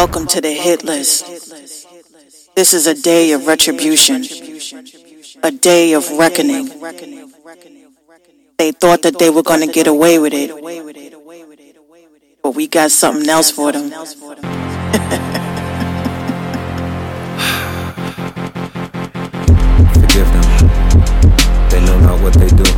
Welcome 0.00 0.28
to 0.28 0.40
the 0.40 0.52
hit 0.52 0.84
list. 0.84 1.26
This 2.54 2.72
is 2.72 2.86
a 2.86 2.94
day 2.94 3.32
of 3.32 3.48
retribution, 3.48 4.22
a 5.42 5.50
day 5.50 5.92
of 5.92 6.08
reckoning. 6.12 6.66
They 8.58 8.70
thought 8.70 9.02
that 9.02 9.18
they 9.18 9.28
were 9.28 9.42
going 9.42 9.66
to 9.66 9.72
get 9.72 9.88
away 9.88 10.20
with 10.20 10.34
it, 10.34 10.52
but 12.44 12.54
we 12.54 12.68
got 12.68 12.92
something 12.92 13.28
else 13.28 13.50
for 13.50 13.72
them. 13.72 13.90
Forgive 19.98 20.28
them. 20.30 20.46
They 21.70 21.80
know 21.84 21.98
not 21.98 22.22
what 22.22 22.34
they 22.34 22.46
do. 22.46 22.77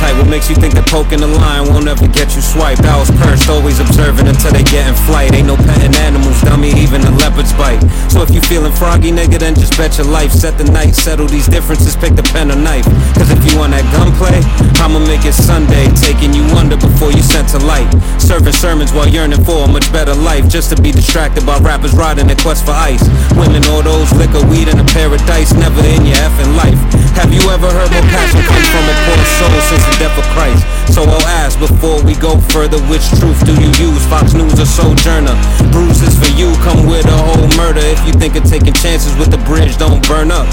Tight. 0.00 0.16
What 0.16 0.28
makes 0.32 0.48
you 0.48 0.56
think 0.56 0.72
that 0.74 0.88
poking 0.88 1.20
the 1.20 1.28
line 1.28 1.68
won't 1.68 1.86
ever 1.86 2.08
get 2.08 2.32
you 2.34 2.40
swiped? 2.40 2.82
I 2.88 2.96
was 2.96 3.12
perched, 3.20 3.52
always 3.52 3.78
observing 3.78 4.26
until 4.26 4.50
they 4.50 4.64
get 4.64 4.88
in 4.88 4.96
flight. 5.04 5.36
Ain't 5.36 5.46
no 5.46 5.60
petting 5.60 5.94
animals, 6.00 6.40
dummy, 6.40 6.72
even 6.80 7.04
the 7.04 7.12
leopards 7.20 7.52
bite. 7.52 7.84
So 8.08 8.24
if 8.24 8.32
you 8.32 8.40
feeling 8.40 8.72
froggy, 8.72 9.12
nigga, 9.12 9.38
then 9.38 9.54
just 9.54 9.76
bet 9.76 10.00
your 10.00 10.08
life. 10.08 10.32
Set 10.32 10.56
the 10.56 10.64
night, 10.72 10.96
settle 10.96 11.28
these 11.28 11.46
differences, 11.46 11.94
pick 11.94 12.16
the 12.16 12.24
pen 12.32 12.50
or 12.50 12.56
knife. 12.56 12.88
Cause 13.14 13.28
if 13.30 13.44
you 13.44 13.60
want 13.60 13.76
that 13.76 13.84
gunplay, 13.92 14.40
I'ma 14.80 15.04
make 15.04 15.28
it 15.28 15.36
Sunday. 15.36 15.92
Taking 16.00 16.32
you 16.32 16.42
under 16.56 16.80
before 16.80 17.12
you 17.12 17.20
sent 17.20 17.52
to 17.52 17.60
light. 17.68 17.86
Serving 18.16 18.56
sermons 18.56 18.96
while 18.96 19.06
yearning 19.06 19.44
for 19.44 19.68
a 19.68 19.68
much 19.68 19.92
better 19.92 20.16
life. 20.16 20.48
Just 20.48 20.72
to 20.72 20.80
be 20.80 20.90
distracted 20.90 21.44
by 21.44 21.60
rappers 21.60 21.92
riding 21.92 22.26
their 22.26 22.40
quest 22.40 22.64
for 22.64 22.72
ice. 22.72 23.04
Women, 23.36 23.60
all 23.68 23.84
those 23.84 24.10
liquor, 24.16 24.40
weed, 24.48 24.72
and 24.72 24.80
a 24.80 24.86
paradise. 24.96 25.52
Never 25.52 25.84
in 25.84 26.08
your 26.08 26.16
effing 26.24 26.56
life. 26.56 26.80
Have 27.20 27.34
you 27.34 27.44
ever 27.52 27.68
heard 27.68 27.90
more 27.92 28.06
passion 28.08 28.40
come 28.48 28.64
from 28.72 28.84
a 28.88 28.94
poor 29.04 29.20
soul 29.36 29.60
since 29.68 29.89
death 29.98 30.16
of 30.18 30.26
Christ? 30.36 30.62
So 30.94 31.02
I'll 31.02 31.28
ask 31.42 31.58
before 31.58 32.02
we 32.02 32.14
go 32.14 32.38
further, 32.50 32.78
which 32.90 33.06
truth 33.18 33.38
do 33.46 33.54
you 33.56 33.70
use? 33.78 34.02
Fox 34.06 34.34
News 34.34 34.58
or 34.58 34.66
Sojourner? 34.66 35.34
Bruises 35.70 36.18
for 36.18 36.30
you 36.34 36.52
come 36.66 36.86
with 36.86 37.06
a 37.06 37.18
whole 37.30 37.48
murder. 37.56 37.80
If 37.82 38.02
you 38.06 38.12
think 38.14 38.36
of 38.36 38.44
taking 38.44 38.74
chances 38.74 39.14
with 39.16 39.30
the 39.30 39.38
bridge, 39.46 39.78
don't 39.78 40.02
burn 40.06 40.30
up. 40.30 40.48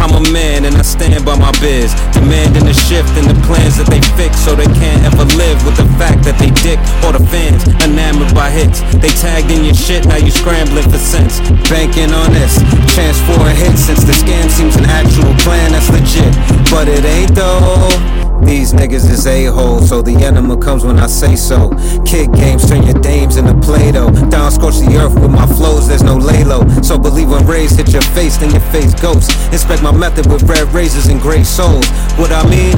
I'm 0.00 0.16
a 0.16 0.24
man 0.32 0.64
and 0.64 0.74
I 0.74 0.82
stand 0.82 1.24
by 1.24 1.36
my 1.38 1.52
biz, 1.60 1.94
demanding 2.12 2.66
a 2.66 2.74
shift 2.74 3.14
in 3.16 3.28
the 3.28 3.38
plans 3.46 3.76
that 3.78 3.86
they 3.86 4.00
fix 4.18 4.40
so 4.40 4.56
they 4.56 4.68
can't 4.80 5.04
ever 5.06 5.24
live 5.36 5.60
with 5.64 5.76
the 5.76 5.86
fact 6.00 6.24
that 6.24 6.34
they 6.40 6.50
dick 6.64 6.80
or 7.06 7.12
the 7.14 7.22
fans 7.30 7.62
enamored 7.84 8.34
by 8.34 8.50
hits. 8.50 8.80
They 8.98 9.12
tagged 9.22 9.50
in 9.50 9.64
your 9.64 9.76
shit, 9.76 10.06
now 10.06 10.16
you 10.16 10.30
scrambling 10.30 10.88
for 10.90 10.98
sense. 10.98 11.38
Banking 11.70 12.10
on 12.10 12.32
this, 12.32 12.58
chance 12.96 13.20
for 13.22 13.38
a 13.38 13.54
hit 13.54 13.76
since 13.78 14.02
the 14.02 14.12
scam 14.12 14.50
seems 14.50 14.76
an 14.76 14.86
actual 14.86 15.30
plan 15.46 15.72
that's 15.72 15.88
legit, 15.90 16.32
but 16.70 16.88
it 16.88 17.04
ain't 17.04 17.34
though. 17.34 18.33
These 18.42 18.72
niggas 18.72 19.08
is 19.10 19.26
a-holes, 19.26 19.88
so 19.88 20.02
the 20.02 20.14
enema 20.14 20.56
comes 20.56 20.84
when 20.84 20.98
I 20.98 21.06
say 21.06 21.36
so. 21.36 21.70
Kid 22.04 22.32
games 22.32 22.68
turn 22.68 22.82
your 22.82 23.00
dames 23.00 23.36
into 23.36 23.54
Play-Doh. 23.60 24.10
Down 24.28 24.50
scorch 24.50 24.78
the 24.78 24.96
earth 24.96 25.14
with 25.14 25.30
my 25.30 25.46
flows, 25.46 25.88
there's 25.88 26.02
no 26.02 26.16
lay 26.16 26.44
low. 26.44 26.66
So 26.82 26.98
believe 26.98 27.30
when 27.30 27.46
rays 27.46 27.76
hit 27.76 27.92
your 27.92 28.02
face, 28.16 28.36
then 28.36 28.50
your 28.50 28.64
face 28.72 28.94
ghosts. 29.00 29.32
Inspect 29.52 29.82
my 29.82 29.92
method 29.92 30.26
with 30.30 30.42
red 30.44 30.68
razors 30.72 31.06
and 31.06 31.20
gray 31.20 31.44
souls. 31.44 31.88
What 32.16 32.32
I 32.32 32.42
mean? 32.48 32.76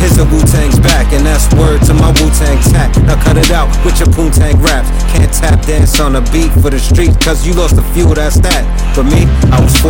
Here's 0.00 0.16
a 0.16 0.24
Wu-Tang's 0.24 0.80
back, 0.80 1.12
and 1.12 1.26
that's 1.26 1.44
word 1.60 1.84
to 1.84 1.92
my 1.92 2.08
Wu-Tang 2.08 2.56
tack. 2.72 2.96
Now 3.04 3.20
cut 3.20 3.36
it 3.36 3.50
out 3.50 3.68
with 3.84 4.00
your 4.00 4.08
Poontang 4.08 4.56
raps. 4.64 4.88
Can't 5.12 5.32
tap 5.32 5.60
dance 5.66 6.00
on 6.00 6.16
a 6.16 6.22
beat 6.32 6.48
for 6.64 6.70
the 6.70 6.78
street, 6.78 7.12
cause 7.20 7.46
you 7.46 7.52
lost 7.52 7.76
the 7.76 7.82
fuel, 7.92 8.14
that's 8.14 8.40
that. 8.40 8.64
But 8.96 9.04
me, 9.12 9.28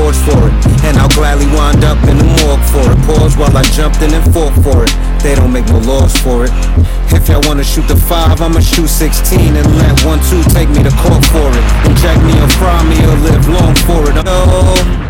Forged 0.00 0.24
for 0.32 0.48
it, 0.48 0.54
and 0.88 0.96
I'll 0.96 1.10
gladly 1.10 1.44
wind 1.52 1.84
up 1.84 1.98
in 2.08 2.16
the 2.16 2.24
morgue 2.24 2.64
for 2.72 2.88
it. 2.90 2.96
Pause 3.04 3.36
while 3.36 3.54
I 3.54 3.62
jumped 3.76 4.00
in 4.00 4.14
and 4.14 4.24
fought 4.32 4.54
for 4.64 4.84
it. 4.84 4.92
They 5.22 5.34
don't 5.34 5.52
make 5.52 5.66
no 5.66 5.78
laws 5.80 6.16
for 6.16 6.46
it. 6.46 6.50
If 7.12 7.28
y'all 7.28 7.42
wanna 7.44 7.64
shoot 7.64 7.86
the 7.86 7.96
five, 7.96 8.40
I'ma 8.40 8.60
shoot 8.60 8.88
16 8.88 9.56
and 9.56 9.76
let 9.76 10.02
one, 10.06 10.18
two 10.30 10.42
take 10.56 10.70
me 10.70 10.82
to 10.84 10.90
court 11.04 11.22
for 11.26 11.50
it. 11.52 11.64
Inject 11.84 12.22
me 12.24 12.32
or 12.40 12.48
fry 12.56 12.82
me 12.88 12.96
or 13.04 13.16
live 13.28 13.46
long 13.48 13.74
for 13.84 14.08
it. 14.08 14.24
Oh. 14.24 15.09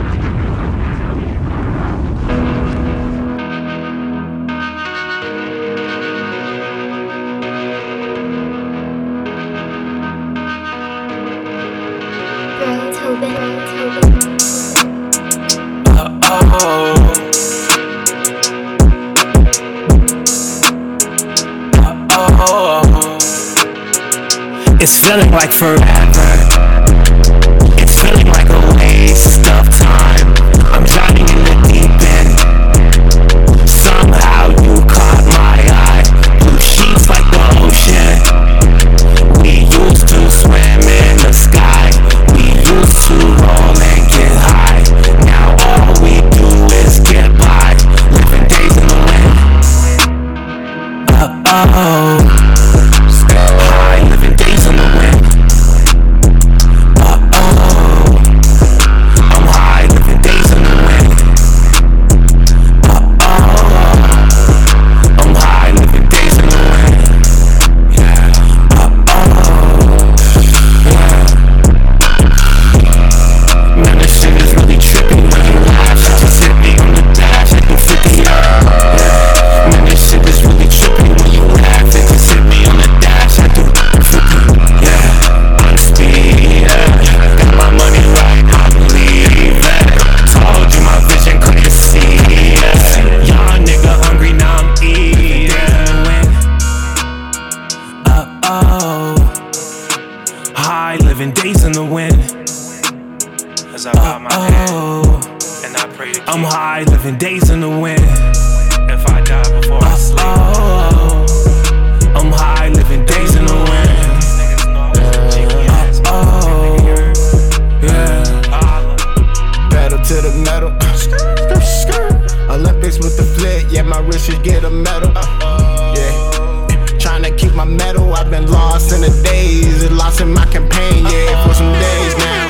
I've 128.12 128.30
been 128.30 128.50
lost 128.50 128.92
in 128.92 129.00
the 129.00 129.10
days. 129.22 129.90
Lost 129.90 130.20
in 130.20 130.32
my 130.32 130.44
campaign, 130.46 131.04
yeah, 131.04 131.46
for 131.46 131.54
some 131.54 131.72
days 131.72 132.16
now. 132.16 132.48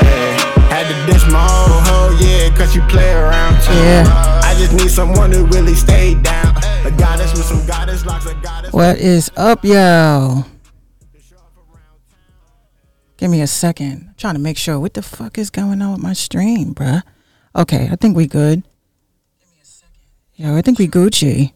Hey, 0.00 0.36
had 0.70 0.88
to 0.88 1.12
dish 1.12 1.26
my 1.30 1.44
whole 1.46 1.80
hoe, 1.80 2.18
yeah, 2.20 2.56
cause 2.56 2.74
you 2.74 2.82
play 2.82 3.12
around 3.12 3.60
too. 3.62 3.72
Yeah. 3.74 4.40
I 4.44 4.54
just 4.58 4.72
need 4.72 4.90
someone 4.90 5.32
who 5.32 5.46
really 5.46 5.74
stayed 5.74 6.22
down. 6.22 6.56
A 6.84 6.90
goddess 6.90 7.32
with 7.32 7.44
some 7.44 7.66
goddess 7.66 8.04
locks, 8.06 8.26
a 8.26 8.34
goddess. 8.34 8.72
What 8.72 8.98
is 8.98 9.30
up, 9.36 9.64
yo? 9.64 10.44
Give 13.16 13.30
me 13.30 13.40
a 13.40 13.46
second. 13.46 14.08
I'm 14.08 14.14
trying 14.16 14.34
to 14.34 14.40
make 14.40 14.56
sure 14.56 14.80
what 14.80 14.94
the 14.94 15.02
fuck 15.02 15.38
is 15.38 15.50
going 15.50 15.80
on 15.80 15.92
with 15.92 16.02
my 16.02 16.12
stream, 16.12 16.74
bruh. 16.74 17.02
Okay, 17.54 17.88
I 17.90 17.96
think 17.96 18.16
we 18.16 18.26
good. 18.26 18.64
Yo, 20.34 20.56
I 20.56 20.62
think 20.62 20.78
we 20.78 20.88
Gucci. 20.88 21.52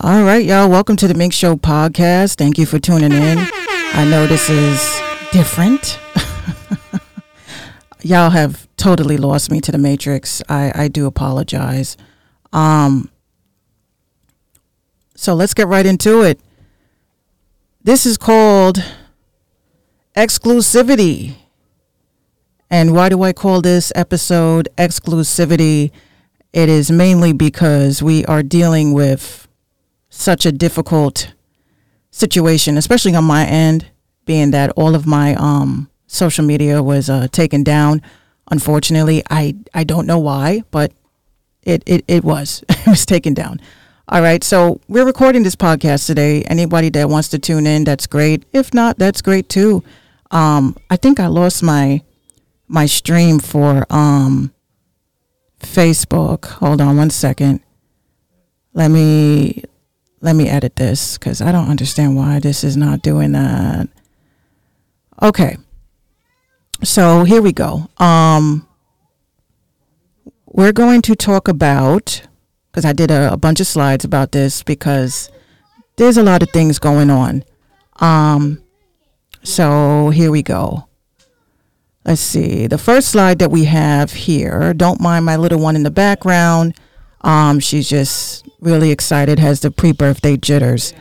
All 0.00 0.24
right, 0.24 0.44
y'all. 0.44 0.68
Welcome 0.68 0.96
to 0.96 1.06
the 1.06 1.14
Minx 1.14 1.36
Show 1.36 1.54
podcast. 1.54 2.34
Thank 2.34 2.58
you 2.58 2.66
for 2.66 2.80
tuning 2.80 3.12
in. 3.12 3.38
I 3.38 4.04
know 4.10 4.26
this 4.26 4.50
is 4.50 5.00
different. 5.30 6.00
y'all 8.02 8.30
have 8.30 8.66
totally 8.76 9.16
lost 9.16 9.52
me 9.52 9.60
to 9.60 9.70
the 9.70 9.78
Matrix. 9.78 10.42
I, 10.48 10.72
I 10.74 10.88
do 10.88 11.06
apologize. 11.06 11.96
Um, 12.52 13.08
so 15.14 15.32
let's 15.32 15.54
get 15.54 15.68
right 15.68 15.86
into 15.86 16.22
it. 16.22 16.40
This 17.84 18.04
is 18.04 18.18
called 18.18 18.82
exclusivity. 20.16 21.36
And 22.68 22.94
why 22.94 23.10
do 23.10 23.22
I 23.22 23.32
call 23.32 23.60
this 23.60 23.92
episode 23.94 24.68
exclusivity? 24.76 25.92
It 26.52 26.68
is 26.68 26.90
mainly 26.90 27.32
because 27.32 28.02
we 28.02 28.24
are 28.24 28.42
dealing 28.42 28.92
with 28.92 29.43
such 30.14 30.46
a 30.46 30.52
difficult 30.52 31.32
situation, 32.10 32.76
especially 32.76 33.14
on 33.14 33.24
my 33.24 33.44
end, 33.44 33.86
being 34.24 34.52
that 34.52 34.70
all 34.76 34.94
of 34.94 35.06
my 35.06 35.34
um, 35.34 35.90
social 36.06 36.44
media 36.44 36.82
was 36.82 37.10
uh, 37.10 37.26
taken 37.28 37.64
down. 37.64 38.00
Unfortunately, 38.50 39.22
I, 39.28 39.56
I 39.74 39.84
don't 39.84 40.06
know 40.06 40.18
why, 40.18 40.62
but 40.70 40.92
it, 41.62 41.82
it, 41.86 42.04
it 42.06 42.24
was. 42.24 42.62
it 42.68 42.86
was 42.86 43.04
taken 43.04 43.34
down. 43.34 43.60
All 44.06 44.22
right, 44.22 44.44
so 44.44 44.80
we're 44.86 45.06
recording 45.06 45.42
this 45.42 45.56
podcast 45.56 46.06
today. 46.06 46.42
Anybody 46.42 46.90
that 46.90 47.08
wants 47.08 47.28
to 47.30 47.38
tune 47.38 47.66
in, 47.66 47.84
that's 47.84 48.06
great. 48.06 48.44
If 48.52 48.72
not, 48.72 48.98
that's 48.98 49.22
great 49.22 49.48
too. 49.48 49.82
Um, 50.30 50.76
I 50.90 50.96
think 50.96 51.18
I 51.18 51.26
lost 51.26 51.62
my 51.62 52.02
my 52.68 52.86
stream 52.86 53.38
for 53.38 53.86
um, 53.90 54.52
Facebook. 55.60 56.44
Hold 56.46 56.80
on 56.80 56.96
one 56.96 57.10
second. 57.10 57.60
Let 58.74 58.90
me 58.90 59.64
let 60.24 60.34
me 60.34 60.48
edit 60.48 60.76
this 60.76 61.18
because 61.18 61.42
I 61.42 61.52
don't 61.52 61.68
understand 61.68 62.16
why 62.16 62.40
this 62.40 62.64
is 62.64 62.78
not 62.78 63.02
doing 63.02 63.32
that. 63.32 63.88
Okay, 65.20 65.58
so 66.82 67.24
here 67.24 67.42
we 67.42 67.52
go. 67.52 67.90
Um, 67.98 68.66
we're 70.46 70.72
going 70.72 71.02
to 71.02 71.14
talk 71.14 71.46
about 71.46 72.22
because 72.70 72.86
I 72.86 72.94
did 72.94 73.10
a, 73.10 73.34
a, 73.34 73.36
bunch 73.36 73.60
of 73.60 73.66
slides 73.66 74.06
about 74.06 74.32
this 74.32 74.62
because 74.62 75.30
there's 75.96 76.16
a 76.16 76.22
lot 76.22 76.42
of 76.42 76.48
things 76.50 76.78
going 76.78 77.10
on. 77.10 77.44
Um, 78.00 78.62
so 79.42 80.08
here 80.08 80.30
we 80.30 80.42
go. 80.42 80.88
Let's 82.06 82.22
see. 82.22 82.66
The 82.66 82.78
first 82.78 83.08
slide 83.08 83.40
that 83.40 83.50
we 83.50 83.64
have 83.64 84.10
here, 84.12 84.72
don't 84.72 85.02
mind 85.02 85.26
my 85.26 85.36
little 85.36 85.60
one 85.60 85.76
in 85.76 85.82
the 85.82 85.90
background. 85.90 86.74
Um, 87.24 87.58
she's 87.58 87.88
just 87.88 88.46
really 88.60 88.90
excited, 88.90 89.38
has 89.38 89.60
the 89.60 89.70
pre 89.70 89.92
birthday 89.92 90.36
jitters. 90.36 90.92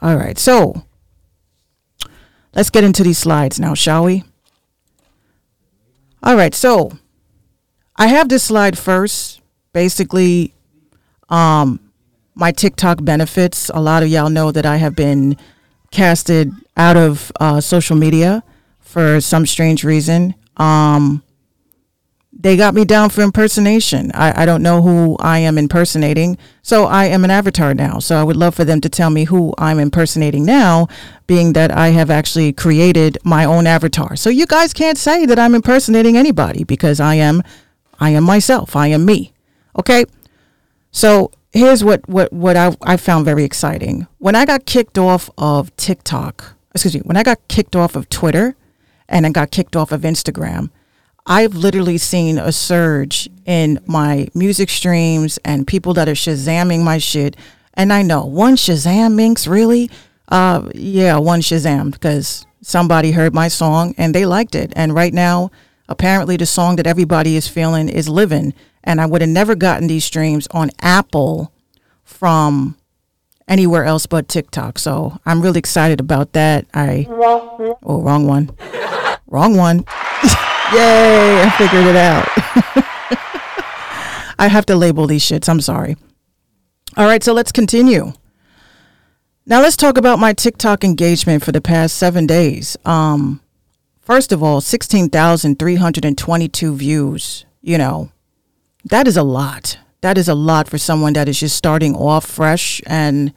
All 0.00 0.16
right, 0.16 0.38
so 0.38 0.84
let's 2.54 2.70
get 2.70 2.84
into 2.84 3.02
these 3.02 3.18
slides 3.18 3.58
now, 3.58 3.74
shall 3.74 4.04
we? 4.04 4.22
All 6.22 6.36
right, 6.36 6.54
so 6.54 6.92
I 7.96 8.06
have 8.06 8.28
this 8.28 8.44
slide 8.44 8.78
first. 8.78 9.40
Basically, 9.72 10.54
um, 11.34 11.80
my 12.36 12.52
TikTok 12.52 13.04
benefits. 13.04 13.70
A 13.74 13.80
lot 13.80 14.02
of 14.02 14.08
y'all 14.08 14.30
know 14.30 14.52
that 14.52 14.64
I 14.64 14.76
have 14.76 14.94
been 14.94 15.36
casted 15.90 16.52
out 16.76 16.96
of 16.96 17.32
uh, 17.40 17.60
social 17.60 17.96
media 17.96 18.44
for 18.80 19.20
some 19.20 19.44
strange 19.44 19.82
reason. 19.82 20.34
Um, 20.56 21.22
they 22.32 22.56
got 22.56 22.74
me 22.74 22.84
down 22.84 23.10
for 23.10 23.22
impersonation. 23.22 24.12
I, 24.14 24.42
I 24.42 24.46
don't 24.46 24.62
know 24.62 24.82
who 24.82 25.16
I 25.18 25.38
am 25.38 25.58
impersonating. 25.58 26.36
So 26.62 26.84
I 26.84 27.06
am 27.06 27.24
an 27.24 27.30
avatar 27.30 27.74
now. 27.74 27.98
So 27.98 28.16
I 28.16 28.22
would 28.22 28.36
love 28.36 28.54
for 28.54 28.64
them 28.64 28.80
to 28.82 28.88
tell 28.88 29.10
me 29.10 29.24
who 29.24 29.54
I'm 29.58 29.78
impersonating 29.78 30.44
now, 30.44 30.86
being 31.26 31.52
that 31.54 31.72
I 31.72 31.88
have 31.88 32.10
actually 32.10 32.52
created 32.52 33.18
my 33.24 33.44
own 33.44 33.66
avatar. 33.66 34.14
So 34.14 34.30
you 34.30 34.46
guys 34.46 34.72
can't 34.72 34.98
say 34.98 35.26
that 35.26 35.38
I'm 35.38 35.54
impersonating 35.54 36.16
anybody 36.16 36.64
because 36.64 37.00
I 37.00 37.16
am 37.16 37.42
I 37.98 38.10
am 38.10 38.24
myself. 38.24 38.76
I 38.76 38.88
am 38.88 39.04
me. 39.04 39.32
Okay? 39.78 40.04
So 40.94 41.32
here's 41.52 41.82
what 41.82 42.08
what 42.08 42.32
what 42.32 42.56
I 42.56 42.74
I 42.80 42.96
found 42.96 43.24
very 43.24 43.42
exciting. 43.42 44.06
When 44.18 44.36
I 44.36 44.44
got 44.46 44.64
kicked 44.64 44.96
off 44.96 45.28
of 45.36 45.74
TikTok, 45.76 46.54
excuse 46.72 46.94
me, 46.94 47.00
when 47.00 47.16
I 47.16 47.24
got 47.24 47.46
kicked 47.48 47.74
off 47.74 47.96
of 47.96 48.08
Twitter 48.08 48.54
and 49.08 49.26
I 49.26 49.30
got 49.30 49.50
kicked 49.50 49.74
off 49.74 49.90
of 49.90 50.02
Instagram, 50.02 50.70
I've 51.26 51.56
literally 51.56 51.98
seen 51.98 52.38
a 52.38 52.52
surge 52.52 53.28
in 53.44 53.80
my 53.86 54.28
music 54.34 54.70
streams 54.70 55.36
and 55.44 55.66
people 55.66 55.94
that 55.94 56.08
are 56.08 56.12
shazamming 56.12 56.84
my 56.84 56.98
shit. 56.98 57.36
And 57.74 57.92
I 57.92 58.02
know 58.02 58.24
one 58.24 58.54
Shazam 58.54 59.14
minx 59.14 59.48
really, 59.48 59.90
uh, 60.28 60.68
yeah, 60.76 61.16
one 61.18 61.40
Shazam 61.40 61.90
because 61.90 62.46
somebody 62.62 63.10
heard 63.10 63.34
my 63.34 63.48
song 63.48 63.96
and 63.98 64.14
they 64.14 64.26
liked 64.26 64.54
it. 64.54 64.72
And 64.76 64.94
right 64.94 65.12
now, 65.12 65.50
apparently, 65.88 66.36
the 66.36 66.46
song 66.46 66.76
that 66.76 66.86
everybody 66.86 67.34
is 67.34 67.48
feeling 67.48 67.88
is 67.88 68.08
living. 68.08 68.54
And 68.84 69.00
I 69.00 69.06
would 69.06 69.22
have 69.22 69.30
never 69.30 69.56
gotten 69.56 69.88
these 69.88 70.04
streams 70.04 70.46
on 70.52 70.70
Apple 70.80 71.50
from 72.04 72.76
anywhere 73.48 73.84
else 73.84 74.06
but 74.06 74.28
TikTok. 74.28 74.78
So 74.78 75.18
I'm 75.26 75.40
really 75.40 75.58
excited 75.58 75.98
about 76.00 76.32
that. 76.32 76.66
I 76.72 77.06
oh, 77.10 78.02
wrong 78.02 78.26
one, 78.26 78.50
wrong 79.26 79.56
one. 79.56 79.78
Yay, 80.72 81.42
I 81.42 81.50
figured 81.58 81.86
it 81.86 81.96
out. 81.96 82.26
I 84.38 84.48
have 84.48 84.64
to 84.66 84.76
label 84.76 85.06
these 85.06 85.24
shits. 85.24 85.48
I'm 85.48 85.60
sorry. 85.60 85.96
All 86.96 87.06
right, 87.06 87.22
so 87.22 87.32
let's 87.32 87.52
continue. 87.52 88.12
Now 89.46 89.60
let's 89.60 89.76
talk 89.76 89.96
about 89.98 90.18
my 90.18 90.32
TikTok 90.32 90.82
engagement 90.84 91.44
for 91.44 91.52
the 91.52 91.60
past 91.60 91.96
seven 91.96 92.26
days. 92.26 92.78
Um, 92.84 93.40
first 94.00 94.32
of 94.32 94.42
all, 94.42 94.62
16,322 94.62 96.74
views. 96.74 97.44
You 97.60 97.78
know, 97.78 98.10
that 98.84 99.06
is 99.06 99.16
a 99.16 99.22
lot. 99.22 99.78
That 100.00 100.18
is 100.18 100.28
a 100.28 100.34
lot 100.34 100.68
for 100.68 100.78
someone 100.78 101.14
that 101.14 101.28
is 101.28 101.40
just 101.40 101.56
starting 101.56 101.94
off 101.94 102.26
fresh 102.26 102.82
and, 102.86 103.32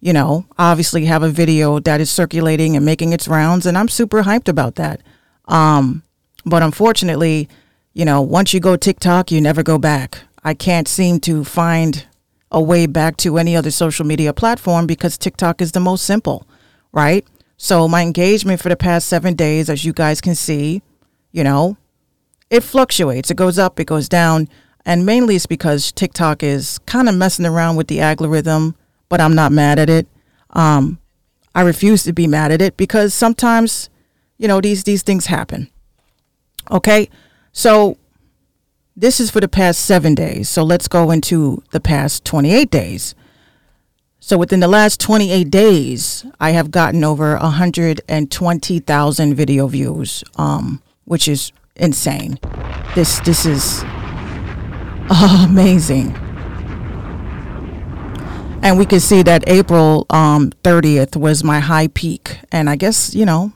you 0.00 0.12
know, 0.12 0.46
obviously 0.58 1.04
have 1.04 1.22
a 1.22 1.28
video 1.28 1.78
that 1.80 2.00
is 2.00 2.10
circulating 2.10 2.76
and 2.76 2.84
making 2.84 3.12
its 3.12 3.28
rounds. 3.28 3.66
And 3.66 3.76
I'm 3.76 3.88
super 3.88 4.22
hyped 4.22 4.48
about 4.48 4.76
that. 4.76 5.02
Um, 5.46 6.02
but 6.46 6.62
unfortunately, 6.62 7.48
you 7.92 8.04
know, 8.04 8.22
once 8.22 8.54
you 8.54 8.60
go 8.60 8.76
TikTok, 8.76 9.30
you 9.30 9.40
never 9.40 9.62
go 9.62 9.78
back. 9.78 10.22
I 10.42 10.54
can't 10.54 10.88
seem 10.88 11.20
to 11.20 11.44
find 11.44 12.06
a 12.50 12.62
way 12.62 12.86
back 12.86 13.16
to 13.18 13.36
any 13.36 13.54
other 13.54 13.70
social 13.70 14.06
media 14.06 14.32
platform 14.32 14.86
because 14.86 15.18
TikTok 15.18 15.60
is 15.60 15.72
the 15.72 15.80
most 15.80 16.04
simple, 16.04 16.46
right? 16.92 17.26
So 17.56 17.86
my 17.86 18.02
engagement 18.02 18.60
for 18.60 18.70
the 18.70 18.76
past 18.76 19.06
seven 19.06 19.34
days, 19.34 19.68
as 19.68 19.84
you 19.84 19.92
guys 19.92 20.20
can 20.20 20.34
see, 20.34 20.82
you 21.30 21.44
know, 21.44 21.76
it 22.48 22.62
fluctuates. 22.62 23.30
It 23.30 23.36
goes 23.36 23.58
up, 23.58 23.78
it 23.78 23.86
goes 23.86 24.08
down. 24.08 24.48
And 24.86 25.04
mainly 25.04 25.36
it's 25.36 25.46
because 25.46 25.92
TikTok 25.92 26.42
is 26.42 26.78
kind 26.80 27.08
of 27.08 27.14
messing 27.14 27.46
around 27.46 27.76
with 27.76 27.88
the 27.88 28.00
algorithm, 28.00 28.74
but 29.08 29.20
I'm 29.20 29.34
not 29.34 29.52
mad 29.52 29.78
at 29.78 29.90
it. 29.90 30.06
Um, 30.50 30.98
I 31.54 31.62
refuse 31.62 32.02
to 32.04 32.12
be 32.12 32.26
mad 32.26 32.52
at 32.52 32.62
it 32.62 32.76
because 32.76 33.12
sometimes, 33.12 33.90
you 34.38 34.48
know, 34.48 34.60
these 34.60 34.84
these 34.84 35.02
things 35.02 35.26
happen. 35.26 35.70
Okay. 36.70 37.10
So 37.52 37.98
this 38.96 39.20
is 39.20 39.30
for 39.30 39.40
the 39.40 39.48
past 39.48 39.84
seven 39.84 40.14
days. 40.14 40.48
So 40.48 40.62
let's 40.62 40.88
go 40.88 41.10
into 41.10 41.62
the 41.70 41.80
past 41.80 42.24
28 42.24 42.70
days. 42.70 43.14
So 44.20 44.36
within 44.36 44.60
the 44.60 44.68
last 44.68 45.00
28 45.00 45.50
days, 45.50 46.26
I 46.38 46.50
have 46.50 46.70
gotten 46.70 47.02
over 47.02 47.36
120,000 47.38 49.34
video 49.34 49.66
views, 49.66 50.22
um, 50.36 50.82
which 51.04 51.26
is 51.26 51.52
insane. 51.76 52.38
This 52.94 53.18
this 53.20 53.46
is 53.46 53.82
amazing. 55.44 56.14
And 58.62 58.78
we 58.78 58.86
can 58.86 59.00
see 59.00 59.22
that 59.22 59.42
April 59.48 60.06
um, 60.10 60.50
30th 60.62 61.16
was 61.16 61.42
my 61.42 61.58
high 61.60 61.88
peak. 61.88 62.38
And 62.52 62.70
I 62.70 62.76
guess, 62.76 63.14
you 63.14 63.24
know, 63.24 63.52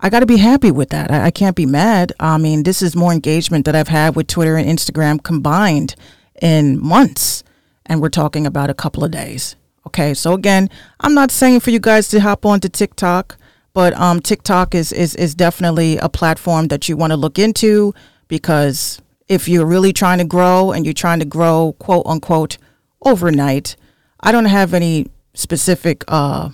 I 0.00 0.08
got 0.08 0.20
to 0.20 0.26
be 0.26 0.38
happy 0.38 0.70
with 0.72 0.88
that. 0.90 1.10
I, 1.10 1.26
I, 1.26 1.30
can't 1.30 1.54
be 1.54 1.66
mad. 1.66 2.12
I 2.18 2.38
mean, 2.38 2.64
this 2.64 2.82
is 2.82 2.96
more 2.96 3.12
engagement 3.12 3.66
that 3.66 3.76
I've 3.76 3.88
had 3.88 4.16
with 4.16 4.26
Twitter 4.26 4.56
and 4.56 4.66
Instagram 4.66 5.22
combined 5.22 5.94
in 6.40 6.82
months. 6.82 7.44
And 7.86 8.00
we're 8.00 8.08
talking 8.08 8.46
about 8.46 8.70
a 8.70 8.74
couple 8.74 9.04
of 9.04 9.10
days. 9.10 9.56
Okay. 9.86 10.14
So 10.14 10.32
again, 10.32 10.70
I'm 11.00 11.14
not 11.14 11.30
saying 11.30 11.60
for 11.60 11.70
you 11.70 11.78
guys 11.78 12.08
to 12.08 12.20
hop 12.20 12.44
onto 12.44 12.68
TikTok, 12.68 13.36
but 13.74 13.92
um, 13.94 14.20
TikTok 14.20 14.74
is, 14.74 14.90
is, 14.90 15.14
is 15.14 15.34
definitely 15.34 15.98
a 15.98 16.08
platform 16.08 16.68
that 16.68 16.88
you 16.88 16.96
want 16.96 17.12
to 17.12 17.16
look 17.16 17.38
into 17.38 17.94
because 18.26 19.00
if 19.30 19.48
you're 19.48 19.64
really 19.64 19.92
trying 19.92 20.18
to 20.18 20.24
grow 20.24 20.72
and 20.72 20.84
you're 20.84 20.92
trying 20.92 21.20
to 21.20 21.24
grow, 21.24 21.76
quote 21.78 22.04
unquote, 22.04 22.58
overnight, 23.02 23.76
I 24.18 24.32
don't 24.32 24.46
have 24.46 24.74
any 24.74 25.06
specific 25.34 26.02
uh, 26.08 26.50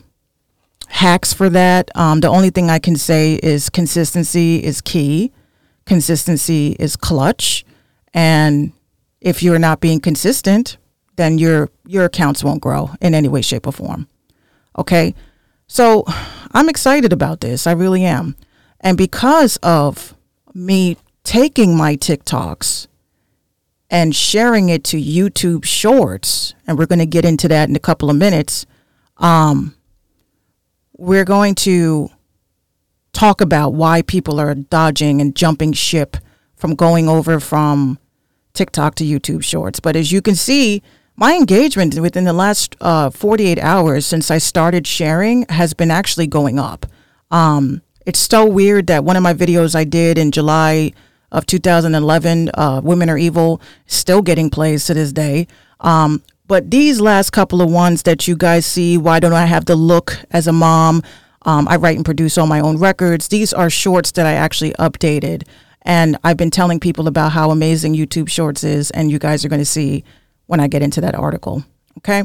hacks 0.88 1.32
for 1.32 1.48
that. 1.48 1.90
Um, 1.96 2.20
the 2.20 2.28
only 2.28 2.50
thing 2.50 2.68
I 2.68 2.78
can 2.78 2.96
say 2.96 3.40
is 3.42 3.70
consistency 3.70 4.62
is 4.62 4.82
key. 4.82 5.32
Consistency 5.86 6.76
is 6.78 6.96
clutch. 6.96 7.64
And 8.12 8.72
if 9.22 9.42
you're 9.42 9.58
not 9.58 9.80
being 9.80 9.98
consistent, 9.98 10.76
then 11.16 11.38
your 11.38 11.70
your 11.86 12.04
accounts 12.04 12.44
won't 12.44 12.60
grow 12.60 12.90
in 13.00 13.14
any 13.14 13.28
way, 13.28 13.40
shape, 13.40 13.66
or 13.66 13.72
form. 13.72 14.06
Okay, 14.78 15.14
so 15.66 16.04
I'm 16.52 16.68
excited 16.68 17.14
about 17.14 17.40
this. 17.40 17.66
I 17.66 17.72
really 17.72 18.04
am, 18.04 18.36
and 18.82 18.98
because 18.98 19.56
of 19.62 20.14
me 20.52 20.98
taking 21.26 21.76
my 21.76 21.96
TikToks 21.96 22.86
and 23.90 24.14
sharing 24.14 24.68
it 24.68 24.84
to 24.84 24.96
YouTube 24.96 25.64
Shorts, 25.64 26.54
and 26.66 26.78
we're 26.78 26.86
going 26.86 27.00
to 27.00 27.06
get 27.06 27.24
into 27.24 27.48
that 27.48 27.68
in 27.68 27.76
a 27.76 27.80
couple 27.80 28.08
of 28.08 28.16
minutes. 28.16 28.64
Um, 29.18 29.74
we're 30.96 31.24
going 31.24 31.56
to 31.56 32.08
talk 33.12 33.40
about 33.40 33.74
why 33.74 34.02
people 34.02 34.40
are 34.40 34.54
dodging 34.54 35.20
and 35.20 35.34
jumping 35.34 35.72
ship 35.72 36.16
from 36.54 36.74
going 36.74 37.08
over 37.08 37.40
from 37.40 37.98
TikTok 38.54 38.94
to 38.96 39.04
YouTube 39.04 39.42
Shorts. 39.42 39.80
But 39.80 39.96
as 39.96 40.12
you 40.12 40.22
can 40.22 40.36
see, 40.36 40.82
my 41.16 41.34
engagement 41.34 41.98
within 41.98 42.24
the 42.24 42.32
last 42.32 42.76
uh, 42.80 43.10
48 43.10 43.58
hours 43.58 44.06
since 44.06 44.30
I 44.30 44.38
started 44.38 44.86
sharing 44.86 45.44
has 45.48 45.74
been 45.74 45.90
actually 45.90 46.28
going 46.28 46.58
up. 46.58 46.86
Um, 47.30 47.82
it's 48.04 48.20
so 48.20 48.46
weird 48.46 48.86
that 48.86 49.04
one 49.04 49.16
of 49.16 49.22
my 49.22 49.34
videos 49.34 49.74
I 49.74 49.84
did 49.84 50.18
in 50.18 50.30
July 50.30 50.92
of 51.32 51.46
2011, 51.46 52.50
uh, 52.54 52.80
Women 52.82 53.10
Are 53.10 53.18
Evil, 53.18 53.60
still 53.86 54.22
getting 54.22 54.50
plays 54.50 54.86
to 54.86 54.94
this 54.94 55.12
day. 55.12 55.46
Um, 55.80 56.22
but 56.46 56.70
these 56.70 57.00
last 57.00 57.30
couple 57.30 57.60
of 57.60 57.70
ones 57.70 58.02
that 58.04 58.28
you 58.28 58.36
guys 58.36 58.64
see, 58.64 58.96
Why 58.96 59.20
Don't 59.20 59.32
I 59.32 59.46
Have 59.46 59.64
the 59.64 59.76
Look 59.76 60.18
as 60.30 60.46
a 60.46 60.52
Mom? 60.52 61.02
Um, 61.42 61.66
I 61.68 61.76
write 61.76 61.96
and 61.96 62.04
produce 62.04 62.38
all 62.38 62.46
my 62.46 62.60
own 62.60 62.78
records. 62.78 63.28
These 63.28 63.52
are 63.52 63.70
shorts 63.70 64.12
that 64.12 64.26
I 64.26 64.32
actually 64.32 64.72
updated. 64.72 65.46
And 65.82 66.16
I've 66.24 66.36
been 66.36 66.50
telling 66.50 66.80
people 66.80 67.06
about 67.06 67.32
how 67.32 67.50
amazing 67.50 67.94
YouTube 67.94 68.28
Shorts 68.28 68.64
is, 68.64 68.90
and 68.90 69.10
you 69.10 69.20
guys 69.20 69.44
are 69.44 69.48
going 69.48 69.60
to 69.60 69.64
see 69.64 70.02
when 70.46 70.58
I 70.58 70.66
get 70.66 70.82
into 70.82 71.00
that 71.00 71.14
article. 71.14 71.64
Okay? 71.98 72.24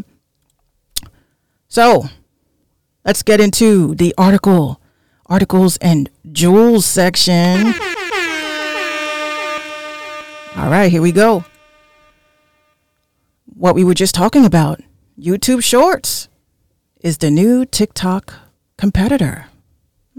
So 1.67 2.05
let's 3.05 3.21
get 3.21 3.39
into 3.39 3.93
the 3.95 4.15
article, 4.17 4.81
articles 5.27 5.77
and 5.77 6.09
jewels 6.31 6.85
section. 6.85 7.73
All 10.57 10.69
right, 10.69 10.91
here 10.91 11.01
we 11.01 11.13
go. 11.13 11.45
What 13.55 13.73
we 13.73 13.85
were 13.85 13.93
just 13.93 14.13
talking 14.13 14.45
about 14.45 14.81
YouTube 15.17 15.63
Shorts 15.63 16.27
is 16.99 17.19
the 17.19 17.31
new 17.31 17.65
TikTok 17.65 18.33
competitor. 18.77 19.45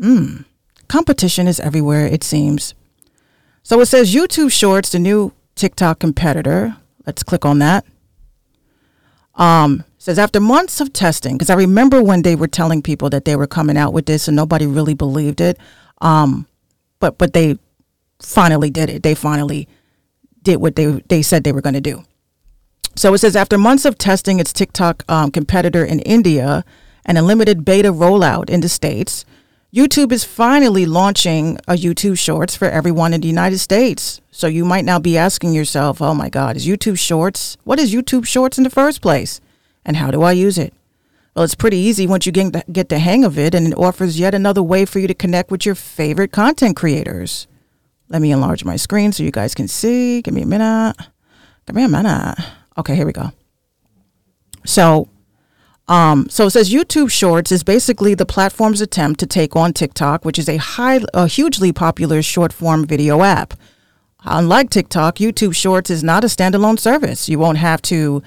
Hmm. 0.00 0.42
Competition 0.88 1.46
is 1.46 1.60
everywhere, 1.60 2.06
it 2.06 2.24
seems. 2.24 2.74
So 3.62 3.78
it 3.80 3.86
says 3.86 4.14
YouTube 4.14 4.50
Shorts, 4.50 4.88
the 4.90 4.98
new 4.98 5.32
TikTok 5.54 5.98
competitor. 5.98 6.78
Let's 7.06 7.22
click 7.22 7.44
on 7.44 7.58
that. 7.58 7.84
Um, 9.34 9.84
says 9.98 10.18
after 10.18 10.40
months 10.40 10.80
of 10.80 10.94
testing, 10.94 11.36
because 11.36 11.50
I 11.50 11.54
remember 11.54 12.02
when 12.02 12.22
they 12.22 12.36
were 12.36 12.48
telling 12.48 12.80
people 12.80 13.10
that 13.10 13.26
they 13.26 13.36
were 13.36 13.46
coming 13.46 13.76
out 13.76 13.92
with 13.92 14.06
this 14.06 14.28
and 14.28 14.36
nobody 14.36 14.66
really 14.66 14.94
believed 14.94 15.42
it. 15.42 15.58
Um, 16.00 16.46
but 17.00 17.18
but 17.18 17.34
they 17.34 17.58
finally 18.18 18.70
did 18.70 18.88
it. 18.88 19.02
They 19.02 19.14
finally 19.14 19.68
did 20.42 20.56
what 20.56 20.76
they 20.76 21.02
they 21.08 21.22
said 21.22 21.44
they 21.44 21.52
were 21.52 21.60
going 21.60 21.74
to 21.74 21.80
do. 21.80 22.04
So 22.94 23.14
it 23.14 23.18
says 23.18 23.36
after 23.36 23.56
months 23.56 23.84
of 23.84 23.96
testing 23.96 24.38
its 24.38 24.52
TikTok 24.52 25.04
um, 25.08 25.30
competitor 25.30 25.84
in 25.84 26.00
India 26.00 26.64
and 27.04 27.16
a 27.16 27.22
limited 27.22 27.64
beta 27.64 27.92
rollout 27.92 28.50
in 28.50 28.60
the 28.60 28.68
states, 28.68 29.24
YouTube 29.74 30.12
is 30.12 30.24
finally 30.24 30.84
launching 30.84 31.56
a 31.66 31.72
YouTube 31.72 32.18
Shorts 32.18 32.54
for 32.54 32.68
everyone 32.68 33.14
in 33.14 33.22
the 33.22 33.28
United 33.28 33.58
States. 33.58 34.20
So 34.30 34.46
you 34.46 34.66
might 34.66 34.84
now 34.84 34.98
be 34.98 35.16
asking 35.16 35.54
yourself, 35.54 36.02
"Oh 36.02 36.14
my 36.14 36.28
God, 36.28 36.56
is 36.56 36.66
YouTube 36.66 36.98
Shorts? 36.98 37.56
What 37.64 37.78
is 37.78 37.94
YouTube 37.94 38.26
Shorts 38.26 38.58
in 38.58 38.64
the 38.64 38.70
first 38.70 39.00
place, 39.00 39.40
and 39.84 39.96
how 39.96 40.10
do 40.10 40.22
I 40.22 40.32
use 40.32 40.58
it?" 40.58 40.74
Well, 41.34 41.46
it's 41.46 41.54
pretty 41.54 41.78
easy 41.78 42.06
once 42.06 42.26
you 42.26 42.32
get 42.32 42.52
the, 42.52 42.64
get 42.70 42.90
the 42.90 42.98
hang 42.98 43.24
of 43.24 43.38
it, 43.38 43.54
and 43.54 43.66
it 43.68 43.78
offers 43.78 44.20
yet 44.20 44.34
another 44.34 44.62
way 44.62 44.84
for 44.84 44.98
you 44.98 45.08
to 45.08 45.14
connect 45.14 45.50
with 45.50 45.64
your 45.64 45.74
favorite 45.74 46.30
content 46.30 46.76
creators. 46.76 47.46
Let 48.12 48.20
me 48.20 48.30
enlarge 48.30 48.62
my 48.62 48.76
screen 48.76 49.10
so 49.10 49.22
you 49.22 49.30
guys 49.30 49.54
can 49.54 49.66
see. 49.66 50.20
Give 50.20 50.34
me 50.34 50.42
a 50.42 50.46
minute. 50.46 50.94
Give 51.66 51.74
me 51.74 51.82
a 51.82 51.88
minute. 51.88 52.36
Okay, 52.76 52.94
here 52.94 53.06
we 53.06 53.12
go. 53.12 53.32
So, 54.66 55.08
um, 55.88 56.28
so 56.28 56.44
it 56.44 56.50
says 56.50 56.70
YouTube 56.70 57.10
Shorts 57.10 57.50
is 57.50 57.64
basically 57.64 58.14
the 58.14 58.26
platform's 58.26 58.82
attempt 58.82 59.18
to 59.20 59.26
take 59.26 59.56
on 59.56 59.72
TikTok, 59.72 60.26
which 60.26 60.38
is 60.38 60.46
a 60.46 60.58
high, 60.58 61.00
a 61.14 61.26
hugely 61.26 61.72
popular 61.72 62.20
short 62.20 62.52
form 62.52 62.86
video 62.86 63.22
app. 63.22 63.54
Unlike 64.24 64.68
TikTok, 64.68 65.16
YouTube 65.16 65.54
Shorts 65.54 65.88
is 65.88 66.04
not 66.04 66.22
a 66.22 66.26
standalone 66.26 66.78
service. 66.78 67.30
You 67.30 67.38
won't 67.38 67.58
have 67.58 67.80
to 67.82 68.22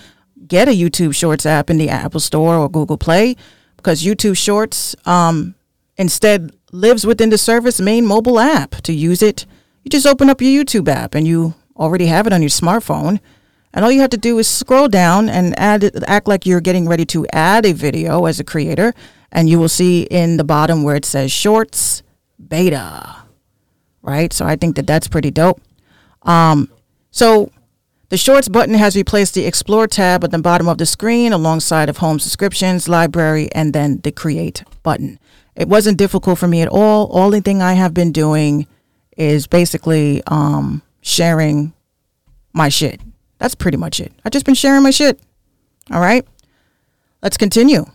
get 0.47 0.67
a 0.67 0.71
YouTube 0.71 1.13
Shorts 1.13 1.45
app 1.45 1.69
in 1.69 1.77
the 1.77 1.89
Apple 1.89 2.19
Store 2.19 2.55
or 2.55 2.69
Google 2.69 2.97
Play 2.97 3.35
because 3.77 4.03
YouTube 4.03 4.35
Shorts 4.35 4.95
um, 5.05 5.53
instead 5.95 6.55
lives 6.71 7.05
within 7.05 7.29
the 7.29 7.37
service 7.37 7.79
main 7.79 8.03
mobile 8.03 8.39
app. 8.39 8.71
To 8.81 8.91
use 8.91 9.21
it, 9.21 9.45
you 9.85 9.89
just 9.89 10.07
open 10.07 10.29
up 10.29 10.41
your 10.41 10.63
YouTube 10.63 10.87
app 10.89 11.13
and 11.13 11.27
you 11.27 11.53
already 11.77 12.07
have 12.07 12.25
it 12.25 12.33
on 12.33 12.41
your 12.41 12.49
smartphone. 12.49 13.19
And 13.71 13.85
all 13.85 13.91
you 13.91 14.01
have 14.01 14.09
to 14.11 14.17
do 14.17 14.39
is 14.39 14.47
scroll 14.47 14.87
down 14.87 15.29
and 15.29 15.57
add, 15.59 16.03
act 16.07 16.27
like 16.27 16.45
you're 16.45 16.61
getting 16.61 16.87
ready 16.87 17.05
to 17.07 17.27
add 17.31 17.65
a 17.65 17.71
video 17.73 18.25
as 18.25 18.39
a 18.39 18.43
creator, 18.43 18.93
and 19.31 19.49
you 19.49 19.59
will 19.59 19.69
see 19.69 20.03
in 20.03 20.37
the 20.37 20.43
bottom 20.43 20.81
where 20.81 20.95
it 20.95 21.05
says 21.05 21.31
Shorts 21.31 22.01
Beta. 22.39 23.17
Right? 24.01 24.33
So 24.33 24.45
I 24.45 24.55
think 24.55 24.75
that 24.77 24.87
that's 24.87 25.07
pretty 25.07 25.29
dope. 25.29 25.61
Um, 26.23 26.71
so 27.11 27.51
the 28.09 28.17
Shorts 28.17 28.47
button 28.47 28.75
has 28.75 28.95
replaced 28.95 29.33
the 29.35 29.45
Explore 29.45 29.87
tab 29.87 30.23
at 30.23 30.31
the 30.31 30.39
bottom 30.39 30.67
of 30.67 30.77
the 30.77 30.85
screen 30.85 31.33
alongside 31.33 31.89
of 31.89 31.97
Home 31.97 32.17
Subscriptions, 32.17 32.87
Library, 32.87 33.49
and 33.53 33.73
then 33.73 33.99
the 34.03 34.11
Create 34.11 34.63
button. 34.81 35.19
It 35.55 35.67
wasn't 35.67 35.97
difficult 35.97 36.39
for 36.39 36.47
me 36.47 36.61
at 36.61 36.69
all. 36.69 37.09
Only 37.11 37.41
thing 37.41 37.61
I 37.61 37.73
have 37.73 37.93
been 37.93 38.11
doing 38.11 38.67
is 39.15 39.47
basically 39.47 40.21
um, 40.27 40.81
sharing 41.01 41.73
my 42.53 42.69
shit. 42.69 43.01
That's 43.37 43.55
pretty 43.55 43.77
much 43.77 43.99
it. 43.99 44.11
I've 44.23 44.31
just 44.31 44.45
been 44.45 44.55
sharing 44.55 44.83
my 44.83 44.91
shit. 44.91 45.19
All 45.91 45.99
right. 45.99 46.25
Let's 47.21 47.37
continue. 47.37 47.85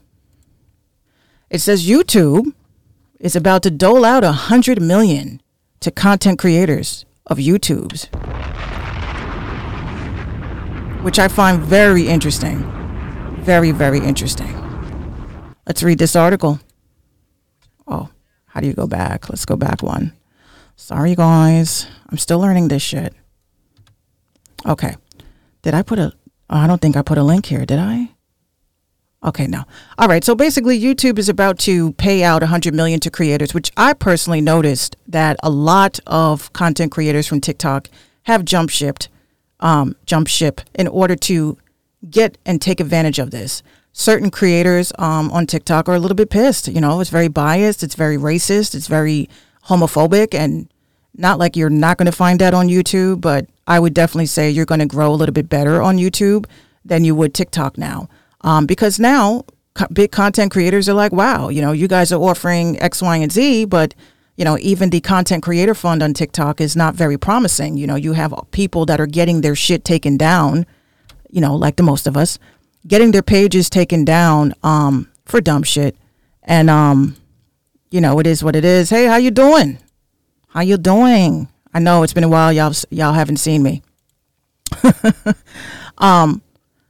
It 1.50 1.60
says 1.60 1.88
YouTube 1.88 2.52
is 3.18 3.36
about 3.36 3.62
to 3.64 3.70
dole 3.70 4.04
out 4.04 4.24
a 4.24 4.32
hundred 4.32 4.80
million 4.80 5.40
to 5.80 5.90
content 5.90 6.38
creators 6.38 7.04
of 7.26 7.38
YouTube's, 7.38 8.06
which 11.02 11.18
I 11.18 11.28
find 11.28 11.60
very 11.60 12.08
interesting. 12.08 12.58
Very, 13.40 13.70
very 13.70 13.98
interesting. 13.98 14.56
Let's 15.66 15.82
read 15.82 15.98
this 15.98 16.14
article. 16.14 16.60
Oh, 17.86 18.10
how 18.46 18.60
do 18.60 18.66
you 18.66 18.74
go 18.74 18.86
back? 18.86 19.28
Let's 19.28 19.44
go 19.44 19.56
back 19.56 19.82
one. 19.82 20.12
Sorry, 20.80 21.14
guys. 21.14 21.86
I'm 22.08 22.16
still 22.16 22.40
learning 22.40 22.68
this 22.68 22.82
shit. 22.82 23.12
Okay. 24.64 24.96
Did 25.60 25.74
I 25.74 25.82
put 25.82 25.98
a? 25.98 26.14
Oh, 26.48 26.56
I 26.56 26.66
don't 26.66 26.80
think 26.80 26.96
I 26.96 27.02
put 27.02 27.18
a 27.18 27.22
link 27.22 27.46
here. 27.46 27.66
Did 27.66 27.78
I? 27.78 28.12
Okay, 29.22 29.46
no. 29.46 29.64
All 29.98 30.08
right. 30.08 30.24
So 30.24 30.34
basically, 30.34 30.80
YouTube 30.80 31.18
is 31.18 31.28
about 31.28 31.58
to 31.60 31.92
pay 31.92 32.24
out 32.24 32.40
100 32.40 32.74
million 32.74 32.98
to 33.00 33.10
creators, 33.10 33.52
which 33.52 33.70
I 33.76 33.92
personally 33.92 34.40
noticed 34.40 34.96
that 35.06 35.36
a 35.42 35.50
lot 35.50 36.00
of 36.06 36.50
content 36.54 36.90
creators 36.90 37.26
from 37.26 37.42
TikTok 37.42 37.88
have 38.22 38.46
jump 38.46 38.70
shipped, 38.70 39.10
um, 39.60 39.94
jump 40.06 40.28
ship 40.28 40.62
in 40.74 40.88
order 40.88 41.14
to 41.14 41.58
get 42.08 42.38
and 42.46 42.60
take 42.60 42.80
advantage 42.80 43.18
of 43.18 43.32
this. 43.32 43.62
Certain 43.92 44.30
creators 44.30 44.94
um, 44.98 45.30
on 45.30 45.46
TikTok 45.46 45.90
are 45.90 45.94
a 45.94 46.00
little 46.00 46.16
bit 46.16 46.30
pissed. 46.30 46.68
You 46.68 46.80
know, 46.80 47.00
it's 47.00 47.10
very 47.10 47.28
biased. 47.28 47.82
It's 47.82 47.94
very 47.94 48.16
racist. 48.16 48.74
It's 48.74 48.86
very 48.86 49.28
homophobic 49.66 50.34
and 50.34 50.68
not 51.16 51.38
like 51.38 51.56
you're 51.56 51.70
not 51.70 51.98
going 51.98 52.06
to 52.06 52.12
find 52.12 52.40
that 52.40 52.54
on 52.54 52.68
YouTube, 52.68 53.20
but 53.20 53.46
I 53.66 53.78
would 53.78 53.94
definitely 53.94 54.26
say 54.26 54.50
you're 54.50 54.66
going 54.66 54.80
to 54.80 54.86
grow 54.86 55.12
a 55.12 55.16
little 55.16 55.32
bit 55.32 55.48
better 55.48 55.82
on 55.82 55.96
YouTube 55.98 56.46
than 56.84 57.04
you 57.04 57.14
would 57.14 57.34
TikTok 57.34 57.76
now. 57.76 58.08
Um, 58.42 58.66
because 58.66 58.98
now 58.98 59.44
co- 59.74 59.86
big 59.92 60.12
content 60.12 60.50
creators 60.50 60.88
are 60.88 60.94
like, 60.94 61.12
wow, 61.12 61.48
you 61.48 61.60
know, 61.60 61.72
you 61.72 61.88
guys 61.88 62.12
are 62.12 62.20
offering 62.20 62.80
X, 62.80 63.02
Y, 63.02 63.16
and 63.16 63.30
Z, 63.32 63.66
but 63.66 63.94
you 64.36 64.44
know, 64.44 64.56
even 64.60 64.88
the 64.88 65.00
content 65.00 65.42
creator 65.42 65.74
fund 65.74 66.02
on 66.02 66.14
TikTok 66.14 66.62
is 66.62 66.74
not 66.74 66.94
very 66.94 67.18
promising. 67.18 67.76
You 67.76 67.86
know, 67.86 67.96
you 67.96 68.14
have 68.14 68.32
people 68.52 68.86
that 68.86 68.98
are 68.98 69.06
getting 69.06 69.42
their 69.42 69.54
shit 69.54 69.84
taken 69.84 70.16
down, 70.16 70.64
you 71.28 71.42
know, 71.42 71.54
like 71.54 71.76
the 71.76 71.82
most 71.82 72.06
of 72.06 72.16
us, 72.16 72.38
getting 72.86 73.10
their 73.10 73.22
pages 73.22 73.68
taken 73.68 74.02
down 74.02 74.54
um, 74.62 75.10
for 75.26 75.42
dumb 75.42 75.62
shit. 75.62 75.94
And 76.42 76.70
um, 76.70 77.16
you 77.90 78.00
know, 78.00 78.18
it 78.18 78.26
is 78.26 78.42
what 78.44 78.56
it 78.56 78.64
is. 78.64 78.90
Hey, 78.90 79.06
how 79.06 79.16
you 79.16 79.30
doing? 79.30 79.78
How 80.48 80.60
you 80.60 80.78
doing? 80.78 81.48
I 81.72 81.78
know 81.78 82.02
it's 82.02 82.12
been 82.12 82.24
a 82.24 82.28
while. 82.28 82.52
Y'all, 82.52 82.74
y'all 82.90 83.12
haven't 83.12 83.36
seen 83.36 83.62
me. 83.62 83.82
um, 85.98 86.42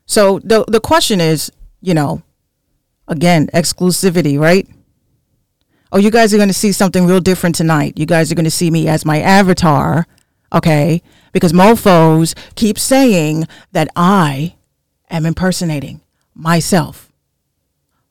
so 0.06 0.38
the 0.40 0.64
the 0.68 0.80
question 0.80 1.20
is, 1.20 1.50
you 1.80 1.94
know, 1.94 2.22
again, 3.08 3.48
exclusivity, 3.54 4.38
right? 4.38 4.68
Oh, 5.92 5.98
you 5.98 6.10
guys 6.10 6.32
are 6.32 6.36
going 6.36 6.48
to 6.48 6.54
see 6.54 6.72
something 6.72 7.06
real 7.06 7.20
different 7.20 7.56
tonight. 7.56 7.98
You 7.98 8.06
guys 8.06 8.30
are 8.30 8.34
going 8.34 8.44
to 8.44 8.50
see 8.50 8.70
me 8.70 8.86
as 8.86 9.04
my 9.04 9.20
avatar, 9.20 10.06
okay? 10.52 11.02
Because 11.32 11.52
mofos 11.52 12.36
keep 12.54 12.78
saying 12.78 13.48
that 13.72 13.88
I 13.96 14.54
am 15.10 15.26
impersonating 15.26 16.00
myself. 16.34 17.10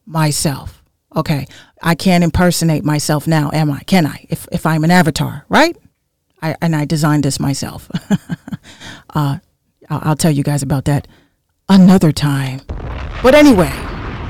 Myself. 0.06 0.79
Okay. 1.16 1.48
I 1.82 1.96
can't 1.96 2.24
impersonate 2.24 2.84
myself 2.84 3.28
now, 3.28 3.50
am 3.54 3.72
I? 3.72 3.82
Can 3.84 4.06
I? 4.06 4.26
If 4.30 4.48
if 4.52 4.66
I'm 4.66 4.84
an 4.84 4.92
avatar, 4.92 5.46
right? 5.50 5.76
I 6.42 6.56
and 6.62 6.76
I 6.76 6.86
designed 6.86 7.24
this 7.24 7.40
myself. 7.40 7.90
uh, 9.16 9.40
I'll, 9.90 10.16
tell 10.16 10.32
you 10.32 10.44
guys 10.44 10.62
about 10.62 10.86
that 10.86 11.08
another 11.68 12.12
time. 12.12 12.62
But 13.24 13.34
anyway, 13.34 13.74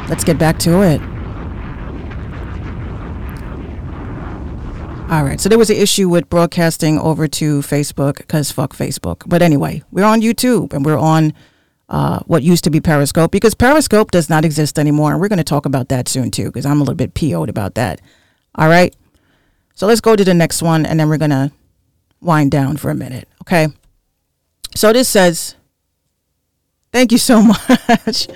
let's 0.08 0.24
get 0.24 0.38
back 0.38 0.58
to 0.60 0.82
it. 0.82 1.02
All 5.12 5.24
right. 5.24 5.40
So 5.40 5.50
there 5.50 5.58
was 5.58 5.72
an 5.72 5.76
issue 5.76 6.08
with 6.08 6.30
broadcasting 6.30 7.00
over 7.00 7.28
to 7.28 7.62
Facebook 7.62 8.18
because 8.18 8.52
fuck 8.52 8.76
Facebook. 8.76 9.24
But 9.26 9.42
anyway, 9.42 9.84
we're 9.92 10.06
on 10.06 10.22
YouTube 10.22 10.72
and 10.72 10.86
we're 10.86 11.00
on 11.00 11.34
uh, 11.90 12.20
what 12.28 12.44
used 12.44 12.64
to 12.64 12.70
be 12.70 12.80
Periscope 12.80 13.32
because 13.32 13.56
Periscope 13.56 14.12
does 14.12 14.30
not 14.30 14.46
exist 14.46 14.78
anymore. 14.78 15.12
And 15.12 15.20
we're 15.20 15.28
going 15.28 15.38
to 15.38 15.44
talk 15.44 15.66
about 15.66 15.90
that 15.90 16.08
soon 16.08 16.32
too 16.32 16.46
because 16.46 16.66
I'm 16.66 16.78
a 16.78 16.84
little 16.84 16.96
bit 16.96 17.16
PO'd 17.16 17.50
about 17.50 17.76
that. 17.76 18.00
All 18.56 18.70
right. 18.70 18.96
So 19.74 19.88
let's 19.88 20.02
go 20.02 20.16
to 20.16 20.24
the 20.24 20.34
next 20.34 20.62
one 20.62 20.86
and 20.86 21.00
then 21.00 21.10
we're 21.10 21.18
going 21.18 21.32
to 21.32 21.52
wind 22.22 22.52
down 22.52 22.78
for 22.78 22.92
a 22.92 22.96
minute. 22.96 23.28
Okay. 23.44 23.70
So 24.76 24.94
this 24.94 25.10
says, 25.10 25.56
thank 26.92 27.12
you 27.12 27.18
so 27.18 27.42
much. 27.90 28.28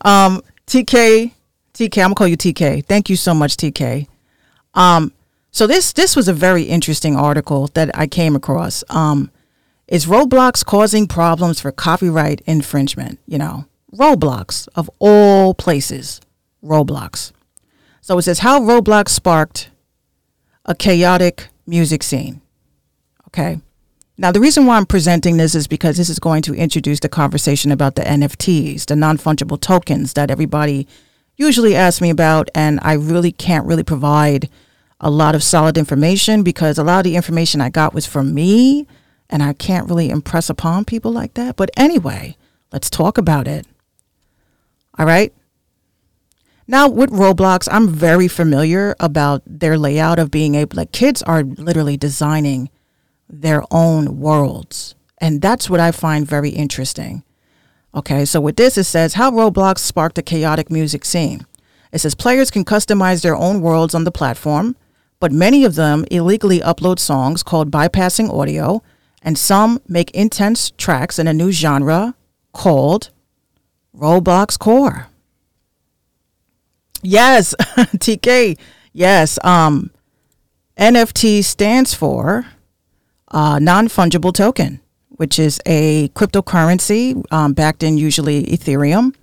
um, 0.00 0.42
TK, 0.66 1.32
TK, 1.74 2.02
I'm 2.02 2.10
to 2.10 2.14
call 2.14 2.26
you 2.26 2.36
TK. 2.36 2.84
Thank 2.84 3.08
you 3.08 3.16
so 3.16 3.34
much, 3.34 3.56
TK. 3.56 4.08
Um, 4.74 5.12
so 5.52 5.66
this 5.66 5.94
this 5.94 6.14
was 6.14 6.28
a 6.28 6.34
very 6.34 6.64
interesting 6.64 7.16
article 7.16 7.68
that 7.68 7.96
I 7.96 8.06
came 8.06 8.36
across. 8.36 8.84
Um, 8.90 9.30
is 9.88 10.06
Roblox 10.06 10.64
causing 10.64 11.06
problems 11.06 11.60
for 11.60 11.70
copyright 11.72 12.40
infringement? 12.42 13.18
You 13.26 13.38
know, 13.38 13.66
Roblox 13.94 14.68
of 14.74 14.90
all 14.98 15.54
places, 15.54 16.20
Roblox. 16.64 17.32
So 18.00 18.18
it 18.18 18.22
says 18.22 18.40
how 18.40 18.60
Roblox 18.60 19.10
sparked 19.10 19.70
a 20.64 20.74
chaotic 20.74 21.48
music 21.66 22.02
scene. 22.02 22.40
Okay. 23.28 23.60
Now, 24.18 24.32
the 24.32 24.40
reason 24.40 24.64
why 24.64 24.78
I'm 24.78 24.86
presenting 24.86 25.36
this 25.36 25.54
is 25.54 25.66
because 25.66 25.98
this 25.98 26.08
is 26.08 26.18
going 26.18 26.40
to 26.42 26.54
introduce 26.54 27.00
the 27.00 27.08
conversation 27.08 27.70
about 27.70 27.96
the 27.96 28.02
NFTs, 28.02 28.86
the 28.86 28.96
non 28.96 29.18
fungible 29.18 29.60
tokens 29.60 30.14
that 30.14 30.30
everybody 30.30 30.88
usually 31.36 31.76
asks 31.76 32.00
me 32.00 32.08
about, 32.08 32.48
and 32.54 32.80
I 32.82 32.94
really 32.94 33.30
can't 33.30 33.66
really 33.66 33.84
provide 33.84 34.48
a 35.00 35.10
lot 35.10 35.34
of 35.34 35.42
solid 35.42 35.76
information 35.76 36.42
because 36.42 36.78
a 36.78 36.84
lot 36.84 37.00
of 37.00 37.04
the 37.04 37.16
information 37.16 37.60
I 37.60 37.68
got 37.68 37.92
was 37.92 38.06
from 38.06 38.32
me 38.32 38.86
and 39.28 39.42
I 39.42 39.52
can't 39.52 39.88
really 39.88 40.10
impress 40.10 40.48
upon 40.50 40.84
people 40.84 41.12
like 41.12 41.34
that. 41.34 41.56
But 41.56 41.70
anyway, 41.76 42.36
let's 42.72 42.90
talk 42.90 43.18
about 43.18 43.48
it. 43.48 43.66
All 44.98 45.06
right. 45.06 45.32
Now 46.66 46.88
with 46.88 47.10
Roblox, 47.10 47.68
I'm 47.70 47.88
very 47.88 48.28
familiar 48.28 48.96
about 48.98 49.42
their 49.46 49.78
layout 49.78 50.18
of 50.18 50.30
being 50.30 50.54
able 50.54 50.76
like 50.76 50.92
kids 50.92 51.22
are 51.22 51.42
literally 51.42 51.96
designing 51.96 52.70
their 53.28 53.62
own 53.70 54.18
worlds. 54.18 54.94
And 55.18 55.40
that's 55.40 55.70
what 55.70 55.80
I 55.80 55.92
find 55.92 56.26
very 56.26 56.50
interesting. 56.50 57.22
Okay, 57.94 58.24
so 58.24 58.40
with 58.40 58.56
this 58.56 58.76
it 58.76 58.84
says 58.84 59.14
how 59.14 59.30
Roblox 59.30 59.78
sparked 59.78 60.18
a 60.18 60.22
chaotic 60.22 60.70
music 60.70 61.04
scene. 61.04 61.46
It 61.92 62.00
says 62.00 62.14
players 62.14 62.50
can 62.50 62.64
customize 62.64 63.22
their 63.22 63.36
own 63.36 63.60
worlds 63.60 63.94
on 63.94 64.04
the 64.04 64.12
platform 64.12 64.76
but 65.18 65.32
many 65.32 65.64
of 65.64 65.74
them 65.74 66.04
illegally 66.10 66.60
upload 66.60 66.98
songs 66.98 67.42
called 67.42 67.70
bypassing 67.70 68.32
audio, 68.32 68.82
and 69.26 69.36
some 69.36 69.82
make 69.88 70.10
intense 70.12 70.70
tracks 70.78 71.18
in 71.18 71.26
a 71.26 71.34
new 71.34 71.50
genre 71.50 72.14
called 72.52 73.10
Roblox 73.94 74.58
Core. 74.58 75.08
Yes, 77.02 77.54
TK. 77.60 78.56
Yes, 78.92 79.38
um, 79.44 79.90
NFT 80.78 81.44
stands 81.44 81.92
for 81.92 82.46
uh, 83.30 83.58
non 83.58 83.88
fungible 83.88 84.32
token, 84.32 84.80
which 85.08 85.38
is 85.38 85.60
a 85.66 86.08
cryptocurrency 86.10 87.22
um, 87.30 87.52
backed 87.52 87.82
in 87.82 87.98
usually 87.98 88.44
Ethereum, 88.44 89.14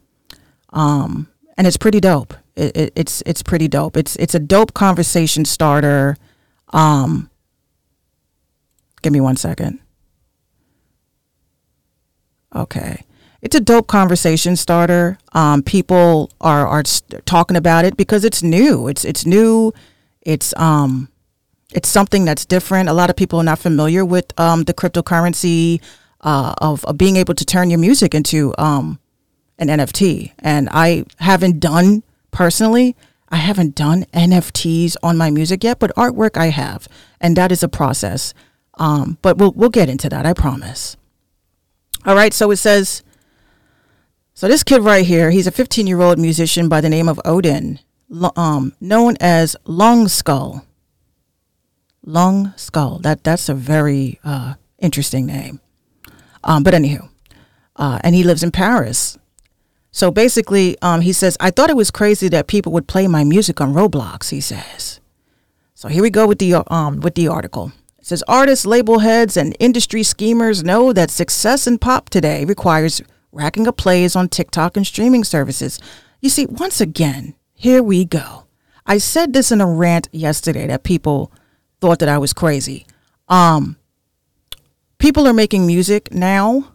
um, 0.72 1.28
and 1.58 1.66
it's 1.66 1.78
pretty 1.78 2.00
dope 2.00 2.36
it, 2.56 2.78
it, 2.78 2.94
it's 2.96 3.24
it's 3.26 3.42
pretty 3.42 3.68
dope. 3.68 3.98
It's 3.98 4.16
it's 4.18 4.36
a 4.36 4.40
dope 4.40 4.74
conversation 4.74 5.46
starter. 5.46 6.18
Um, 6.70 7.30
give 9.02 9.14
me 9.14 9.22
one 9.22 9.36
second. 9.36 9.80
Okay, 12.56 13.04
it's 13.42 13.56
a 13.56 13.60
dope 13.60 13.88
conversation 13.88 14.56
starter. 14.56 15.18
Um, 15.34 15.64
people 15.64 16.32
are 16.40 16.68
are 16.68 16.84
talking 17.26 17.58
about 17.58 17.86
it 17.86 17.98
because 17.98 18.24
it's 18.24 18.44
new. 18.44 18.88
It's 18.88 19.04
it's 19.04 19.26
new. 19.26 19.74
It's 20.22 20.54
um, 20.58 21.10
it's 21.74 21.90
something 21.90 22.26
that's 22.26 22.46
different. 22.46 22.90
A 22.90 22.94
lot 22.94 23.10
of 23.10 23.16
people 23.16 23.40
are 23.40 23.44
not 23.44 23.60
familiar 23.60 24.06
with 24.06 24.38
um 24.40 24.64
the 24.64 24.74
cryptocurrency 24.74 25.82
uh, 26.22 26.54
of, 26.60 26.86
of 26.86 26.98
being 26.98 27.18
able 27.18 27.34
to 27.34 27.46
turn 27.46 27.70
your 27.70 27.80
music 27.80 28.14
into 28.16 28.54
um 28.58 29.00
an 29.58 29.68
NFT. 29.68 30.34
And 30.40 30.70
I 30.72 31.06
haven't 31.18 31.60
done 31.60 32.04
personally, 32.32 32.96
I 33.30 33.38
haven't 33.38 33.76
done 33.76 34.06
NFTs 34.14 34.96
on 35.02 35.18
my 35.18 35.32
music 35.32 35.64
yet, 35.64 35.80
but 35.80 35.94
artwork 35.96 36.38
I 36.38 36.48
have, 36.48 36.88
and 37.20 37.36
that 37.36 37.52
is 37.52 37.64
a 37.64 37.68
process. 37.68 38.34
Um, 38.76 39.18
but 39.22 39.38
we'll 39.38 39.54
we'll 39.54 39.70
get 39.70 39.90
into 39.90 40.08
that, 40.10 40.26
I 40.26 40.34
promise. 40.34 40.98
All 42.06 42.16
right, 42.16 42.34
so 42.34 42.52
it 42.52 42.58
says 42.58 43.04
so 44.36 44.48
this 44.48 44.64
kid 44.64 44.82
right 44.82 45.06
here, 45.06 45.30
he's 45.30 45.46
a 45.46 45.52
15-year-old 45.52 46.18
musician 46.18 46.68
by 46.68 46.82
the 46.82 46.90
name 46.90 47.08
of 47.08 47.22
Odin, 47.24 47.80
um, 48.36 48.74
known 48.82 49.16
as 49.20 49.56
Long 49.66 50.08
Skull. 50.08 50.66
Long 52.04 52.52
Skull. 52.58 52.98
That 53.00 53.24
that's 53.24 53.48
a 53.48 53.54
very 53.54 54.20
uh, 54.24 54.56
interesting 54.80 55.28
name. 55.28 55.62
Um, 56.44 56.64
but 56.64 56.74
anywho, 56.74 57.10
uh, 57.76 58.00
and 58.04 58.16
he 58.16 58.24
lives 58.24 58.44
in 58.44 58.52
Paris. 58.52 59.18
So 59.92 60.10
basically, 60.10 60.76
um, 60.82 61.02
he 61.02 61.14
says, 61.14 61.38
I 61.40 61.52
thought 61.52 61.70
it 61.70 61.78
was 61.78 61.92
crazy 61.92 62.28
that 62.30 62.48
people 62.48 62.72
would 62.74 62.88
play 62.88 63.08
my 63.08 63.24
music 63.24 63.62
on 63.62 63.74
Roblox, 63.74 64.32
he 64.32 64.42
says. 64.42 65.00
So 65.76 65.88
here 65.88 66.02
we 66.02 66.10
go 66.10 66.28
with 66.28 66.40
the, 66.40 66.64
um, 66.74 67.02
with 67.02 67.14
the 67.14 67.28
article. 67.28 67.72
Says, 68.04 68.22
artists, 68.28 68.66
label 68.66 69.00
heads, 69.00 69.38
and 69.38 69.56
industry 69.62 70.04
schemers 70.04 70.62
know 70.62 70.92
that 70.92 71.10
success 71.10 71.66
in 71.66 71.78
pop 71.78 72.10
today 72.10 72.44
requires 72.44 73.02
racking 73.32 73.66
up 73.66 73.78
plays 73.78 74.14
on 74.14 74.28
TikTok 74.28 74.76
and 74.76 74.86
streaming 74.86 75.24
services. 75.24 75.80
You 76.20 76.28
see, 76.28 76.46
once 76.46 76.82
again, 76.82 77.34
here 77.54 77.82
we 77.82 78.04
go. 78.04 78.44
I 78.86 78.98
said 78.98 79.32
this 79.32 79.54
in 79.54 79.62
a 79.62 79.66
rant 79.66 80.10
yesterday 80.12 80.68
that 80.68 80.84
people 80.84 81.32
thought 81.80 82.00
that 82.00 82.10
I 82.10 82.18
was 82.18 82.34
crazy. 82.34 82.86
Um, 83.30 83.78
people 84.98 85.26
are 85.26 85.34
making 85.34 85.66
music 85.66 86.14
now 86.14 86.74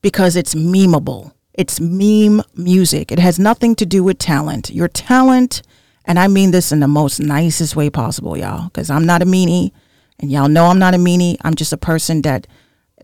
because 0.00 0.36
it's 0.36 0.54
memeable. 0.54 1.32
It's 1.52 1.80
meme 1.80 2.42
music. 2.54 3.12
It 3.12 3.18
has 3.18 3.38
nothing 3.38 3.76
to 3.76 3.84
do 3.84 4.02
with 4.02 4.18
talent. 4.18 4.70
Your 4.70 4.88
talent, 4.88 5.60
and 6.06 6.18
I 6.18 6.28
mean 6.28 6.50
this 6.50 6.72
in 6.72 6.80
the 6.80 6.88
most 6.88 7.20
nicest 7.20 7.76
way 7.76 7.90
possible, 7.90 8.38
y'all, 8.38 8.68
because 8.68 8.88
I'm 8.88 9.04
not 9.04 9.20
a 9.20 9.26
meanie, 9.26 9.72
and 10.18 10.30
y'all 10.30 10.48
know 10.48 10.66
I'm 10.66 10.78
not 10.78 10.94
a 10.94 10.98
meanie. 10.98 11.36
I'm 11.42 11.54
just 11.54 11.72
a 11.72 11.76
person 11.76 12.22
that 12.22 12.46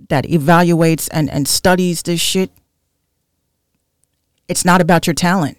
that 0.08 0.24
evaluates 0.24 1.08
and, 1.12 1.30
and 1.30 1.46
studies 1.46 2.02
this 2.02 2.20
shit. 2.20 2.50
It's 4.48 4.64
not 4.64 4.80
about 4.80 5.06
your 5.06 5.14
talent. 5.14 5.58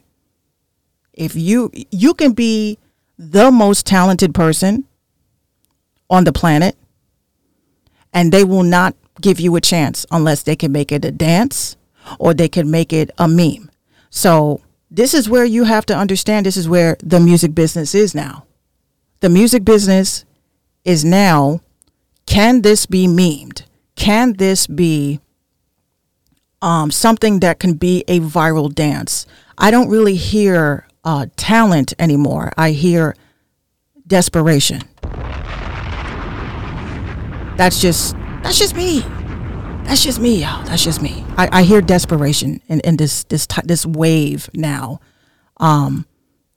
If 1.14 1.36
you 1.36 1.72
you 1.92 2.14
can 2.14 2.34
be 2.34 2.78
the 3.18 3.52
most 3.52 3.86
talented 3.86 4.34
person 4.34 4.86
on 6.10 6.24
the 6.24 6.34
planet, 6.34 6.76
and 8.14 8.32
they 8.32 8.44
will 8.44 8.64
not 8.64 8.96
give 9.22 9.40
you 9.40 9.56
a 9.56 9.62
chance 9.62 10.06
unless 10.12 10.44
they 10.44 10.56
can 10.56 10.72
make 10.72 10.92
it 10.92 11.06
a 11.06 11.12
dance 11.12 11.78
or 12.20 12.34
they 12.34 12.50
can 12.50 12.70
make 12.70 12.92
it 12.92 13.12
a 13.18 13.28
meme. 13.28 13.70
So 14.10 14.62
this 14.92 15.14
is 15.14 15.30
where 15.30 15.46
you 15.46 15.64
have 15.64 15.86
to 15.88 15.96
understand 15.96 16.46
this 16.46 16.58
is 16.58 16.70
where 16.70 16.98
the 17.02 17.20
music 17.20 17.56
business 17.56 17.96
is 17.96 18.14
now. 18.14 18.46
The 19.22 19.30
music 19.30 19.64
business 19.64 20.26
is 20.86 21.06
now 21.06 21.62
can 22.26 22.62
this 22.62 22.86
be 22.86 23.08
memed? 23.08 23.64
Can 23.96 24.34
this 24.34 24.66
be 24.66 25.20
um, 26.62 26.90
something 26.90 27.40
that 27.42 27.60
can 27.60 27.74
be 27.74 28.04
a 28.08 28.20
viral 28.20 28.74
dance? 28.74 29.26
I 29.58 29.72
don't 29.72 29.90
really 29.90 30.16
hear 30.16 30.88
uh, 31.04 31.28
talent 31.36 31.94
anymore. 32.00 32.52
I 32.58 32.72
hear 32.72 33.16
desperation. 34.08 34.82
That's 37.56 37.80
just 37.80 38.16
that's 38.42 38.58
just 38.58 38.76
me. 38.76 39.02
That's 39.84 40.04
just 40.04 40.20
me, 40.20 40.42
y'all. 40.42 40.64
That's 40.64 40.84
just 40.84 41.02
me. 41.02 41.24
I, 41.38 41.60
I 41.60 41.64
hear 41.64 41.82
desperation 41.82 42.62
in, 42.68 42.80
in 42.82 42.98
this 42.98 43.26
this 43.26 43.48
this 43.64 43.86
wave 43.86 44.50
now. 44.54 45.02
Um, 45.58 46.06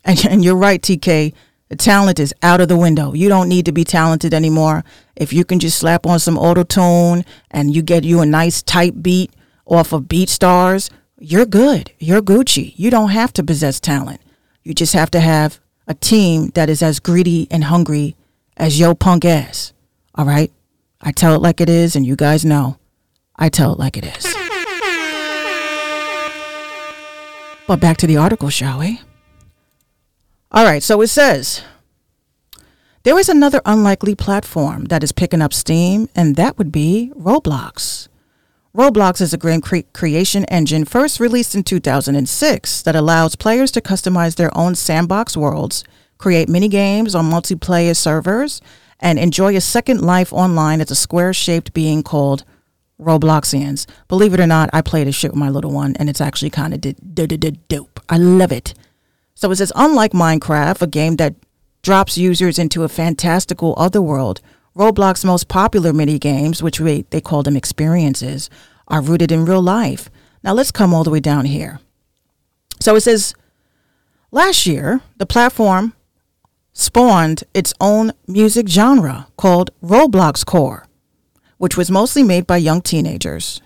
and, 0.04 0.24
and 0.26 0.44
you're 0.44 0.56
right, 0.56 0.80
TK. 0.80 1.34
The 1.68 1.76
talent 1.76 2.20
is 2.20 2.32
out 2.42 2.60
of 2.60 2.68
the 2.68 2.76
window. 2.76 3.12
You 3.12 3.28
don't 3.28 3.48
need 3.48 3.64
to 3.66 3.72
be 3.72 3.82
talented 3.84 4.32
anymore. 4.32 4.84
If 5.16 5.32
you 5.32 5.44
can 5.44 5.58
just 5.58 5.78
slap 5.78 6.06
on 6.06 6.20
some 6.20 6.38
auto 6.38 6.62
tune 6.62 7.24
and 7.50 7.74
you 7.74 7.82
get 7.82 8.04
you 8.04 8.20
a 8.20 8.26
nice 8.26 8.62
tight 8.62 9.02
beat 9.02 9.32
off 9.64 9.92
of 9.92 10.04
BeatStars, 10.04 10.90
you're 11.18 11.46
good. 11.46 11.90
You're 11.98 12.22
Gucci. 12.22 12.72
You 12.76 12.90
don't 12.90 13.10
have 13.10 13.32
to 13.32 13.42
possess 13.42 13.80
talent. 13.80 14.20
You 14.62 14.74
just 14.74 14.92
have 14.92 15.10
to 15.12 15.20
have 15.20 15.58
a 15.88 15.94
team 15.94 16.50
that 16.54 16.68
is 16.68 16.82
as 16.82 17.00
greedy 17.00 17.48
and 17.50 17.64
hungry 17.64 18.16
as 18.56 18.78
yo 18.78 18.94
punk 18.94 19.24
ass. 19.24 19.72
All 20.14 20.24
right? 20.24 20.52
I 21.00 21.12
tell 21.12 21.34
it 21.34 21.42
like 21.42 21.60
it 21.60 21.68
is, 21.68 21.94
and 21.94 22.06
you 22.06 22.16
guys 22.16 22.44
know 22.44 22.78
I 23.36 23.48
tell 23.48 23.72
it 23.72 23.78
like 23.78 23.96
it 23.96 24.04
is. 24.04 24.34
But 27.66 27.80
back 27.80 27.96
to 27.98 28.06
the 28.06 28.16
article, 28.16 28.48
shall 28.50 28.78
we? 28.78 29.00
All 30.56 30.64
right, 30.64 30.82
so 30.82 31.02
it 31.02 31.08
says 31.08 31.60
there 33.02 33.18
is 33.18 33.28
another 33.28 33.60
unlikely 33.66 34.14
platform 34.14 34.86
that 34.86 35.04
is 35.04 35.12
picking 35.12 35.42
up 35.42 35.52
steam, 35.52 36.08
and 36.16 36.34
that 36.36 36.56
would 36.56 36.72
be 36.72 37.12
Roblox. 37.14 38.08
Roblox 38.74 39.20
is 39.20 39.34
a 39.34 39.36
game 39.36 39.60
cre- 39.60 39.80
creation 39.92 40.46
engine 40.46 40.86
first 40.86 41.20
released 41.20 41.54
in 41.54 41.62
2006 41.62 42.80
that 42.80 42.96
allows 42.96 43.36
players 43.36 43.70
to 43.72 43.82
customize 43.82 44.36
their 44.36 44.48
own 44.56 44.74
sandbox 44.74 45.36
worlds, 45.36 45.84
create 46.16 46.48
mini 46.48 46.68
games 46.68 47.14
on 47.14 47.30
multiplayer 47.30 47.94
servers, 47.94 48.62
and 48.98 49.18
enjoy 49.18 49.54
a 49.54 49.60
second 49.60 50.00
life 50.00 50.32
online 50.32 50.80
as 50.80 50.90
a 50.90 50.94
square 50.94 51.34
shaped 51.34 51.74
being 51.74 52.02
called 52.02 52.44
Robloxians. 52.98 53.84
Believe 54.08 54.32
it 54.32 54.40
or 54.40 54.46
not, 54.46 54.70
I 54.72 54.80
played 54.80 55.06
a 55.06 55.12
shit 55.12 55.32
with 55.32 55.38
my 55.38 55.50
little 55.50 55.70
one, 55.70 55.94
and 55.96 56.08
it's 56.08 56.22
actually 56.22 56.48
kind 56.48 56.72
of 56.72 56.80
dope. 57.68 58.00
I 58.08 58.16
love 58.16 58.52
it. 58.52 58.72
So 59.36 59.50
it 59.50 59.56
says, 59.56 59.70
unlike 59.76 60.12
Minecraft, 60.12 60.80
a 60.80 60.86
game 60.86 61.16
that 61.16 61.34
drops 61.82 62.16
users 62.16 62.58
into 62.58 62.82
a 62.84 62.88
fantastical 62.88 63.74
otherworld, 63.76 64.40
Roblox's 64.74 65.26
most 65.26 65.46
popular 65.46 65.92
mini 65.92 66.18
games, 66.18 66.62
which 66.62 66.80
we, 66.80 67.02
they 67.10 67.20
call 67.20 67.42
them 67.42 67.56
experiences, 67.56 68.48
are 68.88 69.02
rooted 69.02 69.30
in 69.30 69.44
real 69.44 69.60
life. 69.60 70.08
Now 70.42 70.54
let's 70.54 70.72
come 70.72 70.94
all 70.94 71.04
the 71.04 71.10
way 71.10 71.20
down 71.20 71.44
here. 71.44 71.80
So 72.80 72.96
it 72.96 73.02
says, 73.02 73.34
last 74.30 74.66
year, 74.66 75.02
the 75.18 75.26
platform 75.26 75.92
spawned 76.72 77.44
its 77.52 77.74
own 77.78 78.12
music 78.26 78.68
genre 78.68 79.28
called 79.36 79.70
Roblox 79.82 80.46
Core, 80.46 80.86
which 81.58 81.76
was 81.76 81.90
mostly 81.90 82.22
made 82.22 82.46
by 82.46 82.56
young 82.56 82.80
teenagers. 82.80 83.60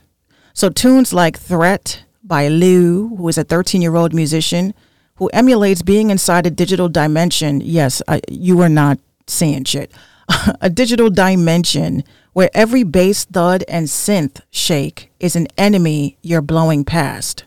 So 0.53 0.69
tunes 0.69 1.13
like 1.13 1.39
Threat 1.39 2.05
by 2.25 2.49
Lou, 2.49 3.15
who 3.17 3.29
is 3.29 3.39
a 3.39 3.45
13 3.45 3.81
year 3.83 3.95
old 3.95 4.13
musician 4.13 4.75
who 5.21 5.29
emulates 5.35 5.83
being 5.83 6.09
inside 6.09 6.47
a 6.47 6.51
digital 6.51 6.89
dimension. 6.89 7.61
Yes, 7.61 8.01
I, 8.09 8.23
you 8.29 8.59
are 8.63 8.71
not 8.71 8.99
saying 9.27 9.65
shit. 9.65 9.93
a 10.63 10.71
digital 10.71 11.11
dimension 11.11 12.05
where 12.33 12.49
every 12.55 12.85
bass, 12.85 13.27
thud, 13.27 13.63
and 13.69 13.87
synth 13.87 14.41
shake 14.51 15.13
is 15.21 15.37
an 15.37 15.47
enemy 15.59 16.17
you're 16.23 16.41
blowing 16.41 16.87
past. 16.87 17.45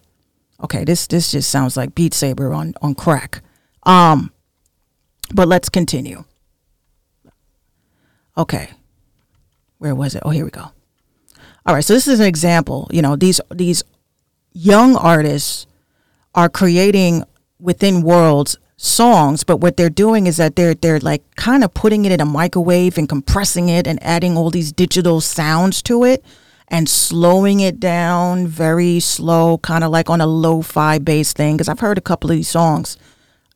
Okay, 0.63 0.83
this 0.83 1.07
this 1.07 1.31
just 1.31 1.49
sounds 1.49 1.75
like 1.75 1.95
Beat 1.95 2.13
Saber 2.13 2.53
on 2.53 2.75
on 2.79 2.93
crack. 2.93 3.41
Um, 3.83 4.31
but 5.33 5.47
let's 5.47 5.67
continue. 5.67 6.25
Okay, 8.37 8.69
where 9.79 9.95
was 9.95 10.13
it? 10.13 10.21
Oh, 10.23 10.29
here 10.29 10.45
we 10.45 10.51
go. 10.51 10.71
All 11.65 11.73
right, 11.73 11.83
so 11.83 11.95
this 11.95 12.07
is 12.07 12.19
an 12.19 12.27
example. 12.27 12.87
You 12.91 13.01
know, 13.01 13.15
these 13.15 13.41
these 13.49 13.83
young 14.53 14.95
artists 14.95 15.65
are 16.35 16.49
creating 16.49 17.23
within 17.63 18.03
worlds 18.03 18.57
songs, 18.77 19.43
but 19.45 19.57
what 19.57 19.77
they're 19.77 19.89
doing 19.89 20.27
is 20.27 20.37
that 20.37 20.55
they're 20.55 20.73
they're 20.73 20.99
like 20.99 21.23
kind 21.35 21.63
of 21.63 21.73
putting 21.73 22.05
it 22.05 22.11
in 22.11 22.19
a 22.19 22.25
microwave 22.25 22.97
and 22.97 23.07
compressing 23.07 23.69
it 23.69 23.87
and 23.87 23.97
adding 24.03 24.37
all 24.37 24.49
these 24.49 24.71
digital 24.71 25.21
sounds 25.21 25.81
to 25.83 26.03
it 26.03 26.23
and 26.67 26.89
slowing 26.89 27.59
it 27.59 27.79
down 27.79 28.47
very 28.47 28.99
slow, 28.99 29.57
kind 29.59 29.83
of 29.83 29.91
like 29.91 30.09
on 30.09 30.21
a 30.21 30.27
lo-fi 30.27 30.97
bass 30.99 31.31
thing. 31.33 31.55
Because 31.55 31.69
I've 31.69 31.79
heard 31.79 31.97
a 31.97 32.01
couple 32.01 32.29
of 32.29 32.35
these 32.35 32.49
songs, 32.49 32.97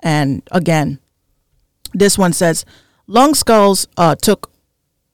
and 0.01 0.41
again, 0.51 0.99
this 1.93 2.17
one 2.17 2.33
says 2.33 2.63
Lung 3.07 3.33
Skulls 3.33 3.87
uh, 3.97 4.15
took 4.15 4.51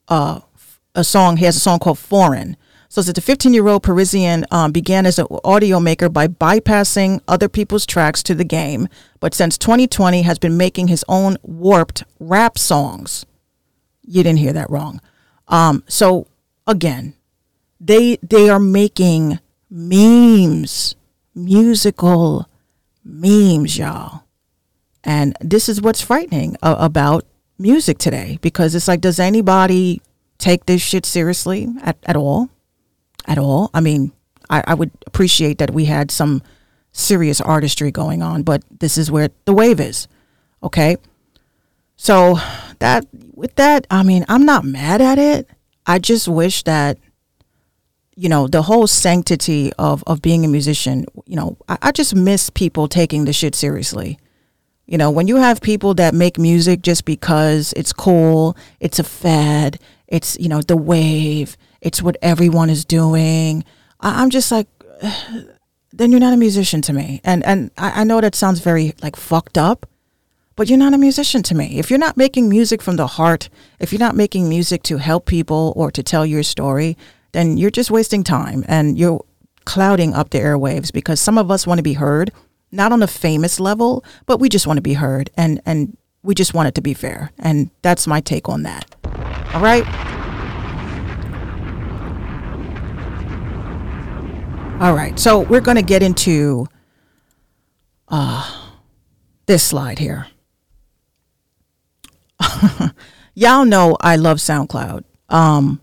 uh, 0.08 0.42
a 0.94 1.04
song. 1.04 1.38
He 1.38 1.46
has 1.46 1.56
a 1.56 1.62
song 1.62 1.80
called 1.80 2.00
Foreign. 2.00 2.56
So 2.94 3.02
that 3.02 3.16
the 3.16 3.22
15 3.22 3.56
year 3.56 3.68
old 3.68 3.82
Parisian 3.82 4.46
um, 4.52 4.72
began 4.72 5.08
as 5.08 5.18
an 5.18 5.26
audio 5.44 5.80
maker 5.80 6.10
by 6.10 6.28
bypassing 6.28 7.22
other 7.28 7.50
people's 7.50 7.88
tracks 7.88 8.22
to 8.22 8.36
the 8.36 8.44
game, 8.44 8.88
but 9.20 9.34
since 9.34 9.58
2020 9.58 10.22
has 10.22 10.38
been 10.38 10.58
making 10.58 10.90
his 10.90 11.04
own 11.08 11.38
warped 11.42 12.04
rap 12.20 12.60
songs. 12.60 13.26
You 14.04 14.22
didn't 14.22 14.38
hear 14.38 14.54
that 14.54 14.70
wrong. 14.70 15.02
Um, 15.48 15.84
so 15.88 16.28
again, 16.68 17.16
they 17.80 18.18
they 18.18 18.48
are 18.48 18.60
making 18.60 19.40
memes, 19.72 20.96
musical 21.34 22.48
memes, 23.04 23.76
y'all. 23.76 24.26
And 25.04 25.36
this 25.42 25.68
is 25.68 25.82
what's 25.82 26.02
frightening 26.02 26.58
uh, 26.62 26.76
about 26.78 27.26
music 27.58 27.98
today 27.98 28.38
because 28.44 28.76
it's 28.76 28.88
like, 28.88 29.02
does 29.02 29.20
anybody 29.20 30.00
take 30.38 30.68
this 30.68 30.84
shit 30.84 31.08
seriously 31.08 31.70
at, 31.82 31.98
at 32.04 32.16
all? 32.16 32.52
At 33.26 33.38
all? 33.38 33.70
I 33.74 33.80
mean, 33.80 34.12
I, 34.50 34.64
I 34.68 34.74
would 34.74 34.92
appreciate 35.08 35.58
that 35.60 35.72
we 35.72 35.86
had 35.86 36.12
some 36.12 36.42
serious 36.92 37.42
artistry 37.42 37.92
going 37.92 38.22
on, 38.22 38.44
but 38.44 38.64
this 38.80 38.98
is 38.98 39.10
where 39.10 39.30
the 39.46 39.54
wave 39.54 39.80
is. 39.80 40.08
Okay. 40.62 40.98
So 41.96 42.38
that 42.80 43.06
with 43.34 43.56
that, 43.56 43.88
I 43.90 44.04
mean, 44.04 44.26
I'm 44.30 44.46
not 44.46 44.66
mad 44.66 45.02
at 45.02 45.18
it. 45.18 45.50
I 45.86 46.00
just 46.00 46.28
wish 46.28 46.64
that 46.64 46.98
you 48.16 48.30
know 48.30 48.48
the 48.48 48.64
whole 48.64 48.88
sanctity 48.88 49.72
of 49.80 50.04
of 50.06 50.22
being 50.22 50.46
a 50.46 50.48
musician. 50.48 51.06
You 51.26 51.36
know, 51.36 51.58
I, 51.68 51.78
I 51.82 51.92
just 51.92 52.16
miss 52.16 52.50
people 52.50 52.88
taking 52.88 53.26
the 53.26 53.34
shit 53.34 53.56
seriously. 53.56 54.20
You 54.86 54.98
know, 54.98 55.10
when 55.10 55.28
you 55.28 55.38
have 55.38 55.62
people 55.62 55.94
that 55.96 56.14
make 56.14 56.38
music 56.38 56.82
just 56.82 57.06
because 57.06 57.74
it's 57.76 57.94
cool, 57.94 58.58
it's 58.80 59.00
a 59.00 59.04
fad, 59.04 59.80
it's 60.08 60.38
you 60.40 60.50
know 60.50 60.62
the 60.62 60.78
wave, 60.78 61.58
it's 61.84 62.02
what 62.02 62.18
everyone 62.22 62.70
is 62.70 62.86
doing. 62.86 63.64
I, 64.00 64.22
I'm 64.22 64.30
just 64.30 64.52
like, 64.52 64.68
then 65.94 66.10
you're 66.10 66.20
not 66.20 66.34
a 66.34 66.38
musician 66.38 66.82
to 66.84 66.94
me. 66.94 67.22
And 67.24 67.44
and 67.44 67.70
I, 67.78 68.02
I 68.02 68.04
know 68.04 68.20
that 68.22 68.34
sounds 68.34 68.60
very 68.60 68.96
like 69.04 69.16
fucked 69.16 69.58
up, 69.58 69.86
but 70.56 70.70
you're 70.70 70.80
not 70.80 70.94
a 70.94 70.98
musician 70.98 71.44
to 71.44 71.56
me. 71.56 71.78
If 71.78 71.90
you're 71.90 72.00
not 72.00 72.18
making 72.18 72.50
music 72.50 72.82
from 72.82 72.96
the 72.96 73.08
heart, 73.08 73.50
if 73.80 73.92
you're 73.92 74.00
not 74.00 74.16
making 74.16 74.50
music 74.50 74.82
to 74.84 74.98
help 74.98 75.26
people 75.26 75.74
or 75.76 75.92
to 75.92 76.02
tell 76.02 76.26
your 76.26 76.44
story, 76.44 76.98
then 77.34 77.58
you're 77.58 77.70
just 77.70 77.92
wasting 77.92 78.24
time 78.24 78.64
and 78.68 78.98
you're 78.98 79.24
clouding 79.66 80.14
up 80.14 80.30
the 80.32 80.40
airwaves 80.40 80.92
because 80.92 81.20
some 81.20 81.38
of 81.38 81.52
us 81.52 81.68
want 81.68 81.80
to 81.80 81.84
be 81.84 81.94
heard, 81.94 82.32
not 82.72 82.92
on 82.92 83.04
a 83.04 83.08
famous 83.08 83.60
level, 83.60 84.04
but 84.26 84.40
we 84.40 84.50
just 84.50 84.68
want 84.68 84.78
to 84.78 84.82
be 84.82 84.94
heard 84.94 85.30
and 85.38 85.62
and 85.66 85.98
we 86.24 86.34
just 86.34 86.54
want 86.54 86.70
it 86.70 86.76
to 86.76 86.82
be 86.82 86.94
fair. 86.94 87.32
And 87.38 87.70
that's 87.82 88.08
my 88.08 88.22
take 88.22 88.48
on 88.48 88.64
that. 88.64 88.96
All 89.54 89.62
right? 89.62 90.23
All 94.84 94.94
right. 94.94 95.18
So 95.18 95.40
we're 95.40 95.62
going 95.62 95.78
to 95.78 95.82
get 95.82 96.04
into 96.04 96.68
uh 98.10 98.74
this 99.46 99.64
slide 99.64 99.98
here. 99.98 100.28
Y'all 103.34 103.64
know 103.64 103.96
I 104.02 104.18
love 104.18 104.40
SoundCloud. 104.40 105.06
Um 105.30 105.80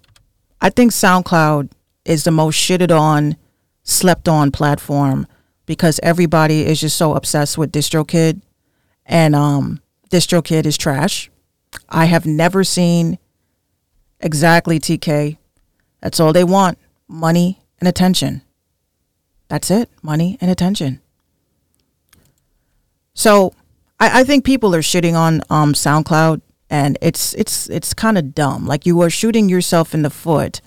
I 0.60 0.68
think 0.68 0.92
SoundCloud 0.92 1.70
is 2.04 2.24
the 2.24 2.30
most 2.30 2.56
shitted 2.56 2.94
on, 2.94 3.38
slept 3.84 4.28
on 4.28 4.50
platform 4.50 5.26
because 5.64 5.98
everybody 6.02 6.66
is 6.66 6.82
just 6.82 6.96
so 6.98 7.14
obsessed 7.14 7.56
with 7.56 7.72
DistroKid 7.72 8.42
and 9.06 9.34
um 9.34 9.80
DistroKid 10.10 10.66
is 10.66 10.76
trash. 10.76 11.30
I 11.88 12.04
have 12.04 12.26
never 12.26 12.64
seen 12.64 13.18
exactly 14.20 14.78
TK. 14.78 15.38
That's 16.02 16.20
all 16.20 16.34
they 16.34 16.44
want. 16.44 16.76
Money 17.08 17.62
and 17.78 17.88
attention. 17.88 18.42
That's 19.50 19.70
it. 19.70 19.90
Money 20.00 20.38
and 20.40 20.50
attention. 20.50 21.00
So 23.12 23.52
I, 23.98 24.20
I 24.20 24.24
think 24.24 24.44
people 24.44 24.74
are 24.74 24.80
shitting 24.80 25.14
on 25.14 25.42
um, 25.50 25.74
SoundCloud 25.74 26.40
and 26.70 26.96
it's 27.02 27.34
it's 27.34 27.68
it's 27.68 27.92
kind 27.92 28.16
of 28.16 28.32
dumb. 28.32 28.64
Like 28.64 28.86
you 28.86 29.00
are 29.02 29.10
shooting 29.10 29.48
yourself 29.48 29.92
in 29.92 30.02
the 30.02 30.08
foot 30.08 30.60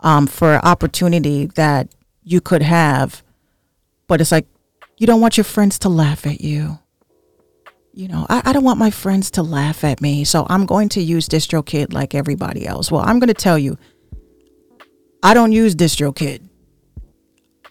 um, 0.00 0.28
for 0.28 0.54
an 0.54 0.60
opportunity 0.62 1.46
that 1.56 1.88
you 2.22 2.40
could 2.40 2.62
have, 2.62 3.24
but 4.06 4.20
it's 4.20 4.30
like 4.30 4.46
you 4.98 5.06
don't 5.08 5.20
want 5.20 5.36
your 5.36 5.44
friends 5.44 5.78
to 5.80 5.88
laugh 5.88 6.24
at 6.24 6.40
you. 6.40 6.78
You 7.92 8.06
know, 8.06 8.24
I, 8.28 8.42
I 8.44 8.52
don't 8.52 8.62
want 8.62 8.78
my 8.78 8.90
friends 8.90 9.32
to 9.32 9.42
laugh 9.42 9.82
at 9.82 10.00
me, 10.00 10.22
so 10.22 10.46
I'm 10.48 10.64
going 10.64 10.88
to 10.90 11.02
use 11.02 11.28
DistroKid 11.28 11.92
like 11.92 12.14
everybody 12.14 12.64
else. 12.64 12.92
Well, 12.92 13.02
I'm 13.04 13.18
going 13.18 13.26
to 13.26 13.34
tell 13.34 13.58
you, 13.58 13.76
I 15.24 15.34
don't 15.34 15.50
use 15.50 15.74
DistroKid. 15.74 16.47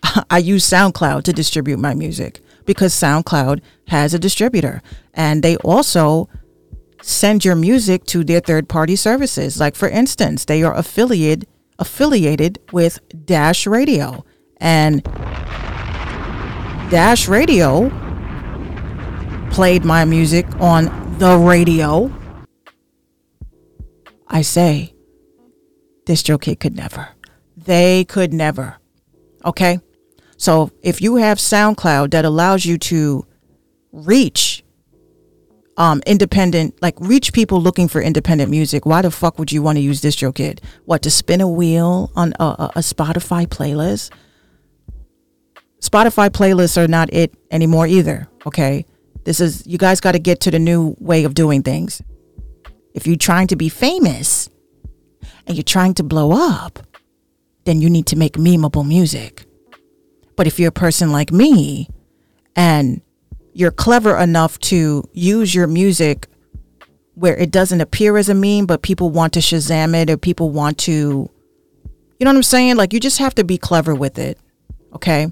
I 0.29 0.37
use 0.39 0.67
SoundCloud 0.67 1.23
to 1.23 1.33
distribute 1.33 1.79
my 1.79 1.93
music 1.93 2.41
because 2.65 2.93
SoundCloud 2.93 3.61
has 3.87 4.13
a 4.13 4.19
distributor 4.19 4.81
and 5.13 5.43
they 5.43 5.57
also 5.57 6.29
send 7.01 7.45
your 7.45 7.55
music 7.55 8.05
to 8.05 8.23
their 8.23 8.39
third 8.39 8.67
party 8.67 8.95
services. 8.95 9.59
Like 9.59 9.75
for 9.75 9.87
instance, 9.87 10.45
they 10.45 10.63
are 10.63 10.75
affiliated 10.75 11.47
affiliated 11.79 12.57
with 12.71 12.99
Dash 13.25 13.67
Radio 13.67 14.25
and 14.59 15.03
Dash 16.89 17.27
Radio 17.27 17.89
played 19.51 19.83
my 19.83 20.05
music 20.05 20.45
on 20.59 20.85
the 21.17 21.35
radio, 21.37 22.13
I 24.27 24.41
say, 24.41 24.93
this 26.05 26.23
DistroKid 26.23 26.59
could 26.59 26.75
never. 26.75 27.09
They 27.55 28.05
could 28.05 28.33
never. 28.33 28.77
Okay? 29.43 29.79
So 30.37 30.71
if 30.81 31.01
you 31.01 31.15
have 31.15 31.39
SoundCloud 31.39 32.11
that 32.11 32.23
allows 32.23 32.65
you 32.65 32.77
to 32.77 33.25
reach 33.91 34.63
um, 35.77 36.01
independent, 36.05 36.79
like 36.81 36.95
reach 36.99 37.33
people 37.33 37.61
looking 37.61 37.87
for 37.87 38.01
independent 38.01 38.49
music, 38.49 38.85
why 38.85 39.01
the 39.01 39.11
fuck 39.11 39.37
would 39.39 39.51
you 39.51 39.61
want 39.61 39.77
to 39.77 39.81
use 39.81 40.01
DistroKid? 40.01 40.59
What, 40.85 41.01
to 41.03 41.11
spin 41.11 41.41
a 41.41 41.47
wheel 41.47 42.11
on 42.15 42.33
a, 42.39 42.71
a, 42.75 42.79
Spotify 42.79 43.47
playlist? 43.47 44.11
Spotify 45.81 46.29
playlists 46.29 46.81
are 46.81 46.87
not 46.87 47.11
it 47.13 47.33
anymore 47.51 47.85
either, 47.87 48.27
okay? 48.45 48.85
This 49.23 49.39
is, 49.39 49.65
you 49.67 49.77
guys 49.77 49.99
got 49.99 50.13
to 50.13 50.19
get 50.19 50.39
to 50.41 50.51
the 50.51 50.59
new 50.59 50.95
way 50.99 51.23
of 51.23 51.33
doing 51.33 51.61
things. 51.61 52.01
If 52.93 53.05
you're 53.05 53.15
trying 53.15 53.47
to 53.47 53.55
be 53.55 53.69
famous 53.69 54.49
and 55.45 55.55
you're 55.55 55.63
trying 55.63 55.93
to 55.95 56.03
blow 56.03 56.31
up, 56.31 56.79
then 57.65 57.81
you 57.81 57.89
need 57.89 58.07
to 58.07 58.15
make 58.15 58.33
memeable 58.33 58.87
music. 58.87 59.46
But 60.37 60.47
if 60.47 60.59
you're 60.59 60.69
a 60.69 60.71
person 60.71 61.11
like 61.11 61.33
me 61.33 61.89
and 62.55 63.01
you're 63.53 63.71
clever 63.71 64.15
enough 64.17 64.59
to 64.59 65.03
use 65.11 65.53
your 65.53 65.67
music 65.67 66.27
where 67.15 67.35
it 67.35 67.49
doesn't 67.51 67.81
appear 67.81 68.15
as 68.17 68.29
a 68.29 68.35
meme, 68.35 68.67
but 68.67 68.83
people 68.83 69.09
want 69.09 69.33
to 69.33 69.39
Shazam 69.39 69.95
it 69.95 70.11
or 70.11 70.15
people 70.15 70.51
want 70.51 70.77
to, 70.79 70.91
you 70.91 72.23
know 72.23 72.29
what 72.29 72.37
I'm 72.37 72.43
saying? 72.43 72.77
Like 72.77 72.93
you 72.93 72.99
just 72.99 73.17
have 73.17 73.33
to 73.35 73.43
be 73.43 73.57
clever 73.57 73.95
with 73.95 74.19
it. 74.19 74.37
Okay. 74.93 75.31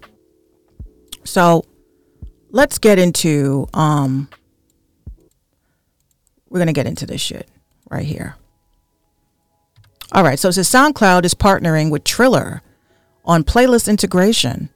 So 1.24 1.64
let's 2.50 2.80
get 2.80 2.98
into, 2.98 3.68
um, 3.76 4.28
we're 6.50 6.60
going 6.60 6.68
to 6.68 6.74
get 6.74 6.88
into 6.88 7.06
this 7.06 7.22
shit 7.22 7.48
right 7.92 8.06
here. 8.06 8.36
All 10.12 10.24
right. 10.24 10.40
So 10.40 10.50
says 10.50 10.68
SoundCloud 10.68 11.26
is 11.26 11.36
partnering 11.36 11.92
with 11.92 12.04
Triller 12.04 12.64
on 13.24 13.44
playlist 13.44 13.88
integration. 13.88 14.70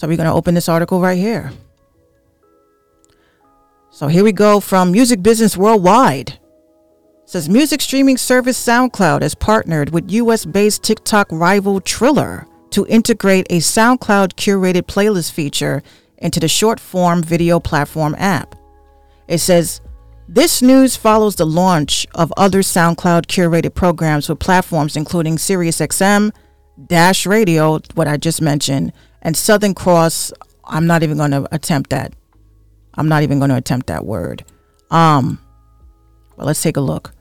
So 0.00 0.08
we're 0.08 0.16
going 0.16 0.30
to 0.30 0.34
open 0.34 0.54
this 0.54 0.70
article 0.70 0.98
right 0.98 1.18
here. 1.18 1.52
So 3.90 4.06
here 4.06 4.24
we 4.24 4.32
go 4.32 4.58
from 4.58 4.92
Music 4.92 5.22
Business 5.22 5.58
Worldwide. 5.58 6.30
It 6.30 6.38
says 7.26 7.50
music 7.50 7.82
streaming 7.82 8.16
service 8.16 8.58
SoundCloud 8.66 9.20
has 9.20 9.34
partnered 9.34 9.90
with 9.90 10.10
US 10.10 10.46
based 10.46 10.82
TikTok 10.82 11.26
rival 11.30 11.82
Triller 11.82 12.46
to 12.70 12.86
integrate 12.86 13.46
a 13.50 13.58
SoundCloud 13.58 14.36
curated 14.36 14.84
playlist 14.84 15.32
feature 15.32 15.82
into 16.16 16.40
the 16.40 16.48
short 16.48 16.80
form 16.80 17.22
video 17.22 17.60
platform 17.60 18.14
app. 18.16 18.54
It 19.28 19.40
says 19.40 19.82
this 20.26 20.62
news 20.62 20.96
follows 20.96 21.36
the 21.36 21.44
launch 21.44 22.06
of 22.14 22.32
other 22.38 22.60
SoundCloud 22.60 23.26
curated 23.26 23.74
programs 23.74 24.30
with 24.30 24.38
platforms 24.38 24.96
including 24.96 25.36
SiriusXM, 25.36 26.34
Dash 26.86 27.26
Radio, 27.26 27.80
what 27.92 28.08
I 28.08 28.16
just 28.16 28.40
mentioned, 28.40 28.94
and 29.22 29.36
Southern 29.36 29.74
Cross. 29.74 30.32
I'm 30.64 30.86
not 30.86 31.02
even 31.02 31.16
going 31.16 31.32
to 31.32 31.48
attempt 31.52 31.90
that. 31.90 32.12
I'm 32.94 33.08
not 33.08 33.22
even 33.22 33.38
going 33.38 33.50
to 33.50 33.56
attempt 33.56 33.86
that 33.86 34.04
word. 34.04 34.44
Um, 34.90 35.38
well, 36.36 36.46
let's 36.46 36.62
take 36.62 36.76
a 36.76 36.80
look. 36.80 37.12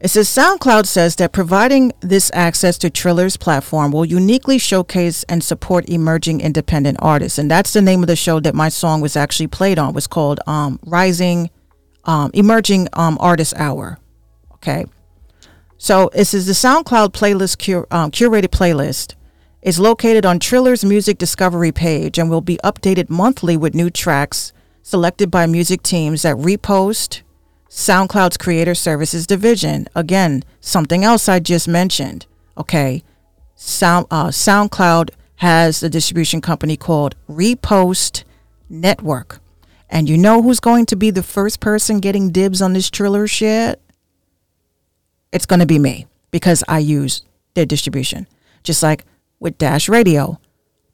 It 0.00 0.08
says 0.08 0.28
SoundCloud 0.28 0.86
says 0.86 1.16
that 1.16 1.32
providing 1.32 1.92
this 2.00 2.30
access 2.34 2.76
to 2.78 2.90
Triller's 2.90 3.38
platform 3.38 3.90
will 3.90 4.04
uniquely 4.04 4.58
showcase 4.58 5.22
and 5.30 5.42
support 5.42 5.88
emerging 5.88 6.42
independent 6.42 6.98
artists, 7.00 7.38
and 7.38 7.50
that's 7.50 7.72
the 7.72 7.80
name 7.80 8.02
of 8.02 8.08
the 8.08 8.16
show 8.16 8.38
that 8.40 8.54
my 8.54 8.68
song 8.68 9.00
was 9.00 9.16
actually 9.16 9.46
played 9.46 9.78
on. 9.78 9.94
was 9.94 10.06
called 10.06 10.40
um, 10.46 10.78
Rising 10.84 11.48
um, 12.04 12.30
Emerging 12.34 12.88
um, 12.92 13.16
Artist 13.18 13.54
Hour. 13.56 13.98
Okay, 14.56 14.84
so 15.78 16.10
this 16.12 16.34
is 16.34 16.46
the 16.46 16.52
SoundCloud 16.52 17.12
playlist 17.12 17.64
cur- 17.64 17.86
um, 17.90 18.10
curated 18.10 18.48
playlist 18.48 19.14
is 19.64 19.80
located 19.80 20.26
on 20.26 20.38
Triller's 20.38 20.84
music 20.84 21.16
discovery 21.16 21.72
page 21.72 22.18
and 22.18 22.28
will 22.28 22.42
be 22.42 22.58
updated 22.62 23.08
monthly 23.08 23.56
with 23.56 23.74
new 23.74 23.88
tracks 23.88 24.52
selected 24.82 25.30
by 25.30 25.46
music 25.46 25.82
teams 25.82 26.20
that 26.22 26.36
repost 26.36 27.22
SoundCloud's 27.70 28.36
creator 28.36 28.74
services 28.74 29.26
division. 29.26 29.88
Again, 29.94 30.44
something 30.60 31.02
else 31.02 31.30
I 31.30 31.40
just 31.40 31.66
mentioned. 31.66 32.26
Okay. 32.58 33.02
Sound 33.56 34.06
uh, 34.10 34.26
SoundCloud 34.26 35.10
has 35.36 35.82
a 35.82 35.88
distribution 35.88 36.42
company 36.42 36.76
called 36.76 37.16
Repost 37.26 38.24
Network. 38.68 39.40
And 39.88 40.10
you 40.10 40.18
know 40.18 40.42
who's 40.42 40.60
going 40.60 40.84
to 40.86 40.96
be 40.96 41.10
the 41.10 41.22
first 41.22 41.60
person 41.60 42.00
getting 42.00 42.30
dibs 42.30 42.60
on 42.60 42.74
this 42.74 42.90
Triller 42.90 43.26
shit? 43.26 43.80
It's 45.32 45.46
going 45.46 45.60
to 45.60 45.66
be 45.66 45.78
me 45.78 46.06
because 46.30 46.62
I 46.68 46.80
use 46.80 47.22
their 47.54 47.64
distribution. 47.64 48.26
Just 48.62 48.82
like 48.82 49.04
with 49.40 49.58
Dash 49.58 49.88
Radio. 49.88 50.40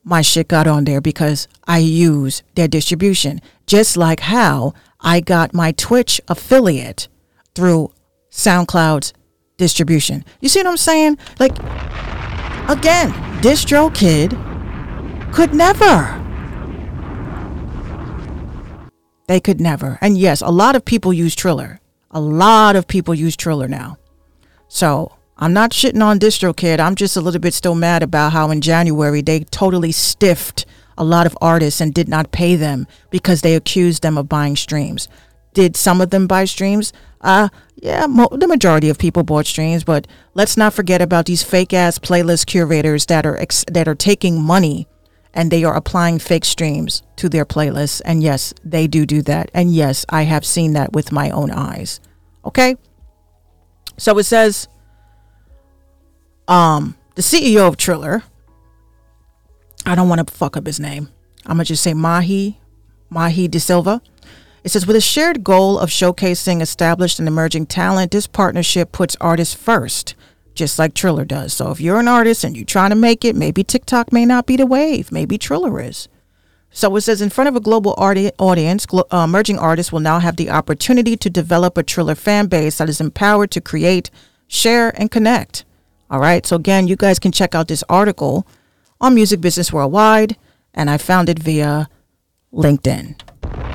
My 0.02 0.22
shit 0.22 0.48
got 0.48 0.66
on 0.66 0.84
there 0.84 1.00
because 1.00 1.46
I 1.66 1.78
use 1.78 2.42
their 2.54 2.68
distribution. 2.68 3.40
Just 3.66 3.96
like 3.96 4.20
how 4.20 4.74
I 5.00 5.20
got 5.20 5.54
my 5.54 5.72
Twitch 5.72 6.20
affiliate 6.28 7.08
through 7.54 7.92
SoundCloud's 8.30 9.12
distribution. 9.56 10.24
You 10.40 10.48
see 10.48 10.60
what 10.60 10.68
I'm 10.68 10.76
saying? 10.76 11.18
Like, 11.38 11.58
again, 12.68 13.12
DistroKid 13.42 14.32
could 15.32 15.54
never. 15.54 16.16
They 19.28 19.38
could 19.38 19.60
never. 19.60 19.98
And 20.00 20.18
yes, 20.18 20.40
a 20.40 20.48
lot 20.48 20.74
of 20.74 20.84
people 20.84 21.12
use 21.12 21.34
Triller. 21.36 21.80
A 22.10 22.20
lot 22.20 22.74
of 22.74 22.88
people 22.88 23.14
use 23.14 23.36
Triller 23.36 23.68
now. 23.68 23.96
So 24.66 25.12
I'm 25.40 25.54
not 25.54 25.70
shitting 25.70 26.04
on 26.04 26.18
DistroKid. 26.18 26.78
I'm 26.80 26.94
just 26.94 27.16
a 27.16 27.20
little 27.22 27.40
bit 27.40 27.54
still 27.54 27.74
mad 27.74 28.02
about 28.02 28.32
how 28.32 28.50
in 28.50 28.60
January 28.60 29.22
they 29.22 29.40
totally 29.40 29.90
stiffed 29.90 30.66
a 30.98 31.04
lot 31.04 31.26
of 31.26 31.36
artists 31.40 31.80
and 31.80 31.94
did 31.94 32.08
not 32.08 32.30
pay 32.30 32.56
them 32.56 32.86
because 33.08 33.40
they 33.40 33.54
accused 33.54 34.02
them 34.02 34.18
of 34.18 34.28
buying 34.28 34.54
streams. 34.54 35.08
Did 35.54 35.76
some 35.76 36.02
of 36.02 36.10
them 36.10 36.26
buy 36.26 36.44
streams? 36.44 36.92
Uh, 37.22 37.48
yeah, 37.76 38.06
mo- 38.06 38.28
the 38.30 38.46
majority 38.46 38.90
of 38.90 38.98
people 38.98 39.22
bought 39.22 39.46
streams, 39.46 39.82
but 39.82 40.06
let's 40.34 40.58
not 40.58 40.74
forget 40.74 41.00
about 41.00 41.24
these 41.24 41.42
fake 41.42 41.72
ass 41.72 41.98
playlist 41.98 42.44
curators 42.44 43.06
that 43.06 43.24
are 43.24 43.38
ex- 43.38 43.64
that 43.66 43.88
are 43.88 43.94
taking 43.94 44.40
money 44.40 44.86
and 45.32 45.50
they 45.50 45.64
are 45.64 45.74
applying 45.74 46.18
fake 46.18 46.44
streams 46.44 47.02
to 47.16 47.30
their 47.30 47.46
playlists. 47.46 48.02
And 48.04 48.22
yes, 48.22 48.52
they 48.62 48.86
do 48.86 49.06
do 49.06 49.22
that. 49.22 49.50
And 49.54 49.74
yes, 49.74 50.04
I 50.10 50.22
have 50.22 50.44
seen 50.44 50.74
that 50.74 50.92
with 50.92 51.12
my 51.12 51.30
own 51.30 51.50
eyes. 51.50 52.00
Okay? 52.44 52.76
So 53.96 54.18
it 54.18 54.24
says 54.24 54.68
um, 56.50 56.96
the 57.14 57.22
CEO 57.22 57.66
of 57.66 57.76
Triller, 57.76 58.24
I 59.86 59.94
don't 59.94 60.08
want 60.08 60.26
to 60.26 60.34
fuck 60.34 60.56
up 60.56 60.66
his 60.66 60.80
name. 60.80 61.08
I'm 61.46 61.56
going 61.56 61.64
to 61.64 61.68
just 61.68 61.82
say 61.82 61.94
Mahi, 61.94 62.60
Mahi 63.08 63.48
De 63.48 63.60
Silva. 63.60 64.02
It 64.62 64.70
says, 64.70 64.86
with 64.86 64.96
a 64.96 65.00
shared 65.00 65.42
goal 65.42 65.78
of 65.78 65.88
showcasing 65.88 66.60
established 66.60 67.18
and 67.18 67.26
emerging 67.26 67.66
talent, 67.66 68.10
this 68.10 68.26
partnership 68.26 68.92
puts 68.92 69.16
artists 69.18 69.54
first, 69.54 70.14
just 70.54 70.78
like 70.78 70.92
Triller 70.92 71.24
does. 71.24 71.54
So 71.54 71.70
if 71.70 71.80
you're 71.80 72.00
an 72.00 72.08
artist 72.08 72.44
and 72.44 72.54
you're 72.54 72.66
trying 72.66 72.90
to 72.90 72.96
make 72.96 73.24
it, 73.24 73.36
maybe 73.36 73.64
TikTok 73.64 74.12
may 74.12 74.26
not 74.26 74.44
be 74.44 74.56
the 74.56 74.66
wave. 74.66 75.10
Maybe 75.10 75.38
Triller 75.38 75.80
is. 75.80 76.08
So 76.72 76.94
it 76.96 77.00
says, 77.00 77.22
in 77.22 77.30
front 77.30 77.48
of 77.48 77.56
a 77.56 77.60
global 77.60 77.94
audi- 77.96 78.32
audience, 78.38 78.86
uh, 78.92 79.04
emerging 79.24 79.58
artists 79.58 79.92
will 79.92 80.00
now 80.00 80.18
have 80.18 80.36
the 80.36 80.50
opportunity 80.50 81.16
to 81.16 81.30
develop 81.30 81.78
a 81.78 81.82
Triller 81.82 82.14
fan 82.14 82.46
base 82.46 82.78
that 82.78 82.88
is 82.88 83.00
empowered 83.00 83.50
to 83.52 83.60
create, 83.60 84.10
share, 84.46 84.92
and 85.00 85.10
connect. 85.10 85.64
All 86.10 86.18
right. 86.20 86.44
So 86.44 86.56
again, 86.56 86.88
you 86.88 86.96
guys 86.96 87.18
can 87.18 87.32
check 87.32 87.54
out 87.54 87.68
this 87.68 87.84
article 87.88 88.46
on 89.00 89.14
Music 89.14 89.40
Business 89.40 89.72
Worldwide, 89.72 90.36
and 90.74 90.90
I 90.90 90.98
found 90.98 91.28
it 91.28 91.38
via 91.38 91.88
LinkedIn, 92.52 93.20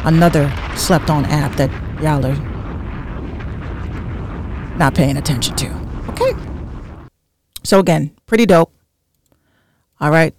another 0.05 0.53
slept 0.75 1.09
on 1.09 1.25
app 1.25 1.55
that 1.55 1.71
y'all 2.01 2.25
are 2.25 2.35
not 4.77 4.93
paying 4.93 5.17
attention 5.17 5.55
to. 5.55 5.67
Okay. 6.09 6.33
So 7.63 7.79
again, 7.79 8.11
pretty 8.25 8.45
dope. 8.45 8.71
All 10.01 10.11
right. 10.11 10.35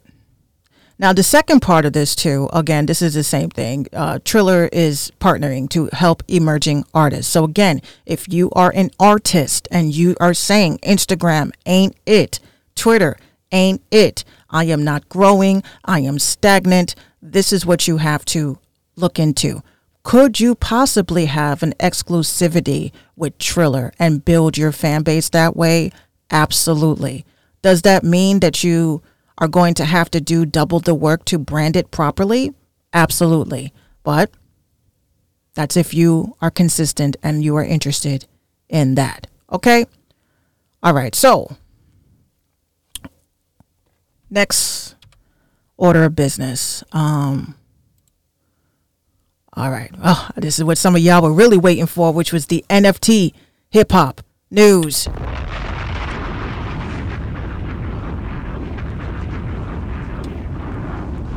Now, 0.98 1.12
the 1.12 1.22
second 1.22 1.60
part 1.60 1.84
of 1.84 1.92
this, 1.92 2.14
too, 2.14 2.48
again, 2.54 2.86
this 2.86 3.02
is 3.02 3.12
the 3.12 3.22
same 3.22 3.50
thing. 3.50 3.86
Uh, 3.92 4.18
Triller 4.24 4.70
is 4.72 5.12
partnering 5.20 5.68
to 5.70 5.90
help 5.92 6.22
emerging 6.26 6.84
artists. 6.94 7.30
So, 7.30 7.44
again, 7.44 7.82
if 8.06 8.32
you 8.32 8.50
are 8.52 8.72
an 8.74 8.90
artist 8.98 9.68
and 9.70 9.94
you 9.94 10.16
are 10.20 10.32
saying 10.32 10.78
Instagram 10.78 11.52
ain't 11.66 11.96
it, 12.06 12.40
Twitter 12.74 13.18
ain't 13.52 13.82
it, 13.90 14.24
I 14.48 14.64
am 14.64 14.84
not 14.84 15.08
growing, 15.10 15.62
I 15.84 16.00
am 16.00 16.18
stagnant, 16.18 16.94
this 17.20 17.52
is 17.52 17.66
what 17.66 17.86
you 17.86 17.98
have 17.98 18.24
to 18.26 18.58
look 18.96 19.18
into. 19.18 19.62
Could 20.02 20.40
you 20.40 20.54
possibly 20.54 21.26
have 21.26 21.62
an 21.62 21.74
exclusivity 21.80 22.92
with 23.16 23.36
Triller 23.38 23.92
and 23.98 24.24
build 24.24 24.56
your 24.56 24.72
fan 24.72 25.02
base 25.02 25.28
that 25.30 25.56
way? 25.56 25.90
Absolutely. 26.30 27.26
Does 27.60 27.82
that 27.82 28.04
mean 28.04 28.40
that 28.40 28.64
you 28.64 29.02
are 29.38 29.48
going 29.48 29.74
to 29.74 29.84
have 29.84 30.10
to 30.10 30.20
do 30.20 30.46
double 30.46 30.80
the 30.80 30.94
work 30.94 31.24
to 31.26 31.38
brand 31.38 31.76
it 31.76 31.90
properly? 31.90 32.52
Absolutely. 32.92 33.72
But 34.02 34.30
that's 35.54 35.76
if 35.76 35.92
you 35.92 36.36
are 36.40 36.50
consistent 36.50 37.16
and 37.22 37.42
you 37.44 37.56
are 37.56 37.64
interested 37.64 38.26
in 38.68 38.94
that. 38.94 39.26
Okay? 39.52 39.86
All 40.82 40.94
right. 40.94 41.14
So, 41.14 41.56
next 44.30 44.94
order 45.76 46.04
of 46.04 46.16
business. 46.16 46.82
Um 46.92 47.56
all 49.58 49.70
right. 49.70 49.90
Oh, 50.04 50.28
this 50.36 50.58
is 50.58 50.64
what 50.64 50.76
some 50.76 50.94
of 50.94 51.00
y'all 51.00 51.22
were 51.22 51.32
really 51.32 51.56
waiting 51.56 51.86
for, 51.86 52.12
which 52.12 52.30
was 52.30 52.46
the 52.46 52.62
NFT 52.68 53.32
hip 53.70 53.90
hop 53.90 54.20
news. 54.50 55.08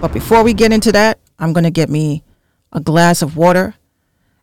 But 0.02 0.14
before 0.14 0.44
we 0.44 0.54
get 0.54 0.72
into 0.72 0.92
that, 0.94 1.20
I'm 1.40 1.52
going 1.54 1.66
to 1.66 1.72
get 1.72 1.90
me 1.90 2.24
a 2.72 2.80
glass 2.80 3.22
of 3.22 3.36
water 3.36 3.76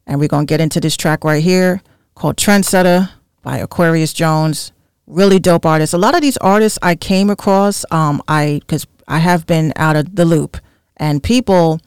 and 0.06 0.20
we're 0.20 0.28
going 0.28 0.46
to 0.46 0.50
get 0.50 0.60
into 0.60 0.80
this 0.80 0.96
track 0.96 1.24
right 1.24 1.42
here 1.42 1.82
called 2.14 2.36
Trendsetta 2.36 3.10
by 3.42 3.58
Aquarius 3.58 4.12
Jones. 4.12 4.72
Really 5.06 5.38
dope 5.38 5.66
artist. 5.66 5.94
A 5.94 5.98
lot 5.98 6.14
of 6.14 6.20
these 6.20 6.36
artists 6.38 6.78
I 6.82 6.94
came 6.94 7.30
across, 7.30 7.84
um, 7.90 8.22
I 8.28 8.60
because 8.60 8.86
I 9.06 9.18
have 9.18 9.46
been 9.46 9.72
out 9.76 9.94
of 9.94 10.16
the 10.16 10.24
loop, 10.24 10.56
and 10.96 11.22
people 11.22 11.80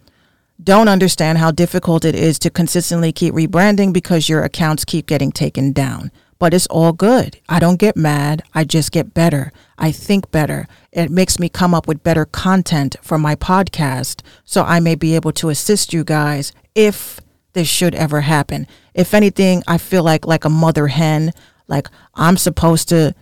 don't 0.62 0.88
understand 0.88 1.38
how 1.38 1.52
difficult 1.52 2.06
it 2.06 2.16
is 2.16 2.40
to 2.40 2.50
consistently 2.50 3.12
keep 3.12 3.34
rebranding 3.34 3.92
because 3.92 4.30
your 4.30 4.44
accounts 4.44 4.86
keep 4.86 5.06
getting 5.06 5.32
taken 5.32 5.74
down. 5.74 6.12
But 6.38 6.54
it's 6.54 6.68
all 6.68 6.94
good. 6.94 7.40
I 7.50 7.60
don't 7.60 7.80
get 7.80 7.98
mad. 7.98 8.44
I 8.54 8.64
just 8.64 8.94
get 8.94 9.14
better. 9.14 9.52
I 9.78 9.92
think 9.92 10.32
better. 10.32 10.68
It 10.92 11.12
makes 11.12 11.40
me 11.40 11.50
come 11.50 11.74
up 11.74 11.88
with 11.88 12.04
better 12.04 12.26
content 12.26 12.96
for 13.02 13.18
my 13.18 13.36
podcast 13.36 14.22
so 14.44 14.64
I 14.64 14.80
may 14.80 14.96
be 14.96 15.16
able 15.16 15.32
to 15.34 15.50
assist 15.50 15.94
you 15.94 16.04
guys 16.04 16.52
if 16.74 17.20
this 17.54 17.68
should 17.68 17.96
ever 17.96 18.22
happen. 18.22 18.68
If 18.94 19.14
anything, 19.14 19.64
I 19.68 19.78
feel 19.78 20.04
like 20.04 20.26
like 20.26 20.46
a 20.46 20.50
mother 20.50 20.88
hen, 20.88 21.32
like 21.68 21.88
I'm 22.16 22.38
supposed 22.38 22.90
to 22.90 23.14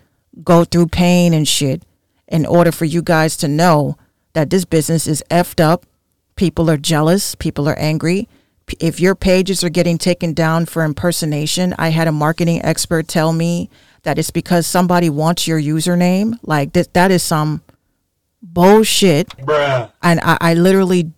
go 0.44 0.64
through 0.64 0.88
pain 0.88 1.34
and 1.34 1.48
shit 1.48 1.84
in 2.28 2.46
order 2.46 2.72
for 2.72 2.86
you 2.86 3.02
guys 3.02 3.38
to 3.38 3.48
know 3.48 3.98
that 4.34 4.50
this 4.50 4.66
business 4.66 5.08
is 5.08 5.24
effed 5.30 5.60
up. 5.60 5.86
People 6.36 6.70
are 6.70 6.78
jealous, 6.78 7.36
people 7.36 7.68
are 7.68 7.80
angry. 7.80 8.28
If 8.80 9.00
your 9.00 9.16
pages 9.16 9.64
are 9.64 9.70
getting 9.70 9.98
taken 9.98 10.34
down 10.34 10.66
for 10.66 10.84
impersonation, 10.84 11.74
I 11.78 11.90
had 11.90 12.08
a 12.08 12.12
marketing 12.12 12.64
expert 12.64 13.08
tell 13.08 13.32
me 13.32 13.70
that 14.04 14.18
it's 14.18 14.32
because 14.32 14.68
somebody 14.68 15.10
wants 15.10 15.48
your 15.48 15.60
username. 15.60 16.38
Like 16.44 16.74
that 16.74 16.94
that 16.94 17.12
is 17.12 17.24
some 17.24 17.62
bullshit. 18.42 19.34
And 20.02 20.20
I, 20.22 20.38
I 20.40 20.54
literally 20.54 21.12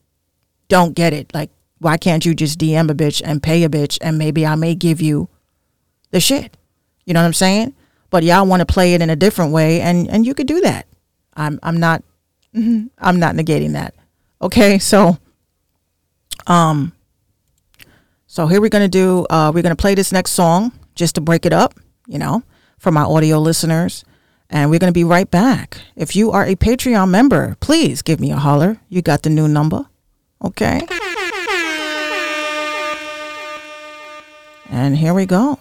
don't 0.67 0.93
get 0.93 1.13
it. 1.13 1.33
Like, 1.33 1.49
why 1.79 1.97
can't 1.97 2.25
you 2.25 2.33
just 2.33 2.59
DM 2.59 2.89
a 2.89 2.93
bitch 2.93 3.21
and 3.23 3.41
pay 3.41 3.63
a 3.63 3.69
bitch 3.69 3.97
and 4.01 4.17
maybe 4.17 4.45
I 4.45 4.55
may 4.55 4.75
give 4.75 5.01
you 5.01 5.29
the 6.11 6.19
shit? 6.19 6.57
You 7.05 7.13
know 7.13 7.21
what 7.21 7.27
I'm 7.27 7.33
saying? 7.33 7.73
But 8.09 8.23
y'all 8.23 8.45
want 8.45 8.61
to 8.61 8.65
play 8.65 8.93
it 8.93 9.01
in 9.01 9.09
a 9.09 9.15
different 9.15 9.51
way 9.51 9.81
and 9.81 10.09
and 10.09 10.25
you 10.25 10.33
could 10.33 10.47
do 10.47 10.61
that. 10.61 10.87
I'm 11.35 11.59
I'm 11.63 11.77
not 11.77 12.03
mhm, 12.55 12.89
I'm 12.97 13.19
not 13.19 13.35
negating 13.35 13.73
that. 13.73 13.93
Okay? 14.41 14.79
So 14.79 15.17
um 16.47 16.93
so 18.27 18.47
here 18.47 18.61
we're 18.61 18.69
to 18.69 18.87
do 18.87 19.25
uh 19.29 19.51
we're 19.53 19.63
to 19.63 19.75
play 19.75 19.95
this 19.95 20.11
next 20.11 20.31
song 20.31 20.71
just 20.95 21.15
to 21.15 21.21
break 21.21 21.45
it 21.45 21.53
up, 21.53 21.75
you 22.07 22.19
know, 22.19 22.43
for 22.79 22.91
my 22.91 23.03
audio 23.03 23.37
listeners. 23.39 24.03
And 24.49 24.71
we're 24.71 24.79
going 24.79 24.91
to 24.91 24.97
be 24.97 25.03
right 25.03 25.29
back. 25.29 25.79
If 25.95 26.15
you 26.15 26.31
are 26.31 26.43
a 26.43 26.55
Patreon 26.55 27.09
member, 27.09 27.55
please 27.59 28.01
give 28.01 28.19
me 28.19 28.31
a 28.31 28.37
holler. 28.37 28.77
You 28.89 29.03
got 29.03 29.21
the 29.21 29.29
new 29.29 29.47
number. 29.47 29.85
Okay? 30.43 30.81
And 34.71 34.97
here 34.97 35.13
we 35.13 35.27
go. 35.27 35.59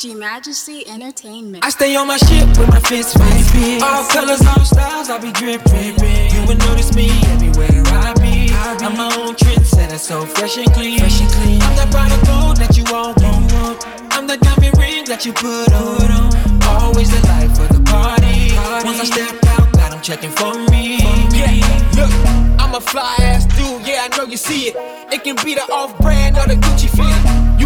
G 0.00 0.14
Majesty 0.14 0.88
Entertainment. 0.88 1.62
I 1.62 1.68
stay 1.68 1.94
on 1.94 2.06
my 2.06 2.16
shit 2.16 2.48
with 2.56 2.70
my 2.70 2.80
fist 2.80 3.18
raised. 3.20 3.82
All 3.84 4.02
colors, 4.08 4.40
all 4.46 4.64
styles, 4.64 5.10
I 5.10 5.18
be 5.18 5.30
dripping. 5.30 5.92
You 6.32 6.40
would 6.48 6.56
notice 6.60 6.94
me 6.94 7.10
everywhere 7.28 7.68
I 7.84 8.14
be. 8.14 8.48
I'm 8.80 8.96
my 8.96 9.14
own 9.20 9.34
trendsetter, 9.34 9.98
so 9.98 10.24
fresh 10.24 10.56
and 10.56 10.72
clean. 10.72 11.02
I'm 11.02 11.76
that 11.76 11.92
body 11.92 12.16
gold 12.24 12.56
that 12.56 12.78
you 12.78 12.84
all 12.96 13.12
want. 13.12 13.84
I'm 14.16 14.26
the 14.26 14.38
diamond 14.38 14.78
ring 14.78 15.04
that 15.04 15.26
you 15.26 15.34
put 15.34 15.70
on. 15.70 16.32
Always 16.80 17.10
the 17.10 17.20
life 17.28 17.60
of 17.60 17.68
the 17.68 17.84
party. 17.84 18.56
Once 18.82 19.00
I 19.00 19.04
step 19.04 19.44
out, 19.52 19.70
got 19.74 19.92
'em 19.92 20.00
checking 20.00 20.30
for 20.30 20.54
me. 20.72 20.96
Yeah, 21.36 21.60
look, 21.92 22.12
I'm 22.58 22.74
a 22.74 22.80
fly 22.80 23.16
ass 23.18 23.44
dude, 23.44 23.86
yeah, 23.86 24.08
I 24.10 24.16
know 24.16 24.24
you 24.24 24.38
see 24.38 24.68
it. 24.68 24.76
It 25.12 25.24
can 25.24 25.36
be 25.44 25.54
the 25.56 25.70
off 25.70 25.98
brand 25.98 26.38
or 26.38 26.46
the 26.46 26.56
Gucci. 26.56 26.88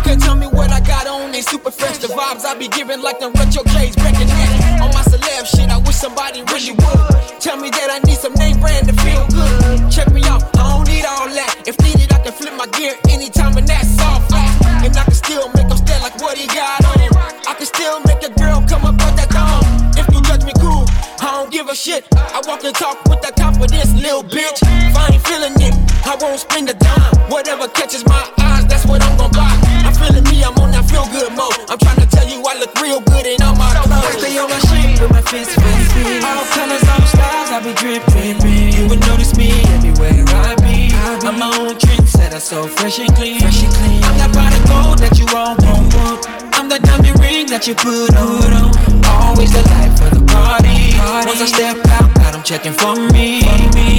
Can 0.04 0.20
tell 0.20 0.36
me 0.36 0.46
what 0.46 0.70
I 0.70 0.80
got 0.80 1.06
on, 1.06 1.32
they 1.32 1.40
super 1.40 1.70
fresh. 1.70 1.96
The 1.96 2.08
vibes 2.08 2.44
I 2.44 2.54
be 2.58 2.68
giving 2.68 3.00
like 3.00 3.20
them 3.20 3.32
retro 3.32 3.64
K's 3.64 3.96
back 3.96 4.20
in 4.20 4.28
that. 4.28 4.84
On 4.84 4.92
my 4.92 5.00
celeb 5.00 5.48
shit, 5.48 5.70
I 5.72 5.78
wish 5.78 5.96
somebody 5.96 6.44
really 6.52 6.76
would. 6.76 7.40
Tell 7.40 7.56
me 7.56 7.70
that 7.70 7.88
I 7.88 8.04
need 8.04 8.18
some 8.20 8.34
name 8.34 8.60
brand 8.60 8.86
to 8.88 8.94
feel 9.00 9.24
good. 9.32 9.90
Check 9.90 10.12
me 10.12 10.20
out, 10.28 10.44
I 10.60 10.76
don't 10.76 10.86
need 10.86 11.08
all 11.08 11.24
that. 11.32 11.56
If 11.64 11.80
needed, 11.80 12.12
I 12.12 12.20
can 12.20 12.32
flip 12.36 12.52
my 12.52 12.68
gear 12.76 12.92
anytime 13.08 13.56
and 13.56 13.66
that's 13.66 13.96
all 14.04 14.20
flat. 14.28 14.52
And 14.84 14.92
I 14.92 15.04
can 15.04 15.16
still 15.16 15.48
make 15.56 15.72
them 15.72 15.80
stare 15.80 16.00
like 16.04 16.20
what 16.20 16.36
he 16.36 16.46
got 16.52 16.84
on. 16.84 17.00
I 17.48 17.56
can 17.56 17.64
still 17.64 18.04
make 18.04 18.20
a 18.20 18.32
girl 18.36 18.60
come 18.68 18.84
up 18.84 19.00
with 19.00 19.16
that 19.16 19.32
thong. 19.32 19.64
If 19.96 20.04
you 20.12 20.20
judge 20.28 20.44
me 20.44 20.52
cool, 20.60 20.84
I 21.24 21.32
don't 21.32 21.48
give 21.50 21.72
a 21.72 21.74
shit. 21.74 22.04
I 22.12 22.44
walk 22.44 22.60
and 22.60 22.76
talk 22.76 23.00
with 23.08 23.24
that 23.24 23.40
confidence, 23.40 23.96
little 23.96 24.20
bitch. 24.22 24.60
If 24.68 24.96
I 25.00 25.16
ain't 25.16 25.24
feeling 25.24 25.56
it, 25.64 25.72
I 26.04 26.12
won't 26.20 26.44
spend 26.44 26.68
a 26.68 26.76
dime. 26.76 27.32
Whatever 27.32 27.68
catches 27.72 28.04
my 28.04 28.20
eyes, 28.36 28.68
that's 28.68 28.84
what 28.84 29.00
I'm 29.00 29.16
gon' 29.16 29.32
buy. 29.32 29.63
I'm 30.04 30.12
feeling 30.12 30.24
me, 30.28 30.44
I'm 30.44 30.52
on 30.60 30.70
that 30.72 30.84
feel 30.90 31.06
good 31.08 31.32
mode. 31.32 31.56
I'm 31.72 31.78
trying 31.78 31.96
to 32.00 32.06
tell 32.06 32.28
you 32.28 32.44
I 32.44 32.58
look 32.60 32.74
real 32.80 33.00
good 33.00 33.24
in 33.24 33.40
all 33.40 33.56
my 33.56 33.72
I 33.72 33.80
clothes. 33.88 34.20
stay 34.20 34.36
on 34.36 34.48
my 34.52 34.58
shit 34.68 35.00
with 35.00 35.10
my 35.10 35.22
fist 35.32 35.56
raised. 35.56 36.24
All 36.24 36.44
colors, 36.52 36.84
all 36.92 37.06
styles, 37.08 37.48
I 37.50 37.58
be 37.64 37.72
dripping. 37.72 38.36
You 38.76 38.88
would 38.88 39.00
notice 39.08 39.34
me 39.36 39.48
everywhere 39.80 40.12
I 40.44 40.54
be. 40.60 40.92
I'm 41.24 41.38
my 41.38 41.48
own 41.56 41.74
trendsetter, 41.80 42.40
so 42.40 42.68
fresh 42.68 42.98
and 43.00 43.08
clean. 43.16 43.40
I'm 43.40 44.16
that 44.20 44.30
body 44.36 44.60
gold 44.68 44.98
that 45.00 45.16
you 45.18 45.24
all 45.32 45.56
want. 45.64 46.28
I'm 46.52 46.68
the 46.68 46.78
diamond 46.84 47.18
ring 47.20 47.46
that 47.48 47.66
you 47.66 47.74
put 47.74 48.12
on. 48.12 48.68
Always 49.08 49.52
the 49.56 49.62
life 49.72 49.96
of 50.04 50.20
the 50.20 50.24
party. 50.28 50.92
Once 51.24 51.40
I 51.40 51.46
step 51.48 51.76
out, 51.96 52.12
got 52.14 52.34
'em 52.34 52.42
checking 52.42 52.72
for 52.76 52.94
me. 53.16 53.40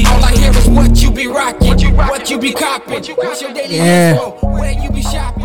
All 0.06 0.22
I 0.24 0.32
hear 0.38 0.52
is 0.54 0.68
what 0.70 1.02
you 1.02 1.10
be 1.10 1.26
rocking, 1.28 1.96
what 1.98 2.30
you 2.30 2.38
be 2.38 2.54
copping, 2.54 3.04
what's 3.18 3.42
your 3.42 3.52
daily 3.54 3.78
Yeah. 3.78 4.12
info, 4.14 4.38
where 4.48 4.72
you 4.72 4.90
be 4.92 5.02
shopping. 5.02 5.45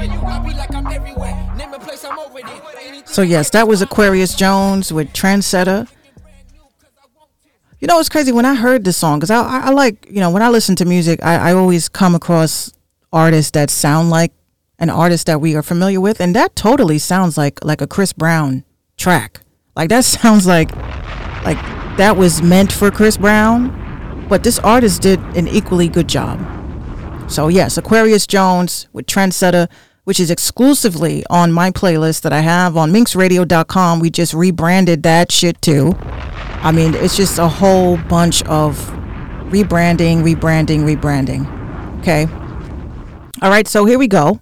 So 3.05 3.23
yes, 3.23 3.51
that 3.51 3.67
was 3.67 3.83
Aquarius 3.83 4.35
Jones 4.35 4.93
with 4.93 5.13
Trendsetta. 5.13 5.89
You 7.81 7.89
know, 7.89 7.99
it's 7.99 8.09
crazy 8.09 8.31
when 8.31 8.45
I 8.45 8.55
heard 8.55 8.85
this 8.85 8.97
song 8.97 9.19
because 9.19 9.31
I, 9.31 9.43
I, 9.43 9.59
I 9.67 9.71
like 9.71 10.07
you 10.11 10.21
know 10.21 10.31
when 10.31 10.43
I 10.43 10.49
listen 10.49 10.77
to 10.77 10.85
music, 10.85 11.21
I, 11.23 11.51
I 11.51 11.55
always 11.55 11.89
come 11.89 12.15
across 12.15 12.73
artists 13.13 13.51
that 13.53 13.71
sound 13.71 14.11
like 14.11 14.33
an 14.79 14.91
artist 14.91 15.27
that 15.27 15.41
we 15.41 15.57
are 15.57 15.63
familiar 15.63 16.01
with, 16.01 16.21
and 16.21 16.35
that 16.37 16.55
totally 16.55 16.99
sounds 16.99 17.37
like 17.37 17.65
like 17.65 17.81
a 17.81 17.87
Chris 17.87 18.13
Brown 18.13 18.65
track. 18.97 19.41
Like 19.75 19.89
that 19.89 20.05
sounds 20.17 20.47
like 20.47 20.75
like 21.45 21.59
that 21.97 22.17
was 22.17 22.43
meant 22.43 22.71
for 22.71 22.91
Chris 22.91 23.17
Brown, 23.17 24.27
but 24.29 24.45
this 24.45 24.59
artist 24.59 25.03
did 25.03 25.19
an 25.37 25.49
equally 25.49 25.89
good 25.89 26.09
job. 26.09 26.39
So 27.31 27.49
yes, 27.49 27.79
Aquarius 27.79 28.27
Jones 28.27 28.89
with 28.93 29.07
Trendsetta, 29.07 29.69
which 30.11 30.19
is 30.19 30.29
exclusively 30.29 31.23
on 31.31 31.53
my 31.53 31.71
playlist 31.71 32.23
that 32.23 32.33
I 32.33 32.41
have 32.41 32.77
on 32.77 32.91
minxradio.com. 32.91 34.01
We 34.01 34.11
just 34.11 34.35
rebranded 34.35 35.05
that 35.05 35.31
shit 35.31 35.63
too. 35.63 35.95
I 36.03 36.73
mean, 36.73 36.97
it's 36.97 37.17
just 37.17 37.39
a 37.39 37.47
whole 37.47 37.97
bunch 37.97 38.43
of 38.43 38.77
rebranding, 39.53 40.25
rebranding, 40.25 40.81
rebranding. 40.83 41.47
Okay. 42.01 42.27
All 43.41 43.51
right, 43.51 43.69
so 43.69 43.85
here 43.85 44.01
we 44.01 44.09
go. 44.09 44.41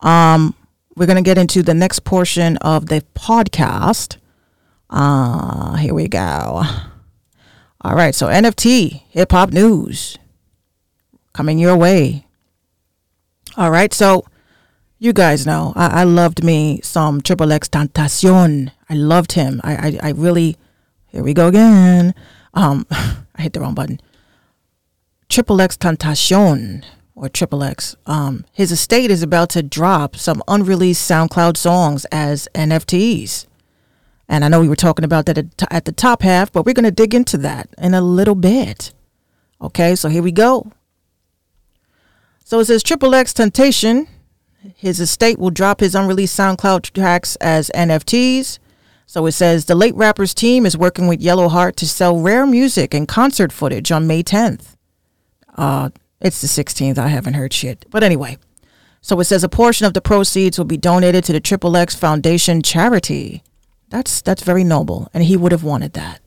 Um, 0.00 0.54
we're 0.96 1.04
gonna 1.04 1.20
get 1.20 1.36
into 1.36 1.62
the 1.62 1.74
next 1.74 2.04
portion 2.04 2.56
of 2.56 2.86
the 2.86 3.04
podcast. 3.14 4.16
Uh, 4.88 5.76
here 5.76 5.92
we 5.92 6.08
go. 6.08 6.62
All 7.82 7.94
right, 7.94 8.14
so 8.14 8.28
NFT 8.28 9.02
hip 9.10 9.32
hop 9.32 9.52
news 9.52 10.16
coming 11.34 11.58
your 11.58 11.76
way. 11.76 12.24
All 13.58 13.70
right, 13.70 13.92
so 13.92 14.24
you 15.00 15.14
guys 15.14 15.46
know 15.46 15.72
I, 15.74 16.02
I 16.02 16.04
loved 16.04 16.44
me 16.44 16.80
some 16.82 17.22
Triple 17.22 17.50
X 17.50 17.68
Tentacion. 17.68 18.70
I 18.88 18.94
loved 18.94 19.32
him. 19.32 19.60
I, 19.64 19.74
I, 19.74 19.98
I 20.08 20.10
really, 20.10 20.56
here 21.08 21.24
we 21.24 21.34
go 21.34 21.48
again. 21.48 22.14
Um, 22.54 22.86
I 22.90 23.42
hit 23.42 23.54
the 23.54 23.60
wrong 23.60 23.74
button. 23.74 23.98
Triple 25.28 25.60
X 25.60 25.76
Tentacion 25.76 26.84
or 27.14 27.28
Triple 27.28 27.62
X, 27.62 27.96
um, 28.06 28.44
his 28.52 28.72
estate 28.72 29.10
is 29.10 29.22
about 29.22 29.50
to 29.50 29.62
drop 29.62 30.16
some 30.16 30.42
unreleased 30.48 31.10
SoundCloud 31.10 31.56
songs 31.56 32.04
as 32.12 32.48
NFTs. 32.54 33.46
And 34.28 34.44
I 34.44 34.48
know 34.48 34.60
we 34.60 34.68
were 34.68 34.76
talking 34.76 35.04
about 35.04 35.26
that 35.26 35.38
at, 35.70 35.84
the 35.84 35.92
top 35.92 36.22
half, 36.22 36.52
but 36.52 36.64
we're 36.64 36.74
going 36.74 36.84
to 36.84 36.90
dig 36.90 37.14
into 37.14 37.36
that 37.38 37.68
in 37.76 37.94
a 37.94 38.00
little 38.00 38.34
bit. 38.34 38.92
Okay, 39.60 39.96
so 39.96 40.08
here 40.08 40.22
we 40.22 40.32
go. 40.32 40.72
So 42.44 42.60
it 42.60 42.66
says 42.66 42.82
Triple 42.82 43.14
X 43.14 43.34
Temptation. 43.34 44.06
His 44.76 45.00
estate 45.00 45.38
will 45.38 45.50
drop 45.50 45.80
his 45.80 45.94
unreleased 45.94 46.38
SoundCloud 46.38 46.92
tracks 46.92 47.36
as 47.36 47.70
NFTs. 47.74 48.58
So 49.06 49.26
it 49.26 49.32
says 49.32 49.64
the 49.64 49.74
late 49.74 49.94
rapper's 49.94 50.34
team 50.34 50.64
is 50.64 50.76
working 50.76 51.08
with 51.08 51.20
Yellow 51.20 51.48
Heart 51.48 51.76
to 51.78 51.88
sell 51.88 52.20
rare 52.20 52.46
music 52.46 52.94
and 52.94 53.08
concert 53.08 53.52
footage 53.52 53.90
on 53.90 54.06
May 54.06 54.22
10th. 54.22 54.76
Uh, 55.56 55.90
it's 56.20 56.40
the 56.40 56.46
16th. 56.46 56.98
I 56.98 57.08
haven't 57.08 57.34
heard 57.34 57.52
shit. 57.52 57.86
But 57.90 58.04
anyway, 58.04 58.38
so 59.00 59.18
it 59.18 59.24
says 59.24 59.42
a 59.42 59.48
portion 59.48 59.86
of 59.86 59.94
the 59.94 60.00
proceeds 60.00 60.58
will 60.58 60.66
be 60.66 60.76
donated 60.76 61.24
to 61.24 61.32
the 61.32 61.40
Triple 61.40 61.76
X 61.76 61.94
Foundation 61.94 62.62
charity. 62.62 63.42
That's 63.88 64.22
that's 64.22 64.42
very 64.42 64.62
noble, 64.62 65.08
and 65.12 65.24
he 65.24 65.36
would 65.36 65.52
have 65.52 65.64
wanted 65.64 65.94
that. 65.94 66.20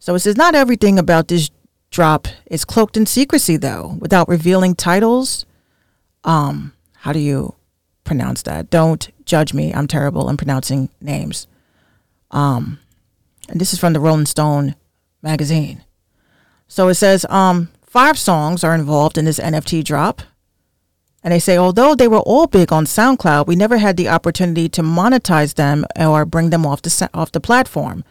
So 0.00 0.14
it 0.14 0.20
says 0.20 0.36
not 0.36 0.54
everything 0.54 0.98
about 0.98 1.28
this 1.28 1.50
drop 1.90 2.26
is 2.46 2.64
cloaked 2.64 2.96
in 2.96 3.06
secrecy, 3.06 3.56
though, 3.56 3.96
without 4.00 4.28
revealing 4.28 4.74
titles. 4.74 5.46
Um, 6.24 6.72
how 7.02 7.12
do 7.12 7.18
you 7.18 7.56
pronounce 8.04 8.42
that? 8.42 8.70
Don't 8.70 9.10
judge 9.24 9.52
me. 9.52 9.74
I'm 9.74 9.88
terrible 9.88 10.28
in 10.28 10.36
pronouncing 10.36 10.88
names. 11.00 11.48
Um, 12.30 12.78
and 13.48 13.60
this 13.60 13.72
is 13.72 13.80
from 13.80 13.92
the 13.92 13.98
Rolling 13.98 14.26
Stone 14.26 14.76
magazine. 15.20 15.82
So 16.68 16.86
it 16.86 16.94
says 16.94 17.26
um, 17.28 17.70
five 17.84 18.16
songs 18.16 18.62
are 18.62 18.72
involved 18.72 19.18
in 19.18 19.24
this 19.24 19.40
NFT 19.40 19.82
drop. 19.82 20.22
And 21.24 21.32
they 21.32 21.40
say, 21.40 21.56
although 21.56 21.96
they 21.96 22.06
were 22.06 22.20
all 22.20 22.46
big 22.46 22.72
on 22.72 22.84
SoundCloud, 22.84 23.48
we 23.48 23.56
never 23.56 23.78
had 23.78 23.96
the 23.96 24.08
opportunity 24.08 24.68
to 24.68 24.82
monetize 24.82 25.54
them 25.54 25.84
or 25.98 26.24
bring 26.24 26.50
them 26.50 26.64
off 26.64 26.82
the 26.82 27.10
off 27.12 27.32
the 27.32 27.40
platform. 27.40 28.04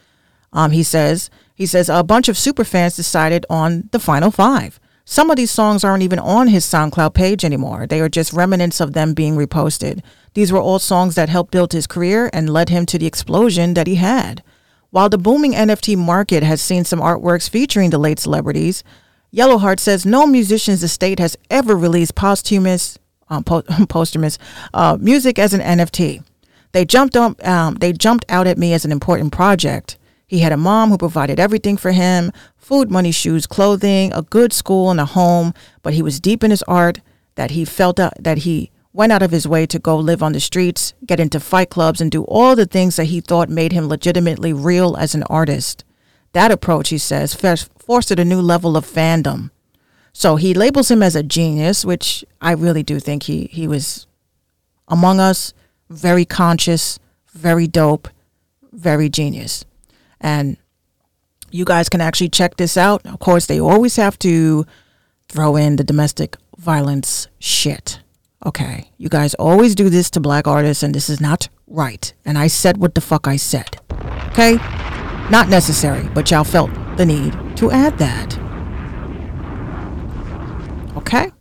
Um, 0.52 0.72
he 0.72 0.84
says, 0.84 1.30
he 1.56 1.66
says 1.66 1.88
a 1.88 2.04
bunch 2.04 2.28
of 2.28 2.36
superfans 2.36 2.98
decided 2.98 3.46
on 3.50 3.88
the 3.94 4.00
final 4.00 4.32
five. 4.32 4.82
Some 5.06 5.30
of 5.30 5.36
these 5.36 5.52
songs 5.52 5.84
aren't 5.84 6.04
even 6.04 6.20
on 6.20 6.48
his 6.48 6.66
SoundCloud 6.66 7.14
page 7.14 7.44
anymore. 7.44 7.88
They 7.88 8.02
are 8.02 8.10
just 8.10 8.34
remnants 8.34 8.80
of 8.80 8.94
them 8.94 9.14
being 9.14 9.36
reposted. 9.36 10.02
These 10.34 10.52
were 10.52 10.60
all 10.60 10.80
songs 10.80 11.16
that 11.16 11.30
helped 11.30 11.52
build 11.52 11.74
his 11.74 11.88
career 11.88 12.30
and 12.32 12.50
led 12.50 12.70
him 12.70 12.86
to 12.88 12.98
the 12.98 13.08
explosion 13.08 13.74
that 13.74 13.88
he 13.88 13.96
had. 13.96 14.44
While 14.92 15.10
the 15.10 15.18
booming 15.18 15.54
NFT 15.54 15.98
market 15.98 16.44
has 16.44 16.62
seen 16.62 16.84
some 16.84 17.00
artworks 17.00 17.50
featuring 17.50 17.90
the 17.90 17.98
late 17.98 18.20
celebrities, 18.20 18.84
Yellowheart 19.34 19.80
says 19.80 20.06
no 20.06 20.28
musician's 20.28 20.84
estate 20.84 21.20
has 21.20 21.38
ever 21.50 21.76
released 21.76 22.16
posthumous, 22.16 23.00
um, 23.30 23.44
po- 23.44 23.62
posthumous 23.90 24.38
uh, 24.74 24.98
music 25.00 25.40
as 25.40 25.54
an 25.54 25.62
NFT. 25.62 26.24
They 26.74 26.86
jumped 26.86 27.16
up, 27.16 27.46
um, 27.46 27.76
they 27.76 27.94
jumped 27.94 28.26
out 28.30 28.48
at 28.48 28.58
me 28.58 28.74
as 28.74 28.86
an 28.86 28.92
important 28.92 29.32
project. 29.32 29.98
He 30.32 30.40
had 30.40 30.54
a 30.54 30.58
mom 30.72 30.92
who 30.92 30.98
provided 30.98 31.42
everything 31.42 31.76
for 31.76 31.92
him: 31.92 32.32
food, 32.56 32.90
money, 32.90 33.12
shoes, 33.12 33.46
clothing, 33.46 34.14
a 34.14 34.22
good 34.22 34.54
school, 34.54 34.90
and 34.90 34.98
a 34.98 35.04
home. 35.04 35.54
But 35.84 35.94
he 35.94 36.02
was 36.02 36.22
deep 36.22 36.42
in 36.42 36.52
his 36.52 36.64
art 36.70 37.02
that 37.36 37.52
he 37.52 37.66
felt 37.66 38.00
uh, 38.00 38.12
that 38.18 38.38
he 38.48 38.72
went 38.94 39.12
out 39.12 39.22
of 39.22 39.32
his 39.32 39.46
way 39.46 39.66
to 39.66 39.78
go 39.78 39.98
live 39.98 40.24
on 40.24 40.32
the 40.32 40.40
streets, 40.40 40.94
get 41.06 41.20
into 41.20 41.42
fight 41.42 41.70
clubs, 41.70 42.00
and 42.00 42.10
do 42.10 42.24
all 42.24 42.56
the 42.56 42.66
things 42.66 42.96
that 42.96 43.12
he 43.12 43.20
thought 43.20 43.50
made 43.50 43.74
him 43.74 43.90
legitimately 43.90 44.54
real 44.54 44.96
as 44.96 45.14
an 45.14 45.24
artist. 45.24 45.84
That 46.32 46.50
approach, 46.50 46.88
he 46.88 46.98
says, 46.98 47.34
fostered 47.34 48.20
a 48.20 48.24
new 48.24 48.40
level 48.40 48.78
of 48.78 48.86
fandom. 48.86 49.50
So 50.14 50.38
he 50.38 50.54
labels 50.54 50.90
him 50.90 51.04
as 51.04 51.14
a 51.14 51.24
genius, 51.24 51.84
which 51.84 52.24
I 52.40 52.54
really 52.54 52.84
do 52.84 53.02
think 53.02 53.24
he, 53.24 53.50
he 53.52 53.68
was 53.68 54.08
among 54.88 55.20
us, 55.20 55.54
very 55.90 56.24
conscious, 56.24 57.00
very 57.34 57.68
dope, 57.68 58.08
very 58.72 59.10
genius. 59.10 59.66
And 60.22 60.56
you 61.52 61.66
guys 61.66 61.90
can 61.90 62.00
actually 62.00 62.30
check 62.30 62.56
this 62.56 62.78
out. 62.78 63.06
Of 63.06 63.20
course, 63.20 63.46
they 63.48 63.60
always 63.60 63.98
have 63.98 64.18
to 64.20 64.66
throw 65.28 65.56
in 65.58 65.76
the 65.76 65.84
domestic 65.84 66.38
violence 66.58 67.28
shit. 67.40 68.00
Okay, 68.46 68.92
you 68.98 69.10
guys 69.10 69.34
always 69.36 69.76
do 69.76 69.90
this 69.90 70.10
to 70.12 70.20
black 70.20 70.48
artists, 70.48 70.82
and 70.82 70.96
this 70.96 71.10
is 71.10 71.22
not 71.22 71.50
right. 71.68 72.14
And 72.26 72.38
I 72.38 72.48
said 72.48 72.78
what 72.78 72.96
the 72.96 73.02
fuck 73.02 73.28
I 73.28 73.36
said. 73.36 73.78
Okay? 74.32 74.56
Not 75.30 75.48
necessary, 75.50 76.08
but 76.14 76.32
y'all 76.32 76.44
felt 76.44 76.72
the 76.98 77.06
need 77.06 77.34
to 77.58 77.70
add 77.72 77.98
that. 78.00 78.38
Okay? 80.98 81.32